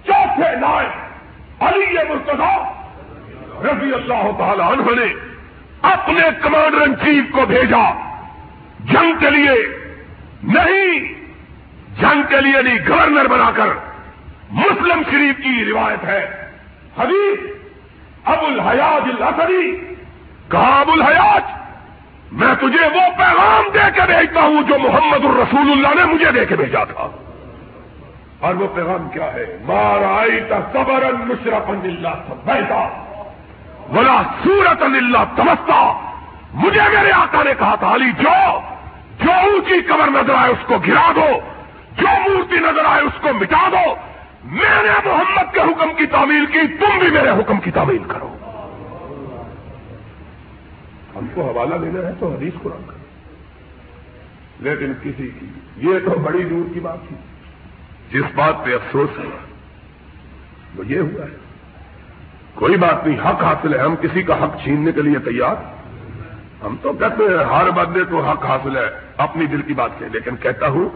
چوتھے 0.06 0.56
نائب 0.56 0.99
علی 1.60 1.98
مرتضا 2.10 2.74
رضی 3.64 3.94
اللہ 3.94 4.32
تعالی 4.38 4.62
عنہ 4.62 5.00
نے 5.00 5.14
اپنے 5.82 6.28
کمانڈر 6.42 6.82
ان 6.82 6.96
چیف 6.96 7.24
کو 7.32 7.46
بھیجا۔ 7.46 7.92
جنگ 8.80 9.20
کے 9.20 9.30
لیے 9.30 9.68
نہیں، 10.44 11.00
جنگ 12.02 12.24
کے 12.30 12.42
لیے 12.42 12.62
نہیں، 12.62 12.78
گورنر 12.88 13.28
بنا 13.28 13.52
کر 13.56 13.68
مسلم 14.52 15.02
شریف 15.12 15.44
کی 15.44 15.66
روایت 15.66 16.04
ہے۔ 16.04 16.50
حدیث، 16.98 17.40
ابو 18.26 18.46
الحیاج 18.46 19.10
الاسری 19.18 19.94
کہا، 20.52 20.80
ابو 20.80 20.92
الحیاج، 20.92 21.44
میں 22.32 22.56
تجھے 22.56 22.86
وہ 22.86 23.18
پیغام 23.18 23.64
دے 23.74 23.92
کے 23.94 24.02
بھیجتا 24.08 24.42
ہوں 24.42 24.62
جو 24.62 24.80
محمد 24.80 25.26
الرسول 25.26 25.72
اللہ 25.72 25.96
نے 25.96 26.14
مجھے 26.14 26.32
دے 26.32 26.46
کے 26.46 26.56
بھیجا 26.56 26.84
تھا۔ 26.84 27.29
اور 28.40 28.56
وہ 28.56 28.68
پیغام 28.76 29.10
کیا 29.10 29.34
ہے؟ 29.34 29.58
مار 29.62 30.04
آئی 30.20 30.40
صبر 30.74 31.14
مشرف 31.14 31.70
اللہ 31.70 32.34
بیٹا 32.46 33.06
بلا 33.90 34.22
سورت 34.44 34.82
اللہ 34.82 35.24
تمستا. 35.36 36.10
مجھے 36.54 36.82
میرے 36.82 37.12
آقا 37.12 37.44
نے 37.44 37.52
کہا 37.60 37.76
تھا، 37.76 37.94
علی، 37.94 38.12
جو 38.12 38.60
جو 39.20 39.32
اونچی 39.32 39.82
قبر 39.82 40.10
نظر 40.10 40.34
آئے 40.36 40.52
اس 40.52 40.66
کو 40.66 40.78
گرا 40.88 41.12
دو، 41.16 41.40
جو 41.98 42.08
مورتی 42.08 42.60
نظر 42.60 42.86
آئے 42.86 43.02
اس 43.02 43.22
کو 43.22 43.28
مٹا 43.34 43.70
دو۔ 43.72 43.96
میں 44.44 44.84
نے 44.84 45.10
محمد 45.10 45.54
کے 45.54 45.60
حکم 45.60 45.94
کی 45.98 46.06
تعمیل 46.06 46.46
کی، 46.46 46.60
تم 46.80 47.00
بھی 47.00 47.10
میرے 47.10 47.30
حکم 47.30 47.60
کی 47.60 47.72
تعمیل 47.72 48.04
کرو۔ 48.08 48.36
ہم 51.16 51.28
کو 51.34 51.42
حوالہ 51.42 51.76
دینا 51.76 52.08
ہے 52.08 52.14
تو 52.20 52.28
حدیث 52.28 52.54
قرآن 52.64 52.82
کرو 52.88 53.00
لیکن 54.60 54.94
کسی 55.04 55.30
کی، 55.40 55.46
یہ 55.76 56.00
تو 56.06 56.12
بڑی 56.12 56.44
دور 56.44 56.74
کی 56.74 56.80
بات 56.80 56.98
تھی۔ 57.08 57.16
جس 58.12 58.26
بات 58.36 58.66
پہ 58.66 58.76
افسوس 58.76 59.20
ہے، 59.20 59.38
وہ 60.76 60.86
یہ 60.86 61.00
ہوا 61.00 61.26
ہے۔ 61.26 61.36
کوئی 62.54 62.78
بات 62.78 63.08
نہیں، 63.08 63.20
حق 63.20 63.44
حاصل 63.44 63.74
ہے، 63.74 63.80
ہم 63.80 63.96
کسی 63.96 64.24
کا 64.24 64.44
حق 64.44 64.64
چھیننے 64.64 64.92
کے 64.92 65.02
لیے 65.02 65.20
تیار۔ 65.20 65.56
ہم 66.66 66.76
تو 66.82 66.94
کہتے 66.94 67.24
ہیں، 67.24 67.44
ہر 67.44 67.70
بندے 67.70 68.00
کو 68.10 68.22
حق 68.22 68.46
حاصل 68.46 68.78
ہے، 68.78 68.90
اپنی 69.18 69.46
دل 69.46 69.62
کی 69.62 69.74
بات 69.74 69.92
سے 70.00 70.06
لیکن 70.12 70.36
کہتا 70.36 70.68
ہوں، 70.68 70.90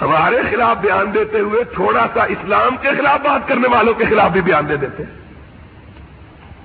ہمارے 0.00 0.36
خلاف 0.50 0.76
بیان 0.76 1.14
دیتے 1.14 1.38
ہوئے 1.38 1.64
تھوڑا 1.64 2.06
سا 2.14 2.24
اسلام 2.24 2.76
کے 2.76 2.88
خلاف 2.88 3.20
بات 3.20 3.48
کرنے 3.48 3.68
والوں 3.68 3.94
کے 3.94 4.04
خلاف 4.04 4.30
بھی 4.30 4.40
بیان 4.40 4.68
دے 4.68 4.76
دیتے 4.76 5.02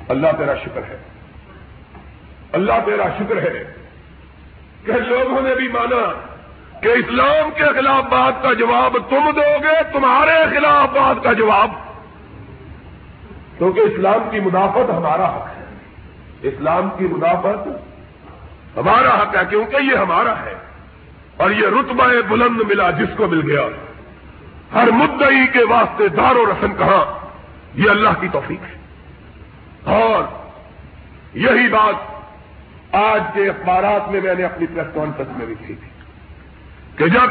اللہ 0.08 0.28
تیرا 0.38 0.56
شکر 0.56 0.82
ہے۔ 0.90 0.98
اللہ 2.52 2.74
تیرا 2.86 3.08
شکر 3.20 3.38
ہے 3.38 3.74
کہ 4.86 4.92
لوگوں 4.92 5.42
نے 5.42 5.56
بھی 5.56 5.68
مانا 5.68 6.33
کہ 6.84 6.90
اسلام 6.90 7.52
کے 7.56 7.64
خلاف 7.64 8.04
بات 8.04 8.44
کا 8.44 8.54
جواب 8.54 8.98
تم 9.10 9.32
دو 9.36 9.64
گے، 9.64 9.84
تمہارے 9.94 10.58
خلاف 10.58 10.96
بات 10.96 11.24
کا 11.24 11.34
جواب۔ 11.34 11.72
کیونکہ 13.58 13.80
اسلام 13.80 14.30
کی 14.32 14.40
مدافعت 14.40 14.90
ہمارا 14.90 15.36
حق 15.36 15.48
ہے۔ 15.58 15.64
اسلام 16.42 16.90
کی 16.98 17.08
مدافعت 17.08 17.68
ہمارا 18.78 19.22
حق 19.22 19.36
ہے، 19.36 19.42
کیونکہ 19.50 19.78
یہ 19.84 19.98
ہمارا 19.98 20.42
ہے۔ 20.46 20.54
اور 21.38 21.52
یہ 21.52 21.68
رتبہ 21.68 22.04
بلند 22.28 22.62
ملا 22.68 22.90
جس 22.92 23.10
کو 23.18 23.28
مل 23.28 23.52
گیا۔ 23.52 23.62
ہر 24.74 24.92
مدعی 24.92 25.48
کے 25.54 25.64
واسطے 25.70 26.08
دار 26.08 26.36
و 26.36 26.46
رسم 26.46 26.74
کہاں؟ 26.74 27.26
یہ 27.74 27.90
اللہ 27.90 28.10
کی 28.22 28.28
توفیق 28.32 28.62
ہے۔ 28.62 28.78
اور 29.84 30.24
یہی 31.34 31.68
بات 31.68 31.96
آج 32.96 33.24
کے 33.34 33.50
اخبارات 33.50 34.12
میں 34.12 34.22
میں 34.22 34.36
نے 34.36 34.44
اپنی 34.44 34.66
پریس 34.68 34.94
کانفرنس 34.94 35.38
میں 35.38 35.48
لکھی 35.48 35.76
تھی۔ 35.76 35.93
کہ 36.98 37.08
جب 37.08 37.30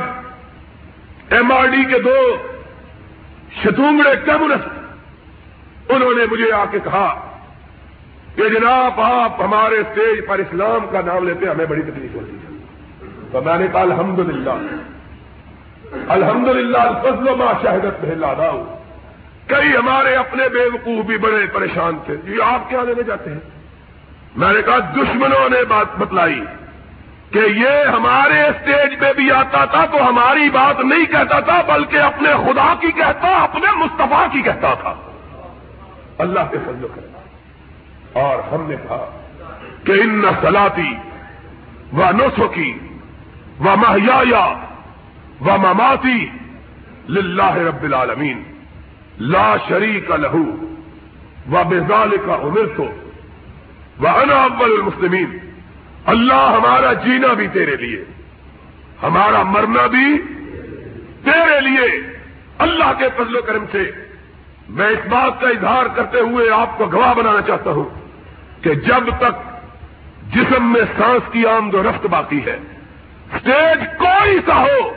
ایم 1.30 1.52
آر 1.52 1.66
ڈی 1.66 1.84
کے 1.84 1.98
دو 1.98 2.36
شتونگڑے 3.62 4.10
کمیونسٹ 4.24 4.68
انہوں 5.88 6.14
نے 6.14 6.24
مجھے 6.30 6.52
آ 6.52 6.64
کے 6.70 6.78
کہا 6.84 7.36
کہ 8.36 8.48
جناب 8.48 9.00
آپ 9.00 9.42
ہمارے 9.42 9.74
اسٹیج 9.74 10.26
پر 10.26 10.38
اسلام 10.38 10.86
کا 10.92 11.00
نام 11.00 11.28
لیتے 11.28 11.46
ہمیں 11.46 11.66
بڑی 11.66 11.82
تکلیف 11.82 12.14
ہوتی 12.14 12.36
ہے۔ 12.36 12.58
تو 13.32 13.42
میں 13.42 13.58
نے 13.58 13.66
کہا 13.72 13.80
الحمد 13.80 14.18
للہ 14.18 14.50
الحمد 16.08 16.48
للہ 16.48 16.78
الفضل 16.78 17.34
ما 17.34 17.52
شہدت 17.62 18.04
میں 18.04 18.16
لادا 18.16 18.50
ہوں 18.50 18.76
کئی 19.46 19.76
ہمارے 19.76 20.14
اپنے 20.14 20.48
بے 20.48 20.66
وقوف 20.66 21.04
بھی 21.04 21.18
بڑے 21.18 21.46
پریشان 21.52 21.98
تھے 22.06 22.16
جی 22.16 22.40
آپ 22.44 22.70
کیا 22.70 22.82
لینے 22.82 23.02
جاتے 23.02 23.30
ہیں۔ 23.30 23.40
میں 24.36 24.52
نے 24.52 24.62
کہا 24.62 24.78
دشمنوں 24.78 25.48
نے 25.48 25.64
بات 25.64 25.98
بتلائی۔ 25.98 26.42
کہ 27.32 27.38
یہ 27.38 27.88
ہمارے 27.88 28.42
اسٹیج 28.42 29.00
پہ 29.00 29.12
بھی 29.16 29.30
آتا 29.30 29.64
تھا 29.64 29.86
تو 29.86 30.08
ہماری 30.08 30.50
بات 30.50 30.80
نہیں 30.80 31.04
کہتا 31.04 31.40
تھا، 31.40 31.60
بلکہ 31.68 31.96
اپنے 31.96 32.28
خدا 32.28 32.74
کی 32.80 32.90
کہتا، 32.90 33.28
اپنے 33.28 33.72
مصطفیٰ 33.76 34.26
کی 34.32 34.42
کہتا 34.42 34.74
تھا۔ 34.74 34.94
اللہ 36.18 36.40
کے 36.50 36.58
فضل 36.58 36.86
کرنا 36.94 37.18
اور 38.20 38.38
ہم 38.38 38.66
نے 38.68 38.76
کہا 38.76 39.20
کہ 39.84 39.92
ان 39.92 40.22
سلاتی 40.40 40.94
و 41.92 42.02
نسخ 42.10 42.54
کی 42.54 42.78
و 43.60 43.64
محیا 43.64 44.46
و 45.40 45.56
مماتی 45.58 46.26
لاہ 47.08 47.56
رب 47.56 47.82
العالمین، 47.82 48.42
لا 49.20 49.56
شریک 49.68 50.10
لہو 50.10 50.44
و 51.52 51.64
بزال 51.64 52.16
کا 52.26 52.34
عمر 52.34 52.66
تو 52.76 52.86
وہ 54.00 54.08
اول 54.08 54.72
المسلمین۔ 54.72 55.41
اللہ 56.06 56.56
ہمارا 56.56 56.92
جینا 56.92 57.32
بھی 57.32 57.48
تیرے 57.48 57.76
لیے، 57.76 58.04
ہمارا 59.02 59.42
مرنا 59.42 59.86
بھی 59.86 60.18
تیرے 61.24 61.60
لیے۔ 61.60 62.12
اللہ 62.58 62.92
کے 62.98 63.04
فضل 63.16 63.36
و 63.36 63.42
کرم 63.42 63.64
سے 63.72 63.90
میں 64.68 64.86
اس 64.86 65.06
بات 65.06 65.40
کا 65.40 65.48
اظہار 65.48 65.86
کرتے 65.94 66.20
ہوئے 66.20 66.50
آپ 66.50 66.78
کو 66.78 66.86
گواہ 66.86 67.14
بنانا 67.14 67.40
چاہتا 67.42 67.70
ہوں 67.70 67.88
کہ 68.62 68.74
جب 68.74 69.08
تک 69.18 69.52
جسم 70.34 70.72
میں 70.72 70.80
سانس 70.98 71.32
کی 71.32 71.46
آمد 71.46 71.74
و 71.74 71.82
رفت 71.82 72.06
باقی 72.06 72.40
ہے 72.46 72.56
اسٹیج 73.34 73.98
کوئی 73.98 74.38
سا 74.46 74.62
ہو، 74.62 74.90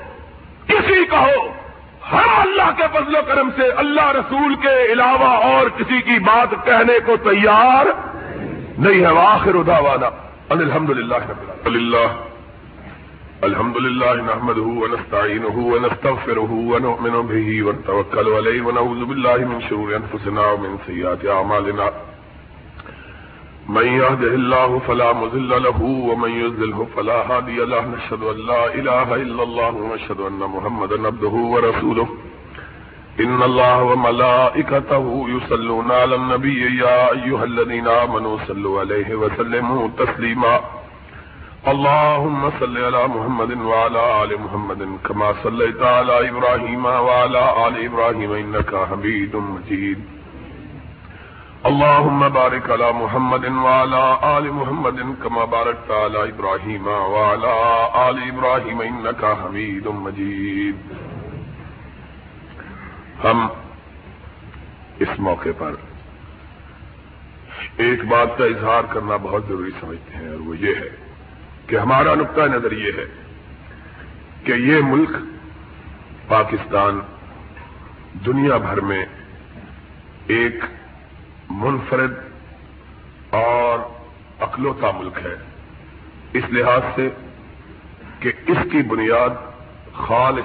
کسی 0.68 1.06
کا 1.06 1.20
ہو 1.20 1.47
ہم 2.12 2.30
اللہ 2.38 2.72
کے 2.78 2.84
فضل 2.93 3.16
و 3.16 3.20
کرم 3.28 3.49
سے 3.56 3.72
اللہ 3.72 4.12
رسول 4.12 4.56
کے 4.56 4.93
علاوہ 4.93 5.28
اور 5.28 5.70
کسی 5.70 6.01
کی 6.01 6.20
بات 6.20 6.66
کہنے 6.66 6.99
کو 7.06 7.16
تیار 7.18 7.86
نہیں 8.78 9.01
ہے۔ 9.01 9.20
آخر 9.20 9.56
اداوانا 9.56 10.10
الحمد 10.50 10.89
للہ 10.89 11.16
اللہ 11.66 12.26
الحمد 13.41 13.76
للہ 13.76 14.06
نحمد 14.06 14.58
ونستعینه 14.58 15.56
ونستغفره 15.58 16.50
ونؤمن 16.50 17.28
به 17.28 17.62
ونتوکل 17.62 18.34
علیه 18.34 18.62
ونعوذ 18.62 19.06
بالله 19.06 19.38
من 19.38 19.60
شرور 19.70 19.93
انفسنا 19.93 20.41
ومن 20.41 20.76
سیئات 20.86 21.26
اعمالنا. 21.26 21.89
من 23.70 23.86
يهده 23.86 24.28
الله 24.28 24.80
فلا 24.86 25.12
مذل 25.12 25.64
له 25.64 25.82
ومن 25.82 26.30
يذله 26.30 26.88
فلا 26.96 27.18
هادي 27.32 27.56
له. 27.56 27.82
نشهد 27.82 28.24
أن 28.24 28.46
لا 28.48 28.74
إله 28.74 29.16
إلا 29.16 29.43
الله 29.43 29.76
ونشهد 29.76 30.20
أن 30.20 30.39
محمد 30.39 30.93
نبده 30.93 31.36
ورسوله 31.56 32.08
إن 33.20 33.43
الله 33.43 33.84
وملائكته 33.84 35.26
يصلون 35.30 35.91
على 35.91 36.16
النبي 36.16 36.80
يا 36.80 37.11
أيها 37.11 37.43
الذين 37.43 37.88
آمنوا 37.88 38.38
صلوا 38.47 38.80
عليه 38.80 39.16
وسلموا 39.16 39.89
تسليما. 39.97 40.59
اللهم 41.68 42.51
صل 42.59 42.78
على 42.78 43.07
محمد 43.07 43.51
وعلى 43.61 44.24
آل 44.24 44.41
محمد 44.41 44.97
كما 45.07 45.34
صليت 45.43 45.82
على 45.82 46.30
إبراهيم 46.30 46.86
وعلى 46.86 47.68
آل 47.68 47.86
إبراهيم 47.86 48.32
إنك 48.32 48.76
حميد 48.89 49.36
مجيد. 49.36 49.99
اللهم 51.66 52.30
بارك 52.30 52.70
على 52.70 52.91
محمد 52.93 53.45
وعلى 53.45 54.03
آل 54.38 54.53
محمد 54.53 54.99
كما 55.24 55.45
باركت 55.45 55.91
على 55.91 56.30
إبراهيم 56.30 56.88
وعلى 56.88 57.55
آل 58.09 58.18
إبراهيم 58.32 58.82
إنك 58.82 59.26
حميد 59.26 59.88
مجيد. 59.88 60.78
ہم 63.26 63.48
اس 65.00 65.20
موقع 65.20 65.50
پر 65.58 65.76
ایک 67.86 68.04
بات 68.06 68.38
کا 68.38 68.46
اظہار 68.46 68.84
کرنا 68.94 69.16
بہت 69.22 69.48
ضروری 69.48 69.72
سمجھتے 69.80 70.18
ہیں، 70.18 70.30
اور 70.30 70.40
وہ 70.40 70.58
یہ 70.58 70.76
ہے 70.76 70.90
کہ 71.68 71.76
ہمارا 71.76 72.14
نقطۂ 72.16 72.48
نظر 72.50 72.72
یہ 72.72 72.92
ہے 72.98 73.06
کہ 74.44 74.54
یہ 74.62 74.82
ملک 74.86 75.16
پاکستان 76.28 77.00
دنیا 78.26 78.58
بھر 78.58 78.82
میں 78.90 79.04
ایک 80.38 80.64
منفرد 81.50 82.14
اور 83.40 83.80
اکلوتا 84.46 84.92
ملک 84.92 85.20
ہے، 85.24 85.36
اس 86.34 86.44
لحاظ 86.52 86.82
سے 86.96 87.10
کہ 88.20 88.32
اس 88.48 88.58
کی 88.72 88.82
بنیاد 88.90 89.44
خال 90.08 90.40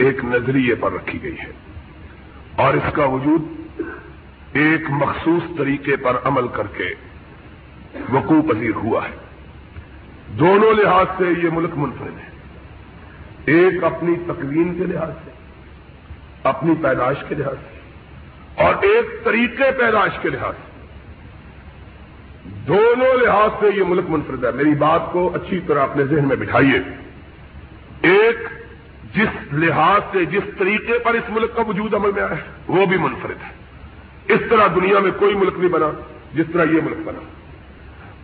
ایک 0.00 0.24
نظریے 0.24 0.74
پر 0.74 0.92
رکھی 0.92 1.22
گئی 1.22 1.36
ہے 1.38 1.52
اور 2.56 2.74
اس 2.74 2.92
کا 2.92 3.04
وجود 3.04 3.42
ایک 4.52 4.90
مخصوص 4.90 5.58
طریقے 5.58 5.96
پر 5.96 6.16
عمل 6.24 6.48
کر 6.48 6.66
کے 6.66 6.94
وقوع 8.12 8.52
پذیر 8.52 8.70
ہوا 8.70 9.04
ہے۔ 9.04 9.16
دونوں 10.38 10.72
لحاظ 10.72 11.06
سے 11.18 11.24
یہ 11.42 11.48
ملک 11.52 11.70
منفرد 11.76 12.18
ہے۔ 12.18 12.30
ایک 13.44 13.84
اپنی 13.84 14.14
تقویم 14.26 14.74
کے 14.74 14.84
لحاظ 14.84 15.12
سے، 15.24 15.30
اپنی 16.42 16.74
پیدائش 16.82 17.24
کے 17.28 17.34
لحاظ 17.34 17.56
سے، 17.60 17.80
اور 18.64 18.74
ایک 18.82 19.24
طریقے 19.24 19.70
پیدائش 19.78 20.18
کے 20.22 20.28
لحاظ 20.28 20.54
سے۔ 20.54 20.70
دونوں 22.66 23.26
لحاظ 23.26 23.50
سے 23.60 23.66
یہ 23.76 23.82
ملک 23.88 24.04
منفرد 24.08 24.44
ہے۔ 24.44 24.50
میری 24.50 24.74
بات 24.74 25.12
کو 25.12 25.30
اچھی 25.34 25.60
طرح 25.66 25.82
اپنے 25.82 26.04
ذہن 26.04 26.28
میں 26.28 26.36
بٹھائیے۔ 26.36 26.78
ایک 28.02 28.59
جس 29.14 29.52
لحاظ 29.52 30.00
سے 30.12 30.24
جس 30.24 30.42
طریقے 30.58 30.98
پر 30.98 31.14
اس 31.14 31.22
ملک 31.28 31.56
کا 31.56 31.62
وجود 31.62 31.94
عمل 31.94 32.10
میں 32.12 32.22
آیا 32.22 32.36
ہے، 32.36 32.42
وہ 32.66 32.86
بھی 32.86 32.96
منفرد 32.96 33.36
ہے۔ 33.44 33.52
اس 34.34 34.40
طرح 34.50 34.66
دنیا 34.74 34.98
میں 34.98 35.10
کوئی 35.18 35.34
ملک 35.34 35.58
نہیں 35.58 35.68
بنا 35.68 35.90
جس 36.34 36.46
طرح 36.52 36.64
یہ 36.64 36.80
ملک 36.84 36.96
بنا۔ 37.04 37.20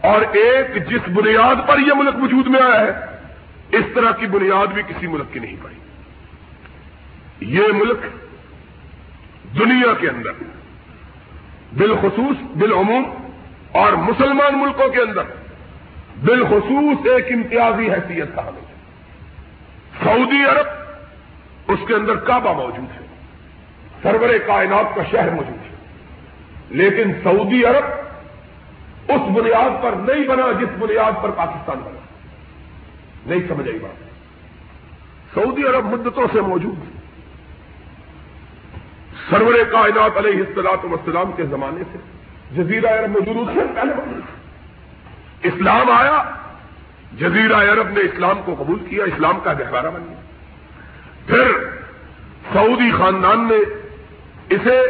اور 0.09 0.23
ایک 0.23 0.89
جس 0.89 1.09
بنیاد 1.09 1.69
پر 1.69 1.79
یہ 1.79 1.93
ملک 1.97 2.15
وجود 2.23 2.47
میں 2.47 2.61
آیا 2.61 2.81
ہے، 2.81 2.93
اس 3.73 3.85
طرح 3.95 4.11
کی 4.11 4.27
بنیاد 4.27 4.67
بھی 4.67 4.83
کسی 4.83 5.07
ملک 5.07 5.33
کی 5.33 5.39
نہیں 5.39 5.57
پائی۔ 5.63 5.77
یہ 7.41 7.73
ملک 7.75 7.99
دنیا 9.59 9.93
کے 10.01 10.09
اندر، 10.09 10.31
بالخصوص 11.77 12.57
بالعموم 12.57 13.05
اور 13.73 13.93
مسلمان 13.93 14.59
ملکوں 14.59 14.89
کے 14.89 15.01
اندر، 15.01 15.23
بالخصوص 16.25 17.07
ایک 17.07 17.33
امتیازی 17.33 17.91
حیثیت 17.91 18.35
کا 18.35 18.45
حامل 18.45 18.66
سعودی 20.07 20.45
عرب، 20.45 20.67
اس 21.69 21.79
کے 21.89 21.95
اندر 21.95 22.17
کعبہ 22.17 22.53
موجود 22.53 23.01
ہے۔ 23.01 23.07
سرور 24.03 24.29
کائنات 24.47 24.95
کا 24.95 25.03
شہر 25.11 25.31
موجود 25.31 25.65
ہے۔ 25.65 25.77
لیکن 26.69 27.13
سعودی 27.23 27.65
عرب 27.65 27.85
اس 29.09 29.37
بنیاد 29.37 29.83
پر 29.83 29.93
نہیں 29.93 30.29
بنا 30.29 30.53
جس 30.61 30.69
بنیاد 30.79 31.23
پر 31.23 31.31
پاکستان 31.31 31.79
بنا۔ 31.79 32.01
نہیں 33.27 33.49
سمجھ 33.49 33.69
آئی 33.69 33.79
بات۔ 33.79 34.05
سعودی 35.35 35.63
عرب 35.63 35.85
مدتوں 35.85 36.27
سے 36.33 36.41
موجود 36.41 36.79
ہے۔ 36.79 37.01
سرور 39.31 39.55
کائنات 39.73 40.17
علیہ 40.17 40.41
السلاط 40.41 40.85
وسلام 40.85 41.33
کے 41.37 41.43
زمانے 41.47 41.83
سے 41.93 41.99
جزیرہ 42.57 43.01
عرب 43.01 43.11
موجود 43.11 43.49
سے 43.55 43.61
پہلے 43.75 43.95
موجود 43.95 44.23
اسلام 45.43 45.91
آیا 45.91 46.46
جزیرہ 47.13 47.55
عرب 47.55 47.89
نے 47.89 48.01
اسلام 48.01 48.43
کو 48.45 48.55
قبول 48.59 48.79
کیا، 48.79 49.05
اسلام 49.05 49.39
کا 49.45 49.53
گہوارہ 49.53 49.87
بن 49.87 50.05
گیا۔ 50.09 50.21
پھر 51.27 51.69
سعودی 52.53 52.91
خاندان 52.99 53.49
نے 53.49 53.57
اسے 54.51 54.81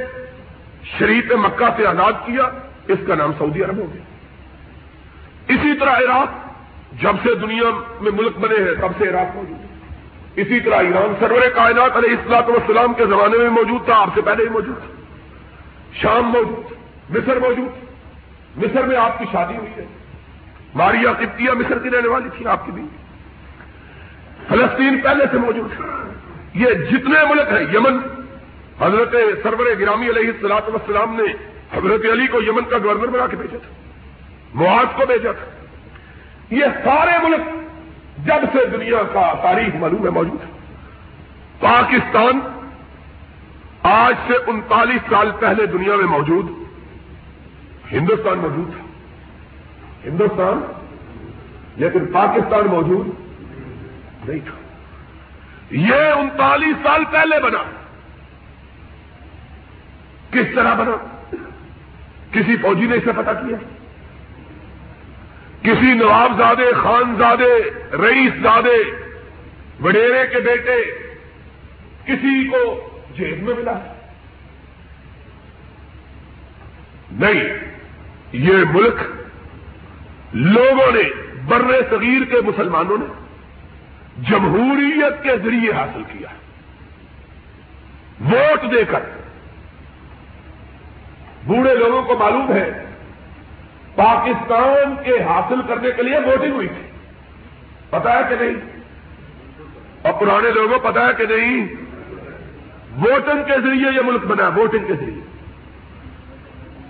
شریف 0.99 1.33
مکہ 1.33 1.65
سے 1.77 1.87
آزاد 1.87 2.13
کیا، 2.13 2.43
اس 2.89 2.99
کا 3.07 3.15
نام 3.15 3.33
سعودی 3.39 3.65
عرب 3.65 3.77
ہو 3.77 3.87
گیا۔ 3.95 4.03
اسی 5.49 5.79
طرح 5.79 5.91
عراق، 5.91 6.29
جب 7.03 7.13
سے 7.23 7.35
دنیا 7.35 7.71
میں 8.01 8.13
ملک 8.13 8.39
بنے 8.39 8.55
ہیں، 8.55 8.75
تب 8.81 8.89
سے 8.99 9.09
عراق 9.09 9.37
موجود 9.37 9.61
ہے۔ 9.61 9.67
اسی 10.37 10.61
طرح 10.61 10.75
ایران، 10.75 11.15
سرور 11.21 11.41
کائنات 11.55 11.97
علیہ 11.97 12.11
اسلام 12.11 12.51
والسلام 12.51 12.95
کے 12.95 13.07
زمانے 13.07 13.39
میں 13.39 13.51
موجود 13.51 13.85
تھا، 13.85 13.95
آپ 14.03 14.09
سے 14.15 14.21
پہلے 14.21 14.45
ہی 14.45 14.49
موجود 14.49 14.77
تھا۔ 14.77 15.03
شام 15.93 16.25
موجود، 16.25 16.73
مصر 17.17 17.37
موجود، 17.37 17.85
مصر 18.57 18.83
میں 18.83 18.97
آپ 18.97 19.19
کی 19.19 19.25
شادی 19.33 19.57
ہوئی 19.57 19.71
ہے۔ 19.77 19.87
ماریا 20.75 21.13
قبطیہ، 21.13 21.51
مصر 21.51 21.79
کی 21.79 21.91
رہنے 21.91 22.09
والی 22.09 22.29
تھی 22.37 22.47
آپ 22.47 22.67
کی 22.67 22.73
بھی 22.73 22.83
فلسطین 24.49 25.01
پہلے 25.01 25.25
سے 25.31 25.39
موجود 25.39 25.73
ہے۔ 25.73 25.85
یہ 26.55 26.67
جتنے 26.67 27.25
ملک 27.29 27.53
ہیں، 27.53 27.75
یمن۔ 27.75 27.99
حضرت 28.81 29.15
سرور 29.43 29.67
گرامی 29.81 30.07
علیہ 30.07 30.29
السلاط 30.29 30.69
وسلام 30.69 31.17
نے 31.17 31.33
حضرت 31.77 32.13
علی 32.13 32.27
کو 32.27 32.43
یمن 32.43 32.65
کا 32.65 32.79
گورنر 32.85 33.07
بنا 33.07 33.27
کے 33.27 33.37
بھیجا 33.37 33.59
تھا۔ 33.59 33.75
معاذ 34.55 34.87
کو 34.97 35.07
بھیجا 35.07 35.33
تھا۔ 35.33 35.47
یہ 36.55 36.65
سارے 36.85 37.29
ملک 37.29 37.41
جب 38.27 38.45
سے 38.53 38.67
دنیا 38.67 39.03
کا 39.13 39.33
تاریخ 39.43 39.75
معلوم 39.75 40.05
ہے 40.05 40.11
موجود 40.11 40.41
ہے۔ 40.41 40.59
پاکستان 41.61 42.41
آج 43.83 44.15
سے 44.27 44.33
انتالیس 44.47 45.01
سال 45.11 45.31
پہلے 45.41 45.67
دنیا 45.67 45.97
میں 45.97 46.07
موجود، 46.07 46.51
ہندوستان 47.93 48.39
موجود 48.39 48.77
تھا 48.77 48.86
ہندوستان، 50.07 50.73
لیکن 51.77 52.07
پاکستان 52.07 52.67
موجود 52.67 53.07
نہیں 54.29 54.41
تھا۔ 54.45 54.55
یہ 55.71 55.95
انتالیس 55.95 56.77
سال 56.83 57.05
پہلے 57.11 57.41
بنا۔ 57.41 57.63
کس 60.31 60.55
طرح 60.55 60.75
بنا؟ 60.75 60.97
کسی 62.31 62.57
فوجی 62.57 62.87
نے 62.87 62.95
اسے 62.95 63.13
پتا 63.17 63.33
کیا؟ 63.33 63.57
کسی 65.63 65.95
نواب 65.95 66.33
زادے 66.39 66.73
خان 66.83 67.15
زادے 67.19 67.71
رئیس 67.97 68.33
زادے 68.43 69.07
وڈیرے 69.83 70.27
کے 70.27 70.41
بیٹے، 70.41 70.83
کسی 72.05 72.49
کو 72.49 72.89
جیل 73.17 73.41
میں 73.41 73.55
ملا؟ 73.55 73.95
نہیں، 77.11 77.43
یہ 78.33 78.53
ملک 78.73 79.26
لوگوں 80.33 80.93
نے، 80.93 81.03
بر 81.47 81.63
صغیر 81.91 82.25
کے 82.25 82.37
مسلمانوں 82.47 82.99
نے 82.99 83.27
جمہوریت 84.31 85.23
کے 85.23 85.37
ذریعے 85.45 85.73
حاصل 85.73 86.03
کیا۔ 86.09 86.29
ووٹ 88.21 88.73
دے 88.73 88.85
کر۔ 88.85 89.01
بوڑھے 91.47 91.75
لوگوں 91.75 92.03
کو 92.03 92.17
معلوم 92.19 92.53
ہے، 92.53 92.85
پاکستان 93.95 94.95
کے 95.05 95.23
حاصل 95.23 95.61
کرنے 95.69 95.91
کے 95.97 96.03
لیے 96.03 96.19
ووٹنگ 96.19 96.53
ہوئی 96.53 96.69
تھی۔ 96.69 96.83
پتا 97.91 98.13
ہے 98.13 98.23
کہ 98.29 98.45
نہیں؟ 98.45 98.55
اور 100.03 100.13
پرانے 100.13 100.51
لوگوں 100.51 100.79
کو 100.79 100.91
پتا 100.91 101.07
ہے 101.07 101.13
کہ 101.19 101.37
نہیں؟ 101.37 101.69
ووٹنگ 102.99 103.43
کے 103.47 103.61
ذریعے 103.61 103.93
یہ 103.93 104.01
ملک 104.05 104.25
بنا، 104.25 104.49
ووٹنگ 104.49 104.87
کے 104.87 104.93
ذریعے۔ 104.93 105.21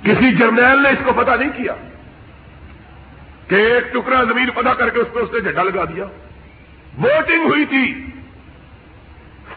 کسی 0.02 0.36
جرنیل 0.36 0.82
نے 0.82 0.88
اس 0.88 0.98
کو 1.04 1.12
پتا 1.12 1.36
نہیں 1.36 1.50
کیا۔ 1.56 1.74
کہ 3.48 3.54
ایک 3.54 3.92
ٹکڑا 3.92 4.24
زمین 4.24 4.50
پتا 4.50 4.74
کر 4.74 4.88
کے 4.88 5.00
اس 5.00 5.06
پہ 5.12 5.18
اس 5.18 5.28
نے 5.32 5.40
جھنڈا 5.40 5.62
لگا 5.62 5.84
دیا۔ 5.84 6.04
ووٹنگ 6.98 7.46
ہوئی 7.46 7.64
تھی۔ 7.64 8.06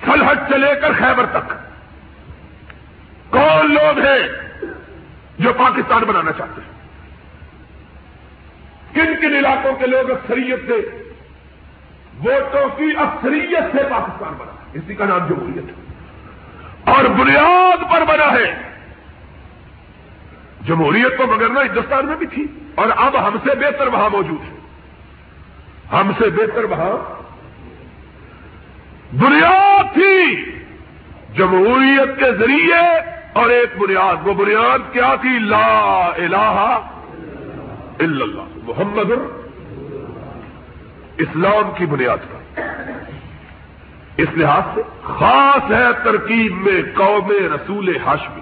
سلحٹ 0.05 0.39
سے 0.51 0.57
لے 0.57 0.75
کر 0.81 0.93
خیبر 0.93 1.25
تک۔ 1.25 1.53
کون 3.29 3.73
لوگ 3.73 3.99
ہیں 3.99 4.27
جو 5.39 5.53
پاکستان 5.53 6.03
بنانا 6.03 6.31
چاہتے 6.31 6.61
ہیں؟ 6.61 6.79
کن 8.93 9.21
کن 9.21 9.35
علاقوں 9.37 9.73
کے 9.73 9.87
لوگ 9.87 10.11
اکثریت 10.11 10.59
سے 10.67 10.73
ووٹوں 12.19 12.69
کی 12.77 12.91
اکثریت 12.97 13.63
سے 13.71 13.83
پاکستان 13.89 14.33
بنا۔ 14.37 14.51
اسی 14.73 14.95
کا 14.95 15.05
نام 15.05 15.27
جمہوریت۔ 15.27 15.63
ہے 15.63 15.93
اور 16.93 17.05
بنیاد 17.05 17.91
پر 17.91 18.05
بنا 18.05 18.31
ہے۔ 18.31 18.68
جمہوریت 20.67 21.17
تو 21.17 21.27
مگر 21.27 21.49
نہ 21.49 21.59
ہندوستان 21.59 22.05
میں 22.05 22.15
بھی 22.15 22.27
تھی۔ 22.27 22.45
اور 22.75 22.87
اب 22.95 23.27
ہم 23.27 23.37
سے 23.43 23.55
بہتر 23.55 23.87
وہاں 23.87 24.09
موجود 24.09 24.41
ہے 24.41 24.59
ہم 25.91 26.11
سے 26.19 26.29
بہتر 26.29 26.63
وہاں۔ 26.63 27.19
بنیاد 29.15 29.93
تھی۔ 29.93 30.35
جمہوریت 31.37 32.19
کے 32.19 32.31
ذریعے 32.31 32.99
اور 33.33 33.49
ایک 33.49 33.77
بنیاد، 33.77 34.27
وہ 34.27 34.33
بنیاد 34.33 34.93
کیا 34.93 35.15
تھی؟ 35.21 35.39
لا 35.39 36.05
الہ 36.05 36.35
الا 36.35 36.81
اللہ، 37.99 38.43
محمد 38.63 39.11
اسلام 41.17 41.71
کی 41.77 41.85
بنیاد 41.85 42.17
پر۔ 42.17 42.61
اس 44.17 44.27
لحاظ 44.35 44.63
سے 44.75 44.81
خاص 45.03 45.71
ہے 45.71 46.03
ترکیب 46.03 46.55
میں 46.55 46.81
قوم 46.93 47.31
رسول 47.55 47.97
ہاشمی 48.05 48.41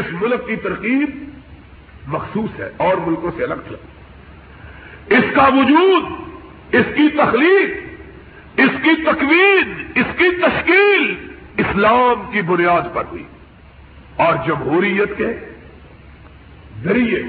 اس 0.00 0.22
ملک 0.22 0.46
کی 0.46 0.56
ترکیب 0.56 1.28
مخصوص 2.06 2.60
ہے 2.60 2.70
اور 2.76 2.96
ملکوں 2.96 3.30
سے 3.36 3.44
الگ 3.44 3.54
تھلگ 3.54 3.76
اس 5.12 5.34
کا 5.34 5.42
وجود، 5.42 6.04
اس 6.74 6.86
کی 6.96 7.08
تخلیق، 7.08 7.76
اس 8.60 8.82
کی 8.82 9.02
تکوین، 9.02 9.84
اس 9.94 10.18
کی 10.18 10.36
تشکیل 10.36 11.28
اسلام 11.56 12.30
کی 12.32 12.42
بنیاد 12.42 12.94
پر 12.94 13.04
ہوئی۔ 13.12 13.24
اور 14.16 14.34
جمہوریت 14.46 15.18
کے 15.18 15.26
ذریعے، 16.84 17.22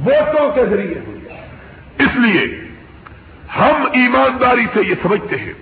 ووٹوں 0.00 0.52
کے 0.52 0.64
ذریعے 0.70 0.98
ہوئی۔ 1.06 1.20
اس 1.98 2.16
لیے 2.16 2.60
ہم 3.56 3.86
ایمانداری 3.92 4.66
سے 4.74 4.80
یہ 4.88 4.94
سمجھتے 5.02 5.36
ہیں 5.36 5.52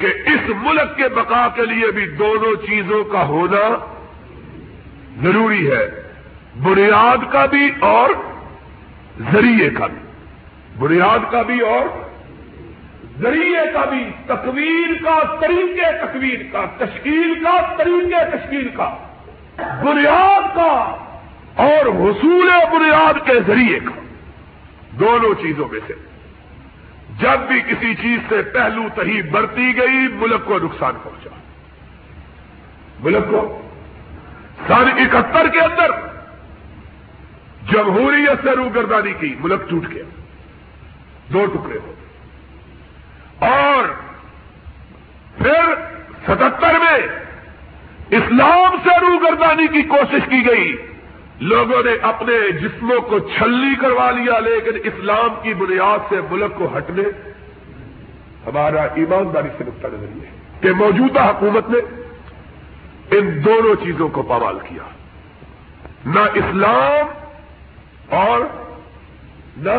کہ 0.00 0.06
اس 0.06 0.50
ملک 0.62 0.96
کے 0.96 1.08
بقا 1.08 1.48
کے 1.48 1.66
لیے 1.66 1.90
بھی 1.90 2.06
دونوں 2.06 2.66
چیزوں 2.66 3.04
کا 3.04 3.26
ہونا 3.26 3.94
ضروری 5.22 5.70
ہے، 5.70 6.02
بنیاد 6.62 7.32
کا 7.32 7.46
بھی 7.46 7.70
اور 7.80 8.10
ذریعے 9.32 9.70
کا 9.70 9.86
بھی۔ 9.86 9.98
بنیاد 10.78 11.18
کا 11.30 11.42
بھی 11.42 11.60
اور 11.60 11.84
ذریعے 13.20 13.72
کا 13.72 13.84
بھی، 13.84 14.10
تکویر 14.26 15.02
کا، 15.04 15.36
طریقے 15.40 16.06
تکویر 16.06 16.42
کا، 16.52 16.84
تشکیل 16.84 17.34
کا، 17.44 17.74
طریقے 17.78 18.36
تشکیل 18.36 18.68
کا۔ 18.68 18.96
بنیاد 19.56 20.56
کا 20.56 20.96
اور 21.54 21.86
حصول 21.86 22.50
بنیاد 22.72 23.26
کے 23.26 23.34
ذریعے 23.46 23.78
کا۔ 23.80 24.00
دونوں 25.00 25.34
چیزوں 25.42 25.68
میں 25.72 25.80
سے۔ 25.86 26.09
جب 27.20 27.38
بھی 27.40 27.60
کسی 27.60 27.94
چیز 27.94 28.18
سے 28.28 28.42
پہلو 28.42 28.82
تہی 28.94 29.22
برتی 29.22 29.76
گئی، 29.76 30.08
ملک 30.12 30.44
کو 30.44 30.58
نقصان 30.58 30.94
پہنچا۔ 31.02 31.30
ملک 33.00 33.30
کو۔ 33.30 33.68
سن 34.66 34.74
اکہتر 34.74 35.48
کے 35.48 35.60
اندر 35.60 35.90
جمہوریت 37.72 38.44
سے 38.44 38.50
روگردانی 38.56 39.12
کی، 39.20 39.34
ملک 39.40 39.70
ٹوٹ 39.70 39.90
گیا۔ 39.90 40.04
دو 41.32 41.46
ٹکڑے 41.46 41.78
ہو۔ 41.78 41.94
اور 43.38 43.84
پھر 45.38 45.74
ستہتر 46.22 46.74
میں 46.74 46.98
اسلام 48.10 48.76
سے 48.84 49.00
روگردانی 49.00 49.66
کی 49.66 49.82
کوشش 49.82 50.20
کی 50.28 50.46
گئی۔ 50.46 50.76
لوگوں 51.40 51.82
نے 51.82 51.90
اپنے 52.02 52.52
جسموں 52.52 53.00
کو 53.00 53.18
چھلی 53.18 53.74
کروا 53.80 54.10
لیا، 54.10 54.38
لیکن 54.38 54.70
اسلام 54.84 55.28
کی 55.42 55.54
بنیاد 55.54 55.98
سے 56.08 56.16
ملک 56.30 56.54
کو 56.54 56.68
ہٹنے 56.76 57.02
ہمارا 58.46 58.82
ایمانداری 58.82 59.48
سے 59.58 59.64
نقطہ 59.66 59.86
نظر 59.86 60.24
ہے 60.24 60.30
کہ 60.60 60.72
موجودہ 60.72 61.20
حکومت 61.20 61.70
نے 61.70 61.78
ان 63.18 63.44
دونوں 63.44 63.74
چیزوں 63.84 64.08
کو 64.08 64.22
پامال 64.22 64.58
کیا۔ 64.68 64.82
نہ 66.06 66.20
اسلام 66.34 67.06
اور 68.14 68.40
نہ 69.56 69.76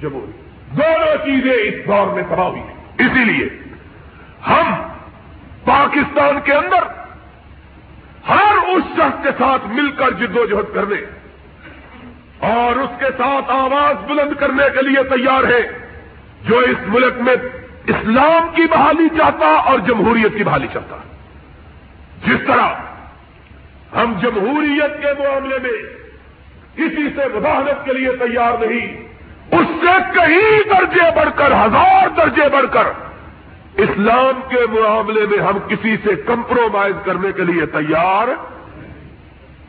جمہوری 0.00 0.32
دونوں 0.70 1.16
چیزیں 1.24 1.52
اس 1.52 1.74
دور 1.86 2.14
میں 2.14 2.22
تباہ 2.22 2.46
ہوئی 2.46 2.60
ہیں۔ 2.60 2.76
اسی 2.98 3.24
لیے 3.24 3.48
ہم 4.48 4.74
پاکستان 5.64 6.40
کے 6.44 6.52
اندر 6.52 6.99
اس 8.70 8.82
شخص 8.96 9.22
کے 9.22 9.28
ساتھ 9.38 9.66
مل 9.66 9.90
کر 9.90 10.10
جد 10.10 10.36
و 10.36 10.44
جہد 10.44 10.74
کرنے 10.74 11.00
اور 12.46 12.78
اس 12.78 12.90
کے 12.98 13.06
ساتھ 13.18 13.50
آواز 13.50 14.10
بلند 14.10 14.32
کرنے 14.40 14.64
کے 14.74 14.82
لیے 14.82 15.02
تیار 15.02 15.44
ہے 15.44 15.62
جو 16.48 16.58
اس 16.58 16.76
ملک 16.86 17.14
میں 17.16 17.34
اسلام 17.86 18.54
کی 18.54 18.66
بحالی 18.70 19.08
چاہتا 19.18 19.46
اور 19.46 19.78
جمہوریت 19.78 20.36
کی 20.36 20.44
بحالی 20.44 20.66
چاہتا۔ 20.72 20.96
جس 22.26 22.46
طرح 22.46 22.68
ہم 23.96 24.12
جمہوریت 24.20 25.02
کے 25.02 25.12
معاملے 25.18 25.58
میں 25.62 25.78
کسی 26.76 27.08
سے 27.16 27.38
مداحت 27.38 27.84
کے 27.84 27.92
لیے 27.92 28.12
تیار 28.12 28.52
نہیں، 28.66 29.08
اس 29.52 29.66
سے 29.80 29.96
کہیں 30.14 30.62
درجے 30.70 31.10
بڑھ 31.16 31.30
کر، 31.34 31.52
ہزار 31.52 32.08
درجے 32.16 32.48
بڑھ 32.52 32.66
کر 32.72 32.86
اسلام 33.76 34.40
کے 34.48 34.80
معاملے 34.80 35.26
میں 35.26 35.38
ہم 35.38 35.58
کسی 35.68 35.96
سے 36.04 36.14
کمپرومائز 36.26 36.94
کرنے 37.04 37.32
کے 37.32 37.44
لیے 37.44 37.66
تیار 37.66 38.28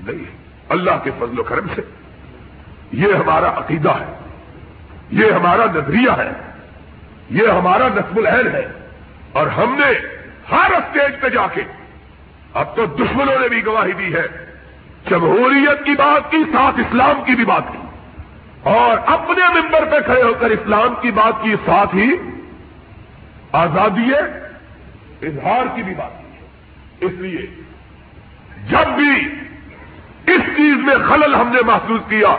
نہیں، 0.08 0.38
اللہ 0.70 0.92
کے 1.04 1.12
فضل 1.20 1.40
و 1.40 1.44
کرم 1.44 1.68
سے۔ 1.76 1.82
یہ 2.92 3.14
ہمارا 3.14 3.58
عقیدہ 3.58 3.90
ہے، 3.90 4.20
یہ 5.12 5.32
ہمارا 5.32 5.66
نظریہ 5.66 6.12
ہے، 6.18 6.32
یہ 7.30 7.48
ہمارا 7.48 7.88
نصب 7.88 8.18
العین 8.18 8.48
ہے۔ 8.48 8.88
اور 9.32 9.48
ہم 9.48 9.80
نے 9.80 10.18
ہر 10.52 10.72
اسٹیج 10.72 11.22
پہ 11.22 11.30
جا 11.30 11.48
کے، 11.48 11.62
اب 12.54 12.76
تو 12.76 12.86
دشمنوں 12.86 13.40
نے 13.40 13.48
بھی 13.48 13.66
گواہی 13.66 13.92
دی 13.92 14.16
ہے، 14.16 14.46
جمہوریت 15.10 15.86
کی 15.86 15.92
بات 15.92 16.32
کی، 16.32 16.38
ساتھ 16.38 16.80
اسلام 16.80 17.24
کی 17.26 17.36
بھی 17.36 17.46
بات 17.46 17.64
کی۔ 17.72 17.78
اور 18.64 18.98
اپنے 19.06 19.62
ممبر 19.62 19.86
پہ 19.92 20.06
کھڑے 20.06 20.24
ہو 20.24 20.34
کر 20.40 20.50
اسلام 20.50 20.94
کی 21.02 21.12
بات 21.12 21.44
کی، 21.44 21.56
ساتھ 21.66 21.96
ہی 21.96 22.12
آزادی 23.52 24.14
اظہار 25.28 25.76
کی 25.76 25.84
بھی 25.84 25.94
بات 25.98 26.20
کی 26.20 26.26
ہے۔ 26.26 26.48
اس 27.06 27.12
لیے 27.12 27.64
جب 28.70 28.88
بھی 28.88 29.28
اس 30.28 30.42
چیز 30.58 30.76
میں 30.76 30.96
خلل 31.10 31.36
ہم 31.36 31.48
نے 31.48 31.62
محسوس 31.66 32.02
کیا۔ 32.10 32.36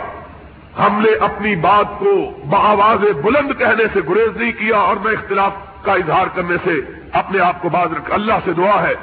ہم 0.79 1.01
نے 1.01 1.15
اپنی 1.15 1.55
بات 1.55 1.99
کو 1.99 2.31
بآواز 2.45 3.05
بلند 3.25 3.59
کہنے 3.59 3.83
سے 3.93 3.99
گریز 4.09 4.37
نہیں 4.37 4.51
کیا 4.51 4.77
اور 4.77 4.95
میں 5.03 5.11
اختلاف 5.11 5.51
کا 5.81 5.93
اظہار 5.93 6.25
کرنے 6.35 6.55
سے 6.63 6.91
اپنے 7.13 7.39
آپ 7.39 7.61
کو 7.61 7.69
باز 7.69 7.91
رکھ 7.91 8.13
اللہ 8.13 8.33
سے 8.45 8.53
دعا 8.53 8.87
ہے۔ 8.87 8.93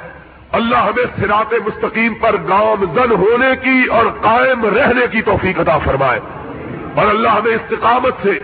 اللہ 0.51 0.75
ہمیں 0.75 1.21
سراط 1.21 1.53
مستقیم 1.53 2.13
پر 2.13 2.35
گاؤں 2.49 2.75
زن 2.93 3.11
ہونے 3.11 3.55
کی 3.63 3.83
اور 3.89 4.05
قائم 4.21 4.65
رہنے 4.65 5.07
کی 5.11 5.21
توفیق 5.21 5.59
عطا 5.59 5.77
فرمائے۔ 5.77 6.19
اور 6.95 7.07
اللہ 7.07 7.29
ہمیں 7.29 7.51
استقامت 7.51 8.13
سے 8.23 8.39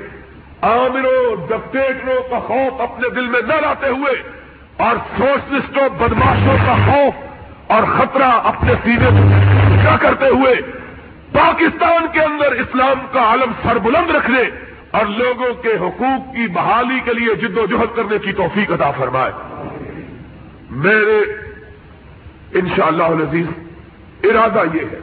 عامروں 0.61 1.35
ڈکٹیٹروں 1.47 2.29
کا 2.29 2.39
خوف 2.39 2.81
اپنے 2.81 3.09
دل 3.09 3.27
میں 3.27 3.41
نہ 3.47 3.53
لاتے 3.53 3.87
ہوئے 3.87 4.23
اور 4.83 4.95
سوشلسٹوں 5.17 5.89
بدماشوں 5.89 6.57
کا 6.65 6.75
خوف 6.85 7.26
اور 7.67 7.83
خطرہ 7.83 8.31
اپنے 8.43 8.73
سینے 8.83 9.09
کیا 9.81 9.95
کرتے 10.01 10.27
ہوئے 10.27 10.55
پاکستان 11.31 12.05
کے 12.11 12.19
اندر 12.19 12.51
اسلام 12.51 13.05
کا 13.11 13.19
عالم 13.19 13.51
سربلند 13.63 14.15
رکھنے 14.15 14.41
اور 14.91 15.05
لوگوں 15.05 15.53
کے 15.53 15.69
حقوق 15.69 16.35
کی 16.35 16.47
بحالی 16.47 16.99
کے 17.05 17.13
لیے 17.13 17.35
جد 17.35 17.57
و 17.57 17.65
جہد 17.65 17.95
کرنے 17.95 18.17
کی 18.17 18.31
توفیق 18.31 18.71
عطا 18.71 18.91
فرمائے۔ 18.91 19.31
میرے 20.69 21.19
انشاءاللہ 22.53 23.03
شاء 23.03 23.13
اللہ 23.13 24.31
ارادہ 24.31 24.75
یہ 24.75 24.81
ہے 24.81 24.99